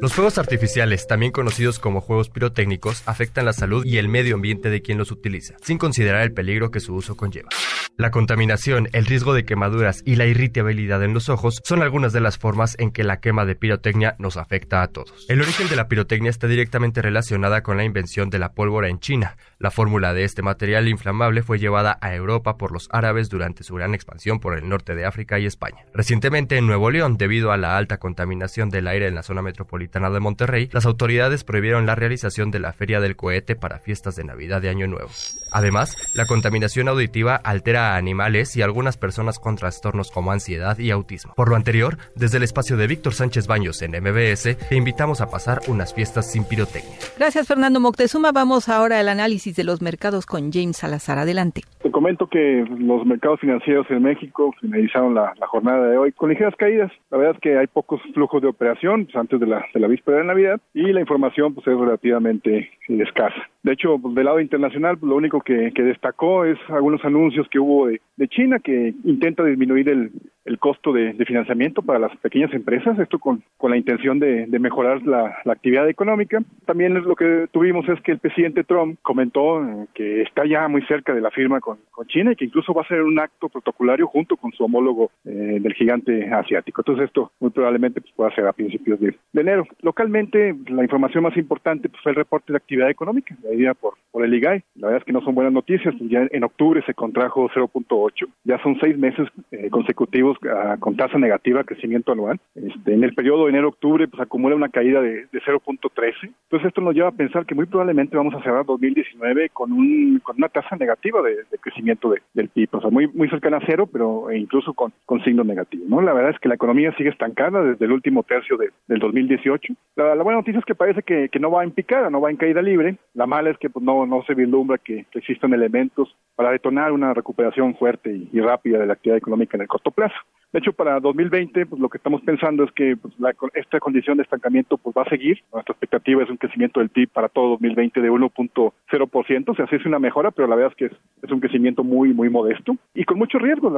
Los 0.00 0.14
fuegos 0.14 0.38
artificiales, 0.38 1.06
también 1.06 1.30
conocidos 1.30 1.78
como 1.78 2.00
juegos 2.00 2.30
pirotécnicos, 2.30 3.02
afectan 3.04 3.44
la 3.44 3.52
salud 3.52 3.84
y 3.84 3.98
el 3.98 4.08
medio 4.08 4.34
ambiente 4.34 4.70
de 4.70 4.80
quien 4.80 4.96
los 4.96 5.10
utiliza, 5.10 5.56
sin 5.60 5.76
considerar 5.76 6.22
el 6.22 6.32
peligro 6.32 6.70
que 6.70 6.80
su 6.80 6.94
uso 6.94 7.18
conlleva. 7.18 7.50
La 7.98 8.10
contaminación, 8.10 8.88
el 8.92 9.04
riesgo 9.04 9.34
de 9.34 9.44
quemaduras 9.44 10.02
y 10.06 10.16
la 10.16 10.24
irritabilidad 10.24 11.04
en 11.04 11.12
los 11.12 11.28
ojos 11.28 11.60
son 11.64 11.82
algunas 11.82 12.14
de 12.14 12.20
las 12.20 12.38
formas 12.38 12.76
en 12.78 12.92
que 12.92 13.04
la 13.04 13.20
quema 13.20 13.44
de 13.44 13.56
pirotecnia 13.56 14.16
nos 14.18 14.38
afecta 14.38 14.80
a 14.80 14.88
todos. 14.88 15.26
El 15.28 15.42
origen 15.42 15.68
de 15.68 15.76
la 15.76 15.86
pirotecnia 15.86 16.30
está 16.30 16.46
directamente 16.46 17.02
relacionada 17.02 17.62
con 17.62 17.76
la 17.76 17.84
invención 17.84 18.30
de 18.30 18.38
la 18.38 18.54
pólvora 18.54 18.88
en 18.88 19.00
China, 19.00 19.36
La 19.60 19.70
fórmula 19.70 20.14
de 20.14 20.24
este 20.24 20.40
material 20.40 20.88
inflamable 20.88 21.42
fue 21.42 21.58
llevada 21.58 21.98
a 22.00 22.14
Europa 22.14 22.56
por 22.56 22.72
los 22.72 22.88
árabes 22.92 23.28
durante 23.28 23.62
su 23.62 23.74
gran 23.74 23.92
expansión 23.92 24.40
por 24.40 24.56
el 24.56 24.66
norte 24.66 24.94
de 24.94 25.04
África 25.04 25.38
y 25.38 25.44
España. 25.44 25.84
Recientemente 25.92 26.56
en 26.56 26.66
Nuevo 26.66 26.90
León, 26.90 27.18
debido 27.18 27.52
a 27.52 27.58
la 27.58 27.76
alta 27.76 27.98
contaminación 27.98 28.70
del 28.70 28.88
aire 28.88 29.06
en 29.06 29.14
la 29.14 29.22
zona 29.22 29.42
metropolitana 29.42 30.08
de 30.08 30.18
Monterrey, 30.18 30.70
las 30.72 30.86
autoridades 30.86 31.44
prohibieron 31.44 31.84
la 31.84 31.94
realización 31.94 32.50
de 32.50 32.58
la 32.58 32.72
Feria 32.72 33.00
del 33.00 33.16
Cohete 33.16 33.54
para 33.54 33.80
fiestas 33.80 34.16
de 34.16 34.24
Navidad 34.24 34.62
de 34.62 34.70
Año 34.70 34.86
Nuevo. 34.86 35.10
Además, 35.52 35.94
la 36.14 36.24
contaminación 36.24 36.88
auditiva 36.88 37.36
altera 37.36 37.92
a 37.92 37.96
animales 37.98 38.56
y 38.56 38.62
algunas 38.62 38.96
personas 38.96 39.38
con 39.38 39.56
trastornos 39.56 40.10
como 40.10 40.32
ansiedad 40.32 40.78
y 40.78 40.90
autismo. 40.90 41.34
Por 41.34 41.50
lo 41.50 41.56
anterior, 41.56 41.98
desde 42.14 42.38
el 42.38 42.44
espacio 42.44 42.78
de 42.78 42.86
Víctor 42.86 43.12
Sánchez 43.12 43.46
Baños 43.46 43.82
en 43.82 43.90
MBS, 43.90 44.56
te 44.56 44.76
invitamos 44.76 45.20
a 45.20 45.28
pasar 45.28 45.60
unas 45.66 45.92
fiestas 45.92 46.32
sin 46.32 46.44
pirotecnia. 46.44 46.96
Gracias, 47.18 47.46
Fernando 47.46 47.78
Moctezuma. 47.78 48.32
Vamos 48.32 48.70
ahora 48.70 49.00
al 49.00 49.10
análisis 49.10 49.49
de 49.56 49.64
los 49.64 49.82
mercados 49.82 50.26
con 50.26 50.52
James 50.52 50.76
Salazar. 50.76 51.18
Adelante. 51.18 51.62
Te 51.82 51.90
comento 51.90 52.26
que 52.26 52.64
los 52.78 53.06
mercados 53.06 53.40
financieros 53.40 53.86
en 53.90 54.02
México 54.02 54.54
finalizaron 54.60 55.14
la, 55.14 55.34
jornada 55.48 55.88
de 55.88 55.98
hoy 55.98 56.12
con 56.12 56.30
ligeras 56.30 56.54
caídas. 56.56 56.92
La 57.10 57.18
verdad 57.18 57.34
es 57.34 57.40
que 57.40 57.58
hay 57.58 57.66
pocos 57.66 58.00
flujos 58.14 58.42
de 58.42 58.48
operación 58.48 59.06
pues, 59.06 59.16
antes 59.16 59.40
de 59.40 59.46
la, 59.46 59.64
de 59.72 59.80
la 59.80 59.88
víspera 59.88 60.18
de 60.18 60.24
Navidad 60.24 60.60
y 60.74 60.92
la 60.92 61.00
información 61.00 61.54
pues, 61.54 61.66
es 61.66 61.76
relativamente 61.76 62.70
escasa. 62.88 63.48
De 63.62 63.72
hecho, 63.72 63.98
pues, 63.98 64.14
del 64.14 64.24
lado 64.24 64.40
internacional, 64.40 64.98
pues, 64.98 65.08
lo 65.08 65.16
único 65.16 65.40
que, 65.40 65.70
destacó 65.80 66.44
es 66.44 66.58
algunos 66.68 67.04
anuncios 67.04 67.48
que 67.50 67.58
hubo 67.58 67.86
de, 67.86 68.00
China 68.28 68.58
que 68.58 68.94
intenta 69.04 69.42
disminuir 69.44 69.88
el, 69.88 70.10
costo 70.58 70.92
de, 70.92 71.14
financiamiento 71.24 71.82
para 71.82 71.98
las 71.98 72.16
pequeñas 72.18 72.52
empresas, 72.52 72.98
esto 72.98 73.18
con, 73.18 73.42
la 73.62 73.76
intención 73.76 74.18
de, 74.18 74.46
mejorar 74.58 75.02
la, 75.02 75.36
actividad 75.46 75.88
económica. 75.88 76.42
También 76.66 76.94
lo 76.94 77.16
que 77.16 77.46
tuvimos 77.52 77.88
es 77.88 78.00
que 78.02 78.12
el 78.12 78.18
presidente 78.18 78.64
Trump 78.64 78.98
comentó 79.02 79.62
eh, 79.64 79.86
que 79.94 80.22
está 80.22 80.46
ya 80.46 80.68
muy 80.68 80.82
cerca 80.86 81.14
de 81.14 81.20
la 81.20 81.30
firma 81.30 81.60
con, 81.60 81.78
China 82.08 82.32
y 82.32 82.36
que 82.36 82.46
incluso 82.46 82.72
va 82.72 82.80
a 82.80 82.88
ser 82.88 83.02
un 83.02 83.20
acto 83.20 83.50
protocolario 83.50 84.06
junto 84.06 84.38
con 84.38 84.52
su 84.52 84.64
homólogo 84.64 85.10
eh, 85.26 85.58
del 85.60 85.74
gigante 85.74 86.32
asiático. 86.32 86.80
Entonces 86.80 87.04
esto 87.04 87.30
muy 87.38 87.50
probablemente 87.50 88.00
pues, 88.00 88.12
pueda 88.14 88.34
ser 88.34 88.46
a 88.46 88.54
principios 88.54 88.98
de, 89.00 89.14
enero. 89.34 89.66
Localmente, 89.82 90.56
la 90.68 90.82
información 90.82 91.24
más 91.24 91.36
importante 91.36 91.90
pues, 91.90 92.02
fue 92.02 92.12
el 92.12 92.16
reporte 92.16 92.52
de 92.52 92.56
actividad 92.56 92.88
económica 92.88 93.36
por, 93.80 93.94
por 94.10 94.24
el 94.24 94.32
IGAI. 94.32 94.62
La 94.76 94.88
verdad 94.88 95.02
es 95.02 95.04
que 95.04 95.12
no 95.12 95.20
son 95.20 95.34
buenas 95.34 95.52
noticias, 95.52 95.94
pues 95.98 96.10
ya 96.10 96.26
en 96.30 96.44
octubre 96.44 96.82
se 96.86 96.94
contrajo 96.94 97.48
0.8, 97.50 98.28
ya 98.44 98.62
son 98.62 98.78
seis 98.80 98.96
meses 98.96 99.28
eh, 99.50 99.68
consecutivos 99.70 100.38
con 100.78 100.96
tasa 100.96 101.18
negativa, 101.18 101.64
crecimiento 101.64 102.12
anual. 102.12 102.38
Este, 102.54 102.94
en 102.94 103.04
el 103.04 103.14
periodo 103.14 103.44
de 103.44 103.50
enero-octubre 103.50 104.08
pues 104.08 104.20
acumula 104.20 104.56
una 104.56 104.68
caída 104.68 105.00
de, 105.00 105.28
0.13. 105.32 106.14
Entonces 106.22 106.68
esto 106.68 106.80
nos 106.80 106.94
lleva 106.94 107.08
a 107.08 107.12
pensar 107.12 107.46
que 107.46 107.54
muy 107.54 107.66
probablemente 107.66 108.16
vamos 108.16 108.34
a 108.34 108.42
cerrar 108.42 108.66
2019 108.66 109.50
con, 109.50 109.72
un, 109.72 110.20
con 110.22 110.36
una 110.36 110.48
tasa 110.48 110.76
negativa 110.76 111.22
de, 111.22 111.36
crecimiento 111.60 112.12
del 112.34 112.48
PIB, 112.48 112.68
o 112.72 112.80
sea, 112.80 112.90
muy, 112.90 113.06
muy 113.08 113.28
cercana 113.28 113.58
a 113.58 113.62
cero, 113.66 113.88
pero 113.90 114.32
incluso 114.32 114.72
con, 114.74 114.92
con 115.06 115.22
signo 115.22 115.44
negativo. 115.44 115.84
¿no? 115.88 116.00
La 116.00 116.12
verdad 116.12 116.32
es 116.32 116.38
que 116.38 116.48
la 116.48 116.54
economía 116.54 116.94
sigue 116.96 117.10
estancada 117.10 117.62
desde 117.62 117.84
el 117.84 117.92
último 117.92 118.22
tercio 118.22 118.56
del 118.56 118.98
2018. 118.98 119.74
La, 119.96 120.14
buena 120.22 120.38
noticia 120.38 120.58
es 120.58 120.64
que 120.64 120.74
parece 120.74 121.02
que, 121.02 121.28
que 121.28 121.38
no 121.38 121.50
va 121.50 121.64
en 121.64 121.72
picada, 121.72 122.10
no 122.10 122.20
va 122.20 122.30
en 122.30 122.36
caída 122.36 122.62
libre. 122.62 122.96
La 123.14 123.26
mala 123.26 123.50
es 123.50 123.58
que 123.58 123.70
pues, 123.70 123.84
no, 123.84 124.06
no 124.06 124.22
se 124.24 124.34
vislumbra 124.34 124.78
que, 124.78 125.06
existan 125.14 125.52
elementos 125.52 126.14
para 126.40 126.52
detonar 126.52 126.90
una 126.90 127.12
recuperación 127.12 127.76
fuerte 127.76 128.10
y, 128.32 128.40
rápida 128.40 128.78
de 128.78 128.86
la 128.86 128.94
actividad 128.94 129.18
económica 129.18 129.58
en 129.58 129.60
el 129.60 129.68
corto 129.68 129.90
plazo. 129.90 130.16
De 130.52 130.58
hecho, 130.58 130.72
para 130.72 130.98
2020, 130.98 131.66
pues 131.66 131.80
lo 131.80 131.88
que 131.88 131.98
estamos 131.98 132.22
pensando 132.22 132.64
es 132.64 132.72
que 132.72 132.96
pues, 132.96 133.14
esta 133.54 133.78
condición 133.78 134.16
de 134.16 134.24
estancamiento 134.24 134.78
pues 134.78 134.96
va 134.96 135.02
a 135.02 135.08
seguir. 135.08 135.38
Nuestra 135.52 135.72
expectativa 135.72 136.24
es 136.24 136.30
un 136.30 136.38
crecimiento 136.38 136.80
del 136.80 136.88
PIB 136.88 137.08
para 137.10 137.28
todo 137.28 137.50
2020 137.50 138.00
de 138.00 138.10
1.0%, 138.10 139.48
o 139.48 139.54
sea, 139.54 139.66
sí 139.68 139.76
es 139.76 139.86
una 139.86 140.00
mejora, 140.00 140.32
pero 140.32 140.48
la 140.48 140.56
verdad 140.56 140.72
es 140.72 140.76
que 140.76 140.96
es, 141.22 141.30
un 141.30 141.38
crecimiento 141.38 141.84
muy, 141.84 142.12
muy 142.12 142.28
modesto 142.28 142.76
y 142.92 143.04
con 143.04 143.16
mucho 143.16 143.38
riesgo. 143.38 143.72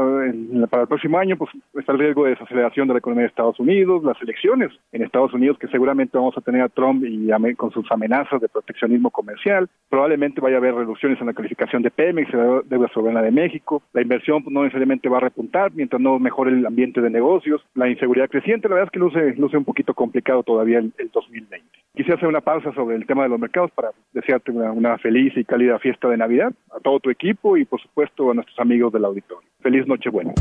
para 0.71 0.83
el 0.83 0.89
próximo 0.89 1.19
año, 1.19 1.37
pues 1.37 1.51
está 1.75 1.93
el 1.93 1.99
riesgo 1.99 2.25
de 2.25 2.31
desaceleración 2.31 2.89
de 2.89 2.95
la 2.95 2.99
economía 2.99 3.25
de 3.25 3.29
Estados 3.29 3.61
Unidos, 3.61 4.03
las 4.03 4.21
elecciones 4.23 4.73
en 4.93 5.03
Estados 5.03 5.35
Unidos, 5.35 5.59
que 5.59 5.69
seguramente 5.69 6.17
vamos 6.17 6.37
a 6.39 6.41
tener 6.41 6.63
a 6.63 6.71
Trump 6.71 7.05
y 7.05 7.29
con 7.57 7.71
sus 7.73 7.91
amenazas 7.93 8.41
de 8.41 8.49
proteccionismo 8.49 9.11
comercial, 9.11 9.69
probablemente 9.91 10.41
vaya 10.41 10.57
a 10.57 10.59
haber 10.59 10.75
reducciones 10.75 11.21
en 11.21 11.27
la 11.27 11.35
calificación 11.35 11.83
de 11.83 11.91
Pemex, 11.91 12.33
la 12.33 12.63
deuda 12.65 12.89
soberana 12.95 13.21
de 13.21 13.31
México, 13.31 13.83
la 13.93 14.01
inversión 14.01 14.43
pues, 14.43 14.55
no 14.55 14.63
necesariamente 14.63 15.09
va 15.09 15.19
a 15.19 15.21
repuntar 15.21 15.73
mientras 15.75 16.01
no 16.01 16.19
mejore 16.19 16.53
el 16.53 16.62
ambiente 16.67 17.01
de 17.01 17.11
negocios, 17.11 17.63
la 17.75 17.89
inseguridad 17.89 18.29
creciente, 18.29 18.69
la 18.69 18.77
verdad 18.77 18.89
es 18.89 18.93
que 18.93 18.99
luce, 18.99 19.35
luce 19.37 19.57
un 19.57 19.65
poquito 19.65 19.95
complicado 19.95 20.43
todavía 20.43 20.79
el, 20.79 20.93
2020. 21.13 21.67
Quisiera 21.95 22.17
hacer 22.17 22.29
una 22.29 22.41
pausa 22.41 22.73
sobre 22.73 22.97
el 22.97 23.07
tema 23.07 23.25
de 23.25 23.29
los 23.29 23.39
mercados 23.39 23.71
para 23.73 23.91
desearte 24.13 24.51
una, 24.51 24.99
feliz 24.99 25.33
y 25.37 25.45
cálida 25.45 25.79
fiesta 25.79 26.09
de 26.09 26.17
Navidad 26.17 26.53
a 26.75 26.81
todo 26.81 27.01
tu 27.01 27.11
equipo 27.11 27.57
y 27.57 27.65
por 27.65 27.81
supuesto 27.81 28.31
a 28.31 28.35
nuestros 28.35 28.59
amigos 28.59 28.93
del 28.93 29.05
auditorio. 29.05 29.47
Feliz 29.61 29.87
Nochebuena. 29.87 30.33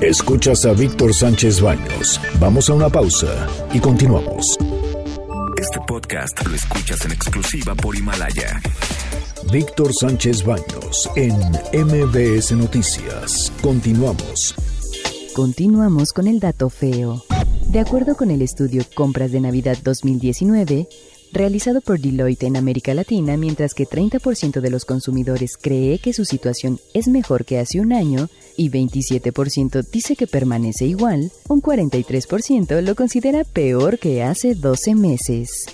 Escuchas 0.00 0.66
a 0.66 0.72
Víctor 0.72 1.14
Sánchez 1.14 1.62
Baños. 1.62 2.20
Vamos 2.40 2.68
a 2.68 2.74
una 2.74 2.88
pausa 2.88 3.46
y 3.72 3.80
continuamos. 3.80 4.58
Este 5.56 5.78
podcast 5.86 6.46
lo 6.46 6.54
escuchas 6.54 7.04
en 7.06 7.12
exclusiva 7.12 7.74
por 7.74 7.96
Himalaya. 7.96 8.60
Víctor 9.52 9.92
Sánchez 9.92 10.44
Baños 10.44 11.10
en 11.16 11.34
MBS 11.72 12.52
Noticias. 12.52 13.52
Continuamos. 13.62 14.73
Continuamos 15.34 16.12
con 16.12 16.28
el 16.28 16.38
dato 16.38 16.70
feo. 16.70 17.24
De 17.66 17.80
acuerdo 17.80 18.14
con 18.14 18.30
el 18.30 18.40
estudio 18.40 18.84
Compras 18.94 19.32
de 19.32 19.40
Navidad 19.40 19.76
2019, 19.82 20.86
realizado 21.32 21.80
por 21.80 21.98
Deloitte 21.98 22.44
en 22.44 22.56
América 22.56 22.94
Latina, 22.94 23.36
mientras 23.36 23.74
que 23.74 23.84
30% 23.84 24.60
de 24.60 24.70
los 24.70 24.84
consumidores 24.84 25.56
cree 25.60 25.98
que 25.98 26.12
su 26.12 26.24
situación 26.24 26.78
es 26.94 27.08
mejor 27.08 27.44
que 27.44 27.58
hace 27.58 27.80
un 27.80 27.92
año 27.92 28.28
y 28.56 28.70
27% 28.70 29.84
dice 29.90 30.14
que 30.14 30.28
permanece 30.28 30.84
igual, 30.84 31.32
un 31.48 31.60
43% 31.60 32.80
lo 32.82 32.94
considera 32.94 33.42
peor 33.42 33.98
que 33.98 34.22
hace 34.22 34.54
12 34.54 34.94
meses. 34.94 35.66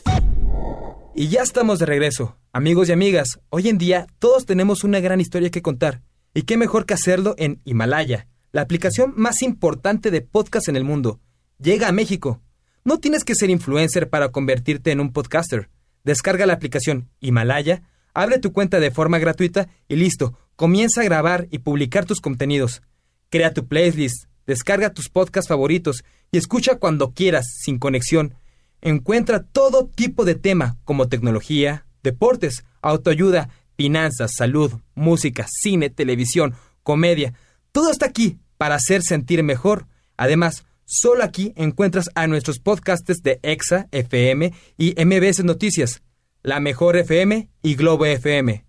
Y 1.15 1.29
ya 1.29 1.43
estamos 1.43 1.79
de 1.79 1.85
regreso. 1.85 2.35
Amigos 2.55 2.89
y 2.89 2.93
amigas, 2.93 3.41
hoy 3.51 3.69
en 3.69 3.77
día 3.77 4.07
todos 4.21 4.47
tenemos 4.47 4.85
una 4.85 5.01
gran 5.01 5.21
historia 5.21 5.51
que 5.51 5.61
contar. 5.61 6.01
Y 6.33 6.43
qué 6.45 6.57
mejor 6.57 6.87
que 6.87 6.95
hacerlo 6.95 7.35
en 7.37 7.61
Himalaya, 7.67 8.27
la 8.53 8.63
aplicación 8.63 9.13
más 9.17 9.43
importante 9.43 10.11
de 10.11 10.23
podcast 10.23 10.69
en 10.69 10.77
el 10.77 10.85
mundo. 10.85 11.21
Llega 11.59 11.89
a 11.89 11.93
México. 11.93 12.41
No 12.85 12.99
tienes 12.99 13.25
que 13.25 13.35
ser 13.35 13.51
influencer 13.51 14.09
para 14.09 14.31
convertirte 14.31 14.91
en 14.91 15.01
un 15.01 15.13
podcaster. 15.13 15.69
Descarga 16.05 16.47
la 16.47 16.55
aplicación 16.55 17.11
Himalaya, 17.21 17.83
abre 18.15 18.39
tu 18.39 18.53
cuenta 18.53 18.81
de 18.81 18.91
forma 18.91 19.19
gratuita 19.19 19.69
y 19.87 19.97
listo, 19.97 20.39
comienza 20.57 21.03
a 21.03 21.05
grabar 21.05 21.47
y 21.51 21.59
publicar 21.59 22.07
tus 22.07 22.21
contenidos. 22.21 22.83
Crea 23.29 23.53
tu 23.53 23.67
playlist, 23.67 24.25
descarga 24.47 24.95
tus 24.95 25.09
podcasts 25.09 25.49
favoritos 25.49 26.03
y 26.33 26.39
escucha 26.39 26.77
cuando 26.77 27.13
quieras, 27.13 27.47
sin 27.63 27.79
conexión. 27.79 28.35
Encuentra 28.81 29.43
todo 29.43 29.87
tipo 29.87 30.25
de 30.25 30.35
tema 30.35 30.79
como 30.85 31.09
tecnología, 31.09 31.87
deportes, 32.03 32.65
autoayuda, 32.81 33.51
finanzas, 33.77 34.33
salud, 34.37 34.73
música, 34.95 35.47
cine, 35.49 35.91
televisión, 35.91 36.55
comedia. 36.83 37.35
Todo 37.73 37.91
está 37.91 38.07
aquí 38.07 38.39
para 38.57 38.75
hacer 38.75 39.03
sentir 39.03 39.43
mejor. 39.43 39.87
Además, 40.17 40.65
solo 40.85 41.23
aquí 41.23 41.53
encuentras 41.57 42.11
a 42.15 42.27
nuestros 42.27 42.59
podcasts 42.59 43.23
de 43.23 43.39
EXA, 43.43 43.87
FM 43.93 44.53
y 44.77 44.95
MBS 45.05 45.45
Noticias, 45.45 46.03
La 46.43 46.61
Mejor 46.61 46.97
FM 46.97 47.49
y 47.63 47.75
Globo 47.77 48.07
FM. 48.07 48.65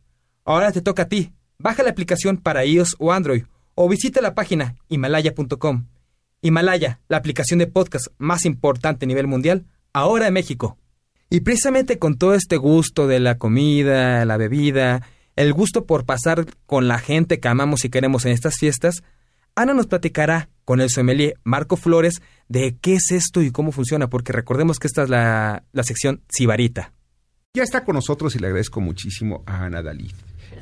Ahora 0.45 0.71
te 0.71 0.81
toca 0.81 1.03
a 1.03 1.07
ti. 1.07 1.33
Baja 1.57 1.83
la 1.83 1.91
aplicación 1.91 2.37
para 2.37 2.65
iOS 2.65 2.95
o 2.99 3.11
Android 3.11 3.43
o 3.75 3.89
visita 3.89 4.21
la 4.21 4.35
página 4.35 4.75
himalaya.com. 4.89 5.87
Himalaya, 6.41 6.99
la 7.07 7.17
aplicación 7.17 7.59
de 7.59 7.67
podcast 7.67 8.07
más 8.17 8.45
importante 8.45 9.05
a 9.05 9.07
nivel 9.07 9.27
mundial, 9.27 9.65
ahora 9.93 10.27
en 10.27 10.33
México. 10.33 10.77
Y 11.29 11.41
precisamente 11.41 11.97
con 11.97 12.17
todo 12.17 12.33
este 12.33 12.57
gusto 12.57 13.07
de 13.07 13.19
la 13.19 13.37
comida, 13.37 14.25
la 14.25 14.37
bebida, 14.37 15.07
el 15.35 15.53
gusto 15.53 15.85
por 15.85 16.05
pasar 16.05 16.45
con 16.65 16.87
la 16.87 16.99
gente 16.99 17.39
que 17.39 17.47
amamos 17.47 17.85
y 17.85 17.89
queremos 17.89 18.25
en 18.25 18.31
estas 18.31 18.57
fiestas, 18.57 19.03
Ana 19.55 19.73
nos 19.73 19.87
platicará 19.87 20.49
con 20.65 20.79
el 20.79 20.89
sommelier 20.89 21.35
Marco 21.43 21.75
Flores 21.75 22.21
de 22.47 22.77
qué 22.79 22.95
es 22.95 23.11
esto 23.11 23.41
y 23.41 23.51
cómo 23.51 23.71
funciona, 23.71 24.09
porque 24.09 24.31
recordemos 24.33 24.79
que 24.79 24.87
esta 24.87 25.03
es 25.03 25.09
la, 25.09 25.63
la 25.73 25.83
sección 25.83 26.21
Cibarita. 26.33 26.93
Ya 27.53 27.63
está 27.63 27.83
con 27.83 27.95
nosotros 27.95 28.35
y 28.35 28.39
le 28.39 28.47
agradezco 28.47 28.79
muchísimo 28.79 29.43
a 29.45 29.65
Ana 29.65 29.81
Dalí. 29.81 30.09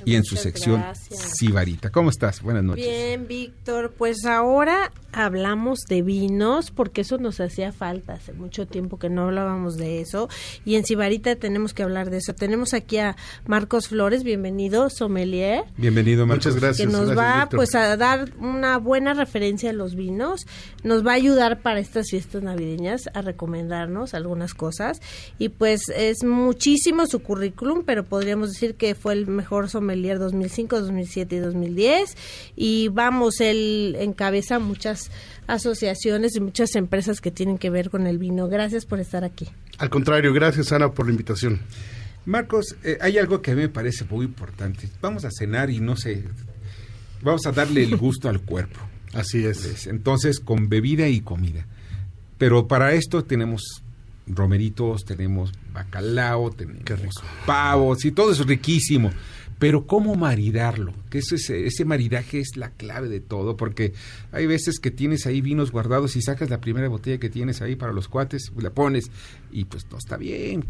Y 0.06 0.16
en 0.16 0.24
su 0.24 0.36
sección 0.36 0.84
Sibarita. 1.10 1.89
¿Cómo 1.91 2.10
estás? 2.10 2.41
Buenas 2.41 2.64
noches. 2.64 2.86
Bien, 2.86 3.28
Víctor. 3.28 3.93
Pues 3.97 4.26
ahora 4.26 4.91
hablamos 5.12 5.80
de 5.89 6.02
vinos 6.02 6.72
porque 6.72 7.02
eso 7.02 7.18
nos 7.18 7.39
hacía 7.39 7.72
falta. 7.72 8.14
Hace 8.14 8.34
mucho 8.34 8.68
tiempo 8.68 9.00
que 9.00 9.10
no 9.10 9.24
hablábamos 9.24 9.78
de 9.78 10.02
eso 10.02 10.30
y 10.66 10.76
en 10.76 10.86
Sibarita 10.86 11.36
tenemos 11.36 11.74
que 11.74 11.84
hablar 11.84 12.10
de 12.10 12.18
eso. 12.18 12.34
Tenemos 12.34 12.74
aquí 12.74 12.97
a 12.97 13.16
Marcos 13.45 13.88
Flores, 13.88 14.24
bienvenido, 14.24 14.89
sommelier. 14.89 15.64
Bienvenido, 15.78 16.26
Muchas 16.26 16.56
gracias. 16.56 16.88
Que 16.88 16.93
nos 16.93 17.18
va 17.18 17.50
pues 17.52 17.76
a 17.76 17.97
dar 17.97 18.32
una 18.39 18.78
buena 18.78 19.14
referencia 19.14 19.72
a 19.72 19.74
los 19.74 19.95
vinos, 19.95 20.45
nos 20.84 21.06
va 21.06 21.12
a 21.12 21.16
ayudar 21.16 21.62
para 21.62 21.80
estas 21.80 22.10
fiestas 22.10 22.43
navideñas 22.43 23.10
a 23.14 23.22
recomendarnos 23.22 24.14
algunas 24.14 24.54
cosas 24.54 25.02
y 25.38 25.50
pues 25.50 25.82
es 25.95 26.24
muchísimo 26.24 27.06
su 27.08 27.20
currículum, 27.20 27.84
pero 27.86 28.04
podríamos 28.04 28.52
decir 28.52 28.76
que 28.76 28.95
fue 28.95 29.14
el 29.14 29.28
mejor 29.28 29.70
sommelier 29.70 29.89
2005, 29.96 30.82
2007 30.82 31.36
y 31.36 31.40
2010 31.40 32.18
y 32.56 32.88
vamos, 32.90 33.40
él 33.42 33.96
encabeza 34.00 34.60
muchas 34.60 35.12
asociaciones 35.48 36.36
y 36.36 36.40
muchas 36.42 36.76
empresas 36.76 37.22
que 37.22 37.32
tienen 37.32 37.58
que 37.58 37.70
ver 37.70 37.90
con 37.90 38.08
el 38.08 38.18
vino. 38.18 38.48
Gracias 38.48 38.86
por 38.86 39.00
estar 39.00 39.24
aquí. 39.24 39.48
Al 39.78 39.90
contrario, 39.90 40.34
gracias 40.34 40.72
Ana 40.72 40.92
por 40.92 41.06
la 41.06 41.12
invitación. 41.12 41.60
Marcos, 42.26 42.76
eh, 42.84 42.98
hay 43.02 43.18
algo 43.18 43.42
que 43.42 43.52
a 43.52 43.56
mí 43.56 43.62
me 43.62 43.70
parece 43.70 44.06
muy 44.06 44.26
importante. 44.26 44.90
Vamos 45.02 45.26
a 45.26 45.32
cenar 45.32 45.70
y 45.70 45.80
no 45.80 45.96
sé, 45.96 46.24
vamos 47.22 47.46
a 47.46 47.52
darle 47.52 47.84
el 47.84 47.96
gusto 47.98 48.30
al 48.30 48.42
cuerpo. 48.42 48.80
Así 49.14 49.46
es. 49.46 49.88
Entonces, 49.88 50.40
con 50.40 50.70
bebida 50.70 51.08
y 51.08 51.22
comida. 51.22 51.66
Pero 52.38 52.68
para 52.68 52.94
esto 52.94 53.24
tenemos 53.24 53.84
romeritos, 54.28 55.04
tenemos 55.04 55.52
bacalao, 55.74 56.52
tenemos 56.52 57.16
pavos 57.46 58.06
y 58.06 58.12
todo 58.12 58.32
es 58.32 58.46
riquísimo. 58.46 59.12
Pero 59.60 59.86
¿cómo 59.86 60.16
maridarlo? 60.16 60.93
Que 61.10 61.20
ese, 61.20 61.36
ese 61.68 61.86
maridaje 61.86 62.39
es 62.39 62.55
la 62.55 62.72
clave 62.72 63.10
de 63.10 63.20
todo, 63.20 63.57
porque 63.57 63.93
hay 64.32 64.47
veces 64.47 64.80
que 64.80 64.89
tienes 64.89 65.26
ahí 65.26 65.41
vinos 65.41 65.72
guardados 65.72 66.16
y 66.16 66.22
sacas 66.22 66.49
la 66.49 66.62
primera 66.62 66.88
botella 66.88 67.20
que 67.20 67.30
tienes 67.30 67.62
ahí 67.62 67.76
para 67.76 67.91
los 67.91 68.07
cuates, 68.07 68.51
la 68.57 68.70
pones 68.70 69.12
y 69.52 69.66
pues 69.66 69.86
no 69.91 69.97
está 69.97 70.18
bien. 70.18 70.66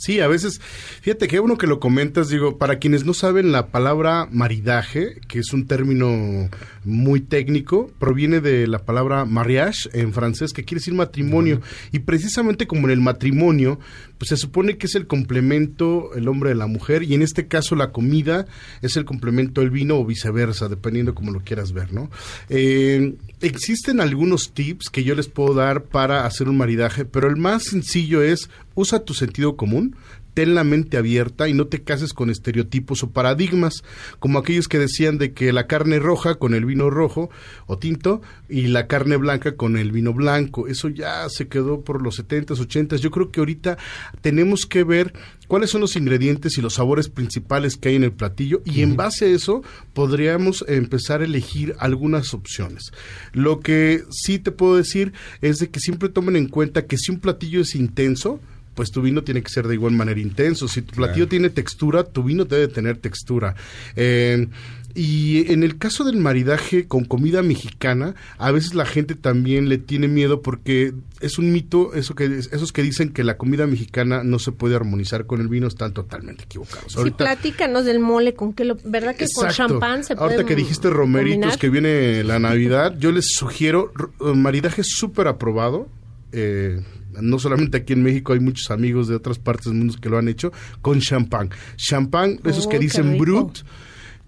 Sí, 0.00 0.20
a 0.20 0.28
veces, 0.28 0.62
fíjate 1.02 1.28
que 1.28 1.40
uno 1.40 1.58
que 1.58 1.66
lo 1.66 1.78
comentas, 1.78 2.30
digo, 2.30 2.56
para 2.56 2.78
quienes 2.78 3.04
no 3.04 3.12
saben 3.12 3.52
la 3.52 3.66
palabra 3.66 4.26
maridaje, 4.32 5.20
que 5.28 5.40
es 5.40 5.52
un 5.52 5.66
término 5.66 6.48
muy 6.84 7.20
técnico, 7.20 7.90
proviene 7.98 8.40
de 8.40 8.66
la 8.66 8.78
palabra 8.78 9.26
mariage 9.26 9.90
en 9.92 10.14
francés, 10.14 10.54
que 10.54 10.64
quiere 10.64 10.80
decir 10.80 10.94
matrimonio. 10.94 11.60
Y 11.92 11.98
precisamente 11.98 12.66
como 12.66 12.86
en 12.86 12.92
el 12.92 13.02
matrimonio, 13.02 13.78
pues 14.16 14.30
se 14.30 14.38
supone 14.38 14.78
que 14.78 14.86
es 14.86 14.94
el 14.94 15.06
complemento 15.06 16.14
el 16.14 16.28
hombre 16.28 16.48
de 16.48 16.56
la 16.56 16.66
mujer, 16.66 17.02
y 17.02 17.12
en 17.12 17.20
este 17.20 17.46
caso 17.46 17.76
la 17.76 17.92
comida 17.92 18.46
es 18.80 18.96
el 18.96 19.04
complemento 19.04 19.60
del 19.60 19.68
vino 19.68 19.98
o 19.98 20.06
viceversa, 20.06 20.68
dependiendo 20.68 21.14
como 21.14 21.30
lo 21.30 21.40
quieras 21.40 21.72
ver, 21.72 21.92
¿no? 21.92 22.10
Eh, 22.48 23.16
existen 23.42 24.00
algunos 24.00 24.52
tips 24.52 24.88
que 24.88 25.04
yo 25.04 25.14
les 25.14 25.28
puedo 25.28 25.52
dar 25.52 25.84
para 25.84 26.24
hacer 26.24 26.48
un 26.48 26.56
maridaje, 26.56 27.04
pero 27.04 27.28
el 27.28 27.36
más 27.36 27.64
sencillo 27.64 28.19
es 28.22 28.50
usa 28.74 29.04
tu 29.04 29.14
sentido 29.14 29.56
común, 29.56 29.96
ten 30.34 30.54
la 30.54 30.64
mente 30.64 30.96
abierta 30.96 31.48
y 31.48 31.54
no 31.54 31.66
te 31.66 31.82
cases 31.82 32.12
con 32.12 32.30
estereotipos 32.30 33.02
o 33.02 33.10
paradigmas, 33.10 33.82
como 34.18 34.38
aquellos 34.38 34.68
que 34.68 34.78
decían 34.78 35.18
de 35.18 35.32
que 35.32 35.52
la 35.52 35.66
carne 35.66 35.98
roja 35.98 36.36
con 36.36 36.54
el 36.54 36.64
vino 36.64 36.90
rojo 36.90 37.30
o 37.66 37.78
tinto 37.78 38.22
y 38.48 38.68
la 38.68 38.86
carne 38.86 39.16
blanca 39.16 39.56
con 39.56 39.76
el 39.76 39.92
vino 39.92 40.12
blanco. 40.12 40.68
Eso 40.68 40.88
ya 40.88 41.28
se 41.28 41.48
quedó 41.48 41.82
por 41.82 42.02
los 42.02 42.20
70s, 42.20 42.56
80s. 42.56 42.98
Yo 42.98 43.10
creo 43.10 43.30
que 43.30 43.40
ahorita 43.40 43.78
tenemos 44.20 44.66
que 44.66 44.84
ver 44.84 45.12
cuáles 45.48 45.70
son 45.70 45.80
los 45.80 45.96
ingredientes 45.96 46.56
y 46.58 46.60
los 46.60 46.74
sabores 46.74 47.08
principales 47.08 47.76
que 47.76 47.90
hay 47.90 47.96
en 47.96 48.04
el 48.04 48.12
platillo 48.12 48.62
y 48.64 48.82
en 48.82 48.96
base 48.96 49.24
a 49.24 49.28
eso 49.28 49.62
podríamos 49.94 50.64
empezar 50.68 51.20
a 51.20 51.24
elegir 51.24 51.74
algunas 51.78 52.34
opciones. 52.34 52.92
Lo 53.32 53.60
que 53.60 54.04
sí 54.10 54.38
te 54.38 54.52
puedo 54.52 54.76
decir 54.76 55.12
es 55.40 55.58
de 55.58 55.68
que 55.68 55.80
siempre 55.80 56.08
tomen 56.08 56.36
en 56.36 56.48
cuenta 56.48 56.86
que 56.86 56.98
si 56.98 57.10
un 57.10 57.18
platillo 57.18 57.62
es 57.62 57.74
intenso, 57.74 58.40
pues 58.80 58.92
tu 58.92 59.02
vino 59.02 59.22
tiene 59.22 59.42
que 59.42 59.50
ser 59.50 59.68
de 59.68 59.74
igual 59.74 59.92
manera 59.92 60.18
intenso. 60.18 60.66
Si 60.66 60.80
tu 60.80 60.94
platillo 60.94 61.28
tiene 61.28 61.50
textura, 61.50 62.02
tu 62.02 62.22
vino 62.22 62.46
debe 62.46 62.66
tener 62.66 62.96
textura. 62.96 63.54
Eh, 63.94 64.48
y 64.94 65.52
en 65.52 65.64
el 65.64 65.76
caso 65.76 66.02
del 66.02 66.16
maridaje 66.16 66.86
con 66.88 67.04
comida 67.04 67.42
mexicana, 67.42 68.14
a 68.38 68.50
veces 68.52 68.74
la 68.74 68.86
gente 68.86 69.16
también 69.16 69.68
le 69.68 69.76
tiene 69.76 70.08
miedo 70.08 70.40
porque 70.40 70.94
es 71.20 71.38
un 71.38 71.52
mito, 71.52 71.92
eso 71.92 72.14
que 72.14 72.24
esos 72.24 72.72
que 72.72 72.80
dicen 72.80 73.12
que 73.12 73.22
la 73.22 73.36
comida 73.36 73.66
mexicana 73.66 74.24
no 74.24 74.38
se 74.38 74.50
puede 74.50 74.76
armonizar 74.76 75.26
con 75.26 75.42
el 75.42 75.48
vino 75.48 75.66
están 75.66 75.92
totalmente 75.92 76.44
equivocados. 76.44 76.94
Sí, 76.94 77.10
platícanos 77.10 77.84
del 77.84 78.00
mole, 78.00 78.32
con 78.32 78.54
qué 78.54 78.64
lo, 78.64 78.78
¿verdad 78.82 79.14
que 79.14 79.28
con 79.28 79.50
champán 79.50 80.04
se 80.04 80.16
puede 80.16 80.36
Ahorita 80.36 80.48
que 80.48 80.56
dijiste 80.56 80.88
romeritos 80.88 81.58
que 81.58 81.68
viene 81.68 82.24
la 82.24 82.38
Navidad, 82.38 82.96
yo 82.98 83.12
les 83.12 83.26
sugiero 83.26 83.92
maridaje 84.20 84.82
súper 84.84 85.28
aprobado. 85.28 85.86
Eh, 86.32 86.80
no 87.20 87.38
solamente 87.38 87.78
aquí 87.78 87.92
en 87.92 88.02
México, 88.02 88.32
hay 88.32 88.40
muchos 88.40 88.70
amigos 88.70 89.08
de 89.08 89.14
otras 89.14 89.38
partes 89.38 89.66
del 89.66 89.74
mundo 89.74 89.94
que 90.00 90.08
lo 90.08 90.18
han 90.18 90.28
hecho, 90.28 90.52
con 90.82 91.00
champán. 91.00 91.50
Champán, 91.76 92.40
esos 92.44 92.66
que 92.66 92.76
oh, 92.76 92.80
dicen 92.80 93.18
brut, 93.18 93.58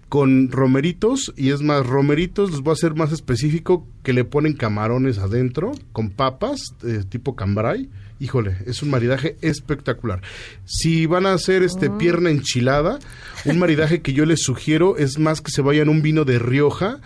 con 0.09 0.51
romeritos, 0.51 1.33
y 1.35 1.49
es 1.49 1.61
más, 1.61 1.85
romeritos, 1.85 2.51
les 2.51 2.59
voy 2.59 2.73
a 2.73 2.75
ser 2.75 2.93
más 2.93 3.11
específico, 3.11 3.87
que 4.03 4.13
le 4.13 4.25
ponen 4.25 4.53
camarones 4.53 5.17
adentro, 5.17 5.71
con 5.91 6.11
papas, 6.11 6.61
eh, 6.83 7.03
tipo 7.09 7.35
cambray. 7.35 7.89
Híjole, 8.19 8.57
es 8.67 8.83
un 8.83 8.91
maridaje 8.91 9.37
espectacular. 9.41 10.21
Si 10.65 11.07
van 11.07 11.25
a 11.25 11.33
hacer 11.33 11.63
este 11.63 11.87
ah. 11.87 11.97
pierna 11.97 12.29
enchilada, 12.29 12.99
un 13.45 13.57
maridaje 13.57 14.01
que 14.01 14.13
yo 14.13 14.25
les 14.25 14.43
sugiero 14.43 14.97
es 14.97 15.17
más 15.17 15.41
que 15.41 15.51
se 15.51 15.63
vayan 15.63 15.89
un 15.89 16.01
vino 16.01 16.25
de 16.25 16.37
Rioja, 16.37 17.01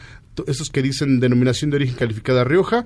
esos 0.45 0.69
que 0.69 0.81
dicen 0.81 1.19
denominación 1.19 1.71
de 1.71 1.77
origen 1.77 1.95
calificada 1.95 2.43
Rioja, 2.43 2.83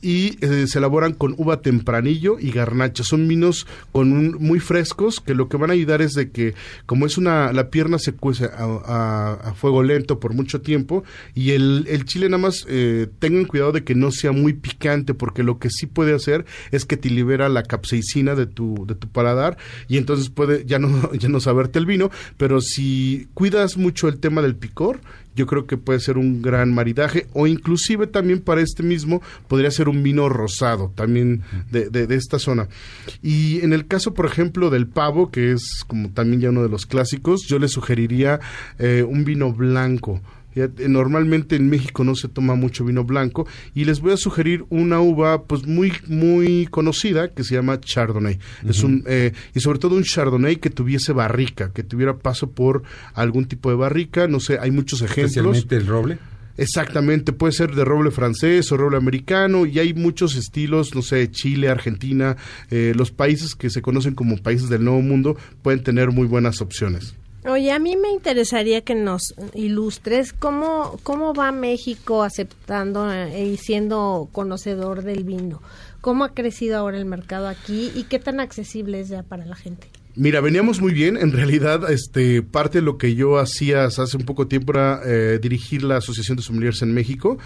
y 0.00 0.44
eh, 0.44 0.66
se 0.66 0.78
elaboran 0.78 1.12
con 1.12 1.34
uva 1.38 1.60
tempranillo 1.60 2.38
y 2.38 2.50
garnacha. 2.50 3.02
Son 3.02 3.26
vinos 3.26 3.66
con 3.92 4.12
un, 4.12 4.36
muy 4.38 4.60
frescos 4.60 5.20
que 5.20 5.34
lo 5.34 5.48
que 5.48 5.56
van 5.56 5.70
a 5.70 5.72
ayudar 5.72 6.02
es 6.02 6.12
de 6.14 6.30
que 6.30 6.54
como 6.86 7.06
es 7.06 7.18
una 7.18 7.52
la 7.52 7.70
pierna 7.70 7.98
se 7.98 8.12
cuece 8.12 8.46
a, 8.46 9.54
fuego 9.56 9.82
lento 9.82 10.20
por 10.20 10.34
mucho 10.34 10.60
tiempo 10.60 11.04
y 11.34 11.50
el, 11.50 11.86
el 11.88 12.04
chile 12.04 12.28
nada 12.28 12.42
más 12.42 12.64
eh, 12.68 13.08
tengan 13.18 13.44
cuidado 13.44 13.72
de 13.72 13.84
que 13.84 13.94
no 13.94 14.10
sea 14.10 14.32
muy 14.32 14.52
picante 14.52 15.14
porque 15.14 15.42
lo 15.42 15.58
que 15.58 15.70
sí 15.70 15.86
puede 15.86 16.14
hacer 16.14 16.44
es 16.70 16.84
que 16.84 16.96
te 16.96 17.10
libera 17.10 17.48
la 17.48 17.62
capsaicina 17.62 18.34
de 18.34 18.46
tu 18.46 18.86
de 18.86 18.94
tu 18.94 19.08
paladar 19.08 19.58
y 19.88 19.96
entonces 19.96 20.30
puede 20.30 20.64
ya 20.64 20.78
no 20.78 21.12
ya 21.18 21.28
no 21.28 21.40
saberte 21.40 21.78
el 21.78 21.86
vino, 21.86 22.10
pero 22.36 22.60
si 22.60 23.28
cuidas 23.34 23.76
mucho 23.76 24.08
el 24.08 24.18
tema 24.18 24.42
del 24.42 24.56
picor 24.56 25.00
yo 25.38 25.46
creo 25.46 25.66
que 25.66 25.76
puede 25.76 26.00
ser 26.00 26.18
un 26.18 26.42
gran 26.42 26.74
maridaje 26.74 27.28
o 27.32 27.46
inclusive 27.46 28.08
también 28.08 28.40
para 28.40 28.60
este 28.60 28.82
mismo 28.82 29.22
podría 29.46 29.70
ser 29.70 29.88
un 29.88 30.02
vino 30.02 30.28
rosado 30.28 30.92
también 30.96 31.42
de, 31.70 31.90
de, 31.90 32.12
esta 32.16 32.40
zona. 32.40 32.68
Y 33.22 33.60
en 33.60 33.72
el 33.72 33.86
caso, 33.86 34.14
por 34.14 34.26
ejemplo, 34.26 34.68
del 34.68 34.88
pavo, 34.88 35.30
que 35.30 35.52
es 35.52 35.84
como 35.86 36.10
también 36.10 36.40
ya 36.40 36.50
uno 36.50 36.64
de 36.64 36.68
los 36.68 36.86
clásicos, 36.86 37.46
yo 37.46 37.60
le 37.60 37.68
sugeriría 37.68 38.40
eh, 38.80 39.04
un 39.08 39.24
vino 39.24 39.52
blanco 39.52 40.20
normalmente 40.88 41.56
en 41.56 41.68
México 41.68 42.04
no 42.04 42.14
se 42.14 42.28
toma 42.28 42.54
mucho 42.54 42.84
vino 42.84 43.04
blanco 43.04 43.46
y 43.74 43.84
les 43.84 44.00
voy 44.00 44.12
a 44.12 44.16
sugerir 44.16 44.64
una 44.68 45.00
uva 45.00 45.44
pues 45.44 45.66
muy 45.66 45.92
muy 46.06 46.66
conocida 46.70 47.32
que 47.32 47.44
se 47.44 47.54
llama 47.54 47.80
Chardonnay. 47.80 48.38
Es 48.68 48.82
un 48.82 49.04
eh, 49.06 49.32
y 49.54 49.60
sobre 49.60 49.78
todo 49.78 49.96
un 49.96 50.04
Chardonnay 50.04 50.56
que 50.56 50.70
tuviese 50.70 51.12
barrica, 51.12 51.72
que 51.72 51.82
tuviera 51.82 52.18
paso 52.18 52.50
por 52.50 52.82
algún 53.14 53.46
tipo 53.46 53.70
de 53.70 53.76
barrica, 53.76 54.28
no 54.28 54.40
sé, 54.40 54.58
hay 54.60 54.70
muchos 54.70 55.02
ejemplos. 55.02 55.56
Especialmente 55.56 55.76
el 55.76 55.86
roble. 55.86 56.18
Exactamente, 56.58 57.32
puede 57.32 57.52
ser 57.52 57.72
de 57.74 57.84
roble 57.84 58.10
francés 58.10 58.70
o 58.72 58.76
roble 58.76 58.96
americano 58.96 59.64
y 59.64 59.78
hay 59.78 59.94
muchos 59.94 60.34
estilos, 60.34 60.92
no 60.92 61.02
sé, 61.02 61.30
Chile, 61.30 61.68
Argentina, 61.68 62.36
eh, 62.70 62.92
los 62.96 63.12
países 63.12 63.54
que 63.54 63.70
se 63.70 63.80
conocen 63.80 64.14
como 64.14 64.36
países 64.38 64.68
del 64.68 64.84
Nuevo 64.84 65.00
Mundo 65.00 65.36
pueden 65.62 65.84
tener 65.84 66.10
muy 66.10 66.26
buenas 66.26 66.60
opciones. 66.60 67.14
Oye, 67.46 67.70
a 67.70 67.78
mí 67.78 67.96
me 67.96 68.10
interesaría 68.10 68.80
que 68.80 68.96
nos 68.96 69.34
ilustres 69.54 70.32
cómo, 70.32 70.98
cómo 71.04 71.34
va 71.34 71.52
México 71.52 72.24
aceptando 72.24 73.12
eh, 73.12 73.46
y 73.46 73.56
siendo 73.56 74.28
conocedor 74.32 75.02
del 75.02 75.22
vino. 75.22 75.62
¿Cómo 76.00 76.24
ha 76.24 76.34
crecido 76.34 76.78
ahora 76.78 76.98
el 76.98 77.04
mercado 77.04 77.46
aquí 77.46 77.92
y 77.94 78.04
qué 78.04 78.18
tan 78.18 78.40
accesible 78.40 79.00
es 79.00 79.08
ya 79.08 79.22
para 79.22 79.46
la 79.46 79.54
gente? 79.54 79.88
Mira, 80.18 80.40
veníamos 80.40 80.80
muy 80.80 80.92
bien. 80.92 81.16
En 81.16 81.30
realidad, 81.30 81.88
este, 81.92 82.42
parte 82.42 82.78
de 82.78 82.82
lo 82.82 82.98
que 82.98 83.14
yo 83.14 83.38
hacía 83.38 83.84
hace 83.84 84.16
un 84.16 84.24
poco 84.24 84.48
tiempo 84.48 84.72
era 84.72 85.00
eh, 85.06 85.38
dirigir 85.40 85.84
la 85.84 85.98
Asociación 85.98 86.36
de 86.36 86.42
Sommeliers 86.42 86.82
en 86.82 86.92
México 86.92 87.38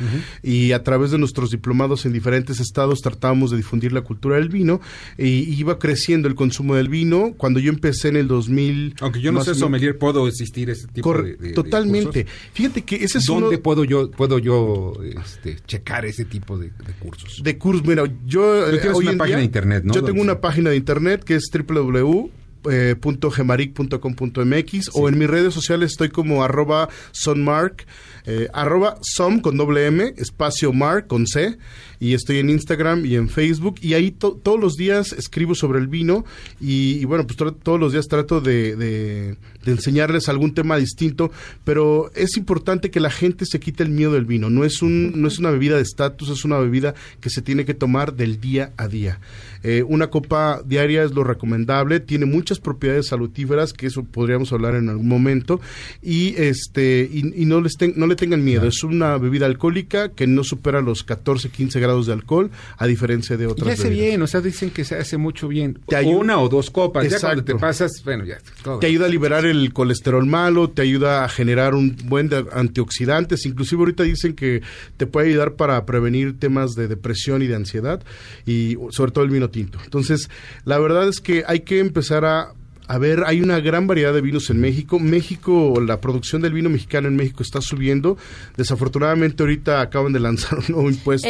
y 0.42 0.72
a 0.72 0.82
través 0.82 1.10
de 1.10 1.18
nuestros 1.18 1.50
diplomados 1.50 2.06
en 2.06 2.14
diferentes 2.14 2.60
estados 2.60 3.02
tratábamos 3.02 3.50
de 3.50 3.58
difundir 3.58 3.92
la 3.92 4.00
cultura 4.00 4.36
del 4.36 4.48
vino 4.48 4.80
y 5.18 5.52
iba 5.52 5.78
creciendo 5.78 6.28
el 6.28 6.34
consumo 6.34 6.74
del 6.74 6.88
vino. 6.88 7.34
Cuando 7.36 7.60
yo 7.60 7.70
empecé 7.70 8.08
en 8.08 8.16
el 8.16 8.26
2000... 8.26 8.94
Aunque 9.00 9.20
yo 9.20 9.32
no 9.32 9.44
sé 9.44 9.54
sommelier, 9.54 9.98
¿puedo 9.98 10.26
existir 10.26 10.70
ese 10.70 10.88
tipo 10.88 11.12
de, 11.12 11.52
Totalmente. 11.52 12.26
Fíjate 12.54 12.82
que 12.82 12.96
ese 13.04 13.18
es 13.18 13.26
¿Dónde 13.26 13.58
puedo 13.58 13.84
yo, 13.84 14.10
puedo 14.10 14.38
yo 14.38 14.94
este, 15.22 15.58
checar 15.66 16.06
ese 16.06 16.24
tipo 16.24 16.56
de, 16.56 16.70
cursos? 16.98 17.42
De 17.42 17.58
cursos, 17.58 17.86
mira, 17.86 18.04
yo... 18.24 18.64
Tú 18.70 18.78
tienes 18.78 18.96
una 18.96 19.18
página 19.18 19.38
de 19.38 19.44
internet, 19.44 19.84
¿no? 19.84 19.92
Yo 19.92 20.02
tengo 20.02 20.22
una 20.22 20.40
página 20.40 20.70
de 20.70 20.76
internet 20.76 21.22
que 21.22 21.34
es 21.34 21.50
www 21.52 22.30
eh, 22.70 22.96
.gemaric.com.mx 23.34 24.90
o 24.94 25.08
en 25.08 25.18
mis 25.18 25.28
redes 25.28 25.54
sociales 25.54 25.92
estoy 25.92 26.10
como 26.10 26.44
arroba 26.44 26.88
sonmark, 27.10 27.86
eh, 28.26 28.48
arroba 28.52 28.96
som 29.02 29.40
con 29.40 29.56
doble 29.56 29.86
M, 29.86 30.14
espacio 30.16 30.72
mark 30.72 31.06
con 31.06 31.26
C 31.26 31.58
y 32.02 32.14
estoy 32.14 32.38
en 32.38 32.50
Instagram 32.50 33.06
y 33.06 33.14
en 33.14 33.28
Facebook 33.28 33.76
y 33.80 33.94
ahí 33.94 34.10
todos 34.10 34.58
los 34.58 34.74
días 34.74 35.12
escribo 35.12 35.54
sobre 35.54 35.78
el 35.78 35.86
vino 35.86 36.24
y, 36.60 37.04
bueno, 37.04 37.24
pues 37.26 37.36
todos 37.62 37.78
los 37.78 37.92
días 37.92 38.08
trato 38.08 38.40
de, 38.40 39.36
enseñarles 39.64 40.28
algún 40.28 40.52
tema 40.52 40.76
distinto, 40.76 41.30
pero 41.62 42.10
es 42.16 42.36
importante 42.36 42.90
que 42.90 42.98
la 42.98 43.10
gente 43.10 43.46
se 43.46 43.60
quite 43.60 43.84
el 43.84 43.90
miedo 43.90 44.14
del 44.14 44.24
vino, 44.24 44.50
no 44.50 44.64
es, 44.64 44.82
un, 44.82 45.12
no 45.20 45.28
es 45.28 45.38
una 45.38 45.52
bebida 45.52 45.76
de 45.76 45.82
estatus, 45.82 46.28
es 46.30 46.44
una 46.44 46.58
bebida 46.58 46.94
que 47.20 47.30
se 47.30 47.40
tiene 47.40 47.64
que 47.64 47.74
tomar 47.74 48.14
del 48.14 48.40
día 48.40 48.72
a 48.76 48.88
día. 48.88 49.20
Eh, 49.62 49.84
una 49.86 50.08
copa 50.08 50.60
diaria 50.66 51.04
es 51.04 51.12
lo 51.12 51.22
recomendable, 51.22 52.00
tiene 52.00 52.26
muchas 52.26 52.58
propiedades 52.58 53.06
salutíferas, 53.06 53.72
que 53.72 53.86
eso 53.86 54.02
podríamos 54.02 54.52
hablar 54.52 54.74
en 54.74 54.88
algún 54.88 55.06
momento, 55.06 55.60
y 56.02 56.34
este 56.36 57.08
y, 57.12 57.44
no, 57.44 57.60
les 57.60 57.76
le 58.12 58.16
tengan 58.16 58.44
miedo, 58.44 58.66
es 58.66 58.82
una 58.84 59.16
bebida 59.18 59.46
alcohólica 59.46 60.10
que 60.10 60.26
no 60.26 60.44
supera 60.44 60.80
los 60.80 61.02
14, 61.02 61.48
15 61.50 61.80
grados 61.80 62.06
de 62.06 62.12
alcohol, 62.12 62.50
a 62.76 62.86
diferencia 62.86 63.36
de 63.36 63.46
otras. 63.46 63.68
Y 63.68 63.70
hace 63.70 63.90
bien, 63.90 64.22
o 64.22 64.26
sea, 64.26 64.40
dicen 64.40 64.70
que 64.70 64.84
se 64.84 64.96
hace 64.96 65.16
mucho 65.16 65.48
bien. 65.48 65.78
Te 65.86 66.02
una 66.04 66.38
o 66.38 66.48
dos 66.48 66.70
copas, 66.70 67.08
ya 67.08 67.18
cuando 67.18 67.44
te 67.44 67.54
pasas, 67.54 68.02
bueno, 68.04 68.24
ya. 68.24 68.38
Te 68.80 68.86
ayuda 68.86 69.06
a 69.06 69.08
liberar 69.08 69.44
el 69.46 69.72
colesterol 69.72 70.26
malo, 70.26 70.70
te 70.70 70.82
ayuda 70.82 71.24
a 71.24 71.28
generar 71.28 71.74
un 71.74 71.96
buen 72.04 72.28
de 72.28 72.44
antioxidantes, 72.52 73.46
inclusive 73.46 73.80
ahorita 73.80 74.02
dicen 74.02 74.34
que 74.34 74.62
te 74.96 75.06
puede 75.06 75.28
ayudar 75.28 75.54
para 75.54 75.84
prevenir 75.86 76.38
temas 76.38 76.74
de 76.74 76.88
depresión 76.88 77.42
y 77.42 77.46
de 77.46 77.56
ansiedad, 77.56 78.02
y 78.46 78.76
sobre 78.90 79.12
todo 79.12 79.24
el 79.24 79.30
vino 79.30 79.50
tinto. 79.50 79.78
Entonces, 79.84 80.28
la 80.64 80.78
verdad 80.78 81.08
es 81.08 81.20
que 81.20 81.44
hay 81.46 81.60
que 81.60 81.78
empezar 81.78 82.24
a 82.24 82.52
a 82.92 82.98
ver, 82.98 83.22
hay 83.24 83.40
una 83.40 83.58
gran 83.58 83.86
variedad 83.86 84.12
de 84.12 84.20
vinos 84.20 84.50
en 84.50 84.60
México. 84.60 84.98
México, 84.98 85.80
la 85.80 85.98
producción 85.98 86.42
del 86.42 86.52
vino 86.52 86.68
mexicano 86.68 87.08
en 87.08 87.16
México 87.16 87.42
está 87.42 87.62
subiendo. 87.62 88.18
Desafortunadamente 88.58 89.42
ahorita 89.42 89.80
acaban 89.80 90.12
de 90.12 90.20
lanzar 90.20 90.58
un 90.58 90.64
nuevo 90.68 90.90
impuesto, 90.90 91.26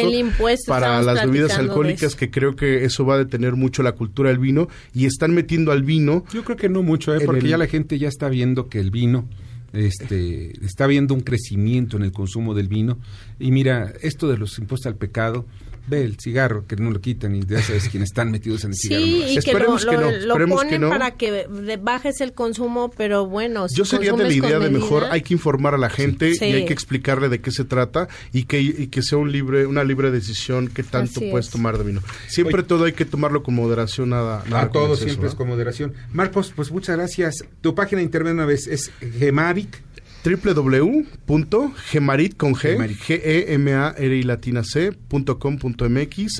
para 0.67 1.01
las 1.01 1.25
bebidas 1.25 1.57
alcohólicas 1.57 2.17
que 2.17 2.29
creo 2.29 2.57
que 2.57 2.83
eso 2.83 3.05
va 3.05 3.15
a 3.15 3.19
detener 3.19 3.55
mucho 3.55 3.81
la 3.81 3.93
cultura 3.93 4.29
del 4.29 4.39
vino 4.39 4.67
y 4.93 5.05
están 5.05 5.33
metiendo 5.33 5.71
al 5.71 5.83
vino. 5.83 6.25
Yo 6.33 6.43
creo 6.43 6.57
que 6.57 6.67
no 6.67 6.83
mucho, 6.83 7.15
¿eh? 7.15 7.21
porque 7.25 7.47
ya 7.47 7.57
la 7.57 7.67
gente 7.67 7.97
ya 7.97 8.09
está 8.09 8.27
viendo 8.27 8.67
que 8.67 8.81
el 8.81 8.91
vino 8.91 9.29
este, 9.71 10.51
está 10.65 10.85
viendo 10.85 11.13
un 11.13 11.21
crecimiento 11.21 11.95
en 11.95 12.03
el 12.03 12.11
consumo 12.11 12.53
del 12.53 12.67
vino. 12.67 12.97
Y 13.39 13.51
mira, 13.51 13.93
esto 14.01 14.27
de 14.27 14.37
los 14.37 14.59
impuestos 14.59 14.87
al 14.87 14.97
pecado, 14.97 15.45
ve 15.87 16.03
el 16.03 16.17
cigarro, 16.19 16.65
que 16.67 16.75
no 16.75 16.91
lo 16.91 17.01
quitan 17.01 17.35
y 17.35 17.45
ya 17.45 17.61
sabes 17.61 17.89
quiénes 17.89 18.09
están 18.09 18.31
metidos 18.31 18.63
en 18.63 18.71
el 18.71 18.75
cigarro. 18.75 19.03
Sí, 19.03 19.23
y 19.29 19.37
esperemos 19.37 19.85
que, 19.85 19.97
no, 19.97 20.11
lo, 20.11 20.47
ponen 20.47 20.81
para 20.89 21.11
que 21.11 21.47
bajes 21.81 22.21
el 22.21 22.33
consumo, 22.33 22.91
pero 22.95 23.25
bueno. 23.25 23.65
Yo 23.73 23.85
sería 23.85 24.13
de 24.13 24.23
la 24.23 24.33
idea 24.33 24.59
de 24.59 24.69
mejor 24.69 25.05
hay 25.11 25.21
que 25.21 25.33
informar 25.33 25.75
a 25.75 25.77
la 25.77 25.89
gente 25.89 26.33
y 26.39 26.43
hay 26.43 26.65
que 26.65 26.73
explicarle 26.73 27.29
de 27.29 27.41
qué 27.41 27.51
se 27.51 27.65
trata 27.65 28.07
y 28.31 28.43
que, 28.45 28.61
y 28.61 28.87
que 28.87 29.01
sea 29.01 29.17
un 29.17 29.31
libre, 29.31 29.65
una 29.65 29.83
libre 29.83 30.11
decisión 30.11 30.67
que 30.67 30.83
tanto 30.83 31.21
puedes 31.29 31.49
tomar 31.49 31.77
de 31.77 31.83
vino. 31.83 32.01
Siempre 32.27 32.63
todo 32.63 32.85
hay 32.85 32.93
que 32.93 33.05
tomarlo 33.05 33.43
con 33.43 33.55
moderación, 33.55 34.09
nada. 34.09 34.43
nada 34.49 34.63
a 34.63 34.69
todo 34.69 34.95
siempre 34.95 35.27
es 35.27 35.35
con 35.35 35.47
moderación. 35.47 35.93
Marcos, 36.11 36.53
pues 36.55 36.71
muchas 36.71 36.97
gracias. 36.97 37.45
Tu 37.61 37.75
página 37.75 37.99
de 37.99 38.05
internet 38.05 38.33
una 38.33 38.45
vez 38.45 38.67
es 38.67 38.91
Gemaric 39.19 39.81
www.gemarit 40.23 42.37
con 42.37 42.55
G, 42.55 42.77
G 42.77 43.21
E 43.23 43.53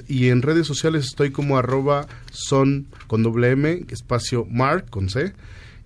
y 0.08 0.30
en 0.30 0.42
redes 0.42 0.66
sociales 0.68 1.06
estoy 1.06 1.32
como 1.32 1.58
arroba 1.58 2.08
son 2.32 2.88
con 3.08 3.24
doble 3.24 3.52
M 3.52 3.86
espacio 3.90 4.46
mark 4.50 4.90
con 4.90 5.10
C 5.10 5.34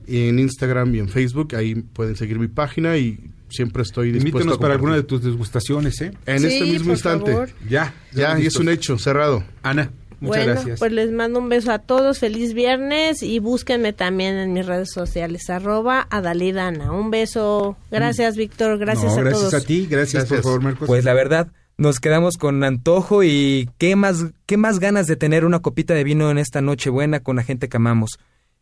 y 0.06 0.28
en 0.30 0.38
Instagram 0.39 0.93
y 0.95 1.00
en 1.00 1.10
Facebook 1.10 1.56
ahí 1.56 1.76
pueden 1.76 2.16
seguir 2.16 2.39
mi 2.39 2.48
página 2.48 2.98
y 2.98 3.20
siempre 3.50 3.84
estoy 3.84 4.12
dispuesto 4.12 4.38
Invítenos 4.38 4.60
para 4.60 4.76
alguna 4.76 4.95
de 4.95 5.04
tus 5.04 5.24
degustaciones, 5.24 6.00
¿eh? 6.02 6.12
En 6.26 6.45
este 6.45 6.66
mismo 6.66 6.91
instante. 6.91 7.36
Ya, 7.70 7.93
ya, 8.14 8.39
y 8.39 8.45
es 8.45 8.56
un 8.58 8.70
hecho, 8.70 8.98
cerrado. 8.98 9.43
Ana. 9.64 9.91
Muchas 10.20 10.45
bueno, 10.45 10.53
gracias. 10.53 10.80
pues 10.80 10.91
les 10.91 11.11
mando 11.11 11.39
un 11.39 11.49
beso 11.49 11.72
a 11.72 11.80
todos, 11.80 12.20
feliz 12.20 12.53
viernes 12.53 13.22
y 13.22 13.39
búsquenme 13.39 13.93
también 13.93 14.36
en 14.38 14.53
mis 14.53 14.65
redes 14.65 14.91
sociales, 14.91 15.49
arroba 15.49 16.07
Adalidana. 16.09 16.91
Un 16.91 17.11
beso, 17.11 17.78
gracias 17.91 18.36
mm. 18.36 18.39
Víctor, 18.39 18.78
gracias 18.80 19.18
a 19.18 19.22
gracias 19.22 19.39
todos. 19.39 19.51
Gracias 19.51 19.63
a 19.63 19.68
ti, 19.68 19.88
gracias, 19.89 20.26
por 20.26 20.41
favor 20.41 20.61
Marcos. 20.61 20.88
Pues 20.88 21.05
la 21.05 21.13
verdad, 21.13 21.49
nos 21.78 21.99
quedamos 21.99 22.38
con 22.38 22.63
antojo 22.63 23.24
y 23.24 23.70
qué 23.78 23.95
más, 23.95 24.26
qué 24.47 24.57
más 24.57 24.80
ganas 24.80 25.05
de 25.05 25.15
tener 25.15 25.45
una 25.45 25.59
copita 25.59 25.93
de 25.93 26.03
vino 26.03 26.32
en 26.32 26.39
esta 26.39 26.61
noche 26.61 26.89
buena 26.89 27.20
con 27.20 27.36
la 27.36 27.43
gente 27.43 27.70
que 27.70 27.78
amamos. 27.78 28.18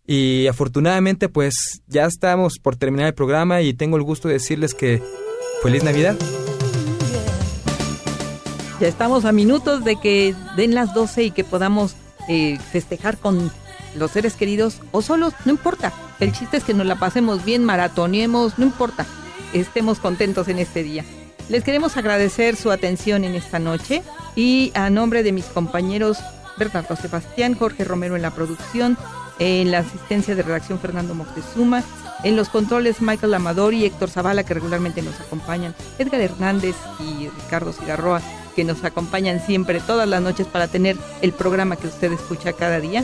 Y 0.06 0.48
afortunadamente 0.48 1.30
pues 1.30 1.82
ya 1.88 2.06
estamos 2.06 2.60
por 2.62 2.76
terminar 2.76 3.08
el 3.08 3.14
programa 3.14 3.62
y 3.62 3.74
tengo 3.74 3.98
el 3.98 4.04
gusto 4.04 4.28
de 4.28 4.36
decirles 4.36 4.74
que 4.74 5.02
feliz 5.64 5.84
Navidad. 5.84 6.18
Ya 8.80 8.90
estamos 8.90 9.24
a 9.24 9.32
minutos 9.32 9.86
de 9.86 9.96
que 9.96 10.36
den 10.58 10.76
las 10.76 10.94
12 10.94 11.24
y 11.24 11.32
que 11.32 11.46
podamos 11.46 11.96
eh, 12.28 12.60
festejar 12.72 13.18
con 13.18 13.50
los 13.96 14.12
seres 14.12 14.34
queridos 14.34 14.82
o 14.92 15.02
solos, 15.02 15.34
no 15.46 15.52
importa. 15.52 15.94
El 16.20 16.34
chiste 16.34 16.58
es 16.58 16.66
que 16.66 16.74
nos 16.74 16.86
la 16.86 16.98
pasemos 16.98 17.46
bien, 17.46 17.64
maratoniemos, 17.64 18.60
no 18.60 18.66
importa. 18.66 19.06
Estemos 19.54 20.00
contentos 20.00 20.50
en 20.50 20.60
este 20.60 20.84
día. 20.84 21.06
Les 21.48 21.64
queremos 21.64 21.96
agradecer 21.96 22.58
su 22.58 22.70
atención 22.70 23.24
en 23.24 23.36
esta 23.36 23.60
noche 23.60 24.04
y 24.36 24.74
a 24.76 24.90
nombre 24.90 25.24
de 25.24 25.32
mis 25.32 25.46
compañeros 25.46 26.18
Bernardo 26.58 26.98
Sebastián, 26.98 27.56
Jorge 27.56 27.86
Romero 27.86 28.18
en 28.18 28.24
la 28.24 28.32
producción, 28.32 28.98
en 29.40 29.72
la 29.72 29.80
asistencia 29.80 30.36
de 30.36 30.44
redacción 30.44 30.80
Fernando 30.80 31.16
Moctezuma, 31.16 31.82
en 32.26 32.36
los 32.36 32.50
controles 32.50 33.02
Michael 33.02 33.36
Amador 33.36 33.74
y 33.74 33.86
Héctor 33.86 34.10
Zavala 34.10 34.44
que 34.44 34.54
regularmente 34.54 35.02
nos 35.02 35.20
acompañan, 35.22 35.74
Edgar 35.98 36.20
Hernández 36.20 36.76
y 37.00 37.30
Ricardo 37.30 37.72
Cigarroa 37.72 38.22
que 38.56 38.64
nos 38.64 38.84
acompañan 38.84 39.46
siempre 39.46 39.80
todas 39.80 40.08
las 40.08 40.22
noches 40.22 40.48
para 40.48 40.68
tener 40.68 40.98
el 41.22 41.34
programa 41.34 41.76
que 41.76 41.88
usted 41.88 42.12
escucha 42.12 42.54
cada 42.54 42.80
día. 42.80 43.04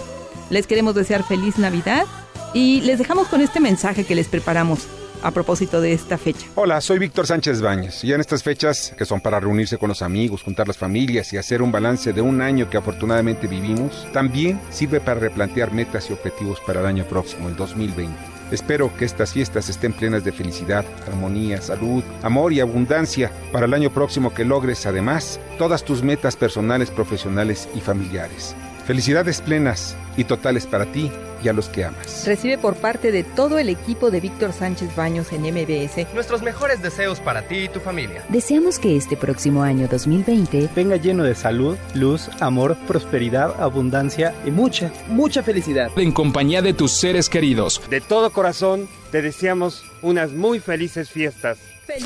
Les 0.49 0.65
queremos 0.65 0.95
desear 0.95 1.23
feliz 1.23 1.57
Navidad 1.57 2.05
y 2.53 2.81
les 2.81 2.97
dejamos 2.97 3.27
con 3.27 3.41
este 3.41 3.59
mensaje 3.59 4.05
que 4.05 4.15
les 4.15 4.27
preparamos 4.27 4.87
a 5.21 5.31
propósito 5.31 5.81
de 5.81 5.93
esta 5.93 6.17
fecha. 6.17 6.47
Hola, 6.55 6.81
soy 6.81 6.99
Víctor 6.99 7.27
Sánchez 7.27 7.61
Baños 7.61 8.03
y 8.03 8.11
en 8.11 8.21
estas 8.21 8.43
fechas, 8.43 8.93
que 8.97 9.05
son 9.05 9.21
para 9.21 9.39
reunirse 9.39 9.77
con 9.77 9.89
los 9.89 10.01
amigos, 10.01 10.41
juntar 10.41 10.67
las 10.67 10.77
familias 10.77 11.31
y 11.33 11.37
hacer 11.37 11.61
un 11.61 11.71
balance 11.71 12.11
de 12.13 12.21
un 12.21 12.41
año 12.41 12.69
que 12.69 12.77
afortunadamente 12.77 13.47
vivimos, 13.47 14.07
también 14.13 14.59
sirve 14.71 14.99
para 14.99 15.19
replantear 15.19 15.71
metas 15.71 16.09
y 16.09 16.13
objetivos 16.13 16.59
para 16.65 16.79
el 16.79 16.87
año 16.87 17.05
próximo, 17.05 17.49
el 17.49 17.55
2020. 17.55 18.30
Espero 18.51 18.91
que 18.97 19.05
estas 19.05 19.31
fiestas 19.33 19.69
estén 19.69 19.93
plenas 19.93 20.23
de 20.23 20.31
felicidad, 20.31 20.85
armonía, 21.07 21.61
salud, 21.61 22.03
amor 22.21 22.51
y 22.51 22.59
abundancia 22.59 23.31
para 23.51 23.65
el 23.65 23.73
año 23.73 23.89
próximo 23.89 24.33
que 24.33 24.45
logres 24.45 24.85
además 24.85 25.39
todas 25.57 25.83
tus 25.83 26.03
metas 26.03 26.35
personales, 26.35 26.91
profesionales 26.91 27.69
y 27.73 27.79
familiares. 27.79 28.55
Felicidades 28.86 29.41
plenas 29.41 29.95
y 30.17 30.23
totales 30.23 30.65
para 30.65 30.86
ti 30.86 31.11
y 31.43 31.49
a 31.49 31.53
los 31.53 31.69
que 31.69 31.86
amas. 31.86 32.25
Recibe 32.25 32.57
por 32.57 32.75
parte 32.75 33.11
de 33.11 33.23
todo 33.23 33.57
el 33.57 33.69
equipo 33.69 34.11
de 34.11 34.19
Víctor 34.19 34.53
Sánchez 34.53 34.95
Baños 34.95 35.32
en 35.32 35.41
MBS 35.41 36.13
nuestros 36.13 36.41
mejores 36.41 36.82
deseos 36.82 37.19
para 37.19 37.43
ti 37.43 37.63
y 37.63 37.69
tu 37.69 37.79
familia. 37.79 38.23
Deseamos 38.29 38.79
que 38.79 38.95
este 38.95 39.17
próximo 39.17 39.63
año 39.63 39.88
2020 39.88 40.69
venga 40.75 40.97
lleno 40.97 41.23
de 41.23 41.36
salud, 41.36 41.77
luz, 41.93 42.29
amor, 42.39 42.77
prosperidad, 42.88 43.59
abundancia 43.61 44.34
y 44.45 44.51
mucha, 44.51 44.91
mucha 45.07 45.43
felicidad. 45.43 45.91
En 45.97 46.11
compañía 46.11 46.61
de 46.61 46.73
tus 46.73 46.91
seres 46.91 47.29
queridos. 47.29 47.82
De 47.89 48.01
todo 48.01 48.32
corazón, 48.32 48.88
te 49.11 49.21
deseamos 49.21 49.84
unas 50.01 50.32
muy 50.32 50.59
felices 50.59 51.09
fiestas. 51.09 51.57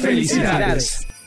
Felicidades. 0.02 1.08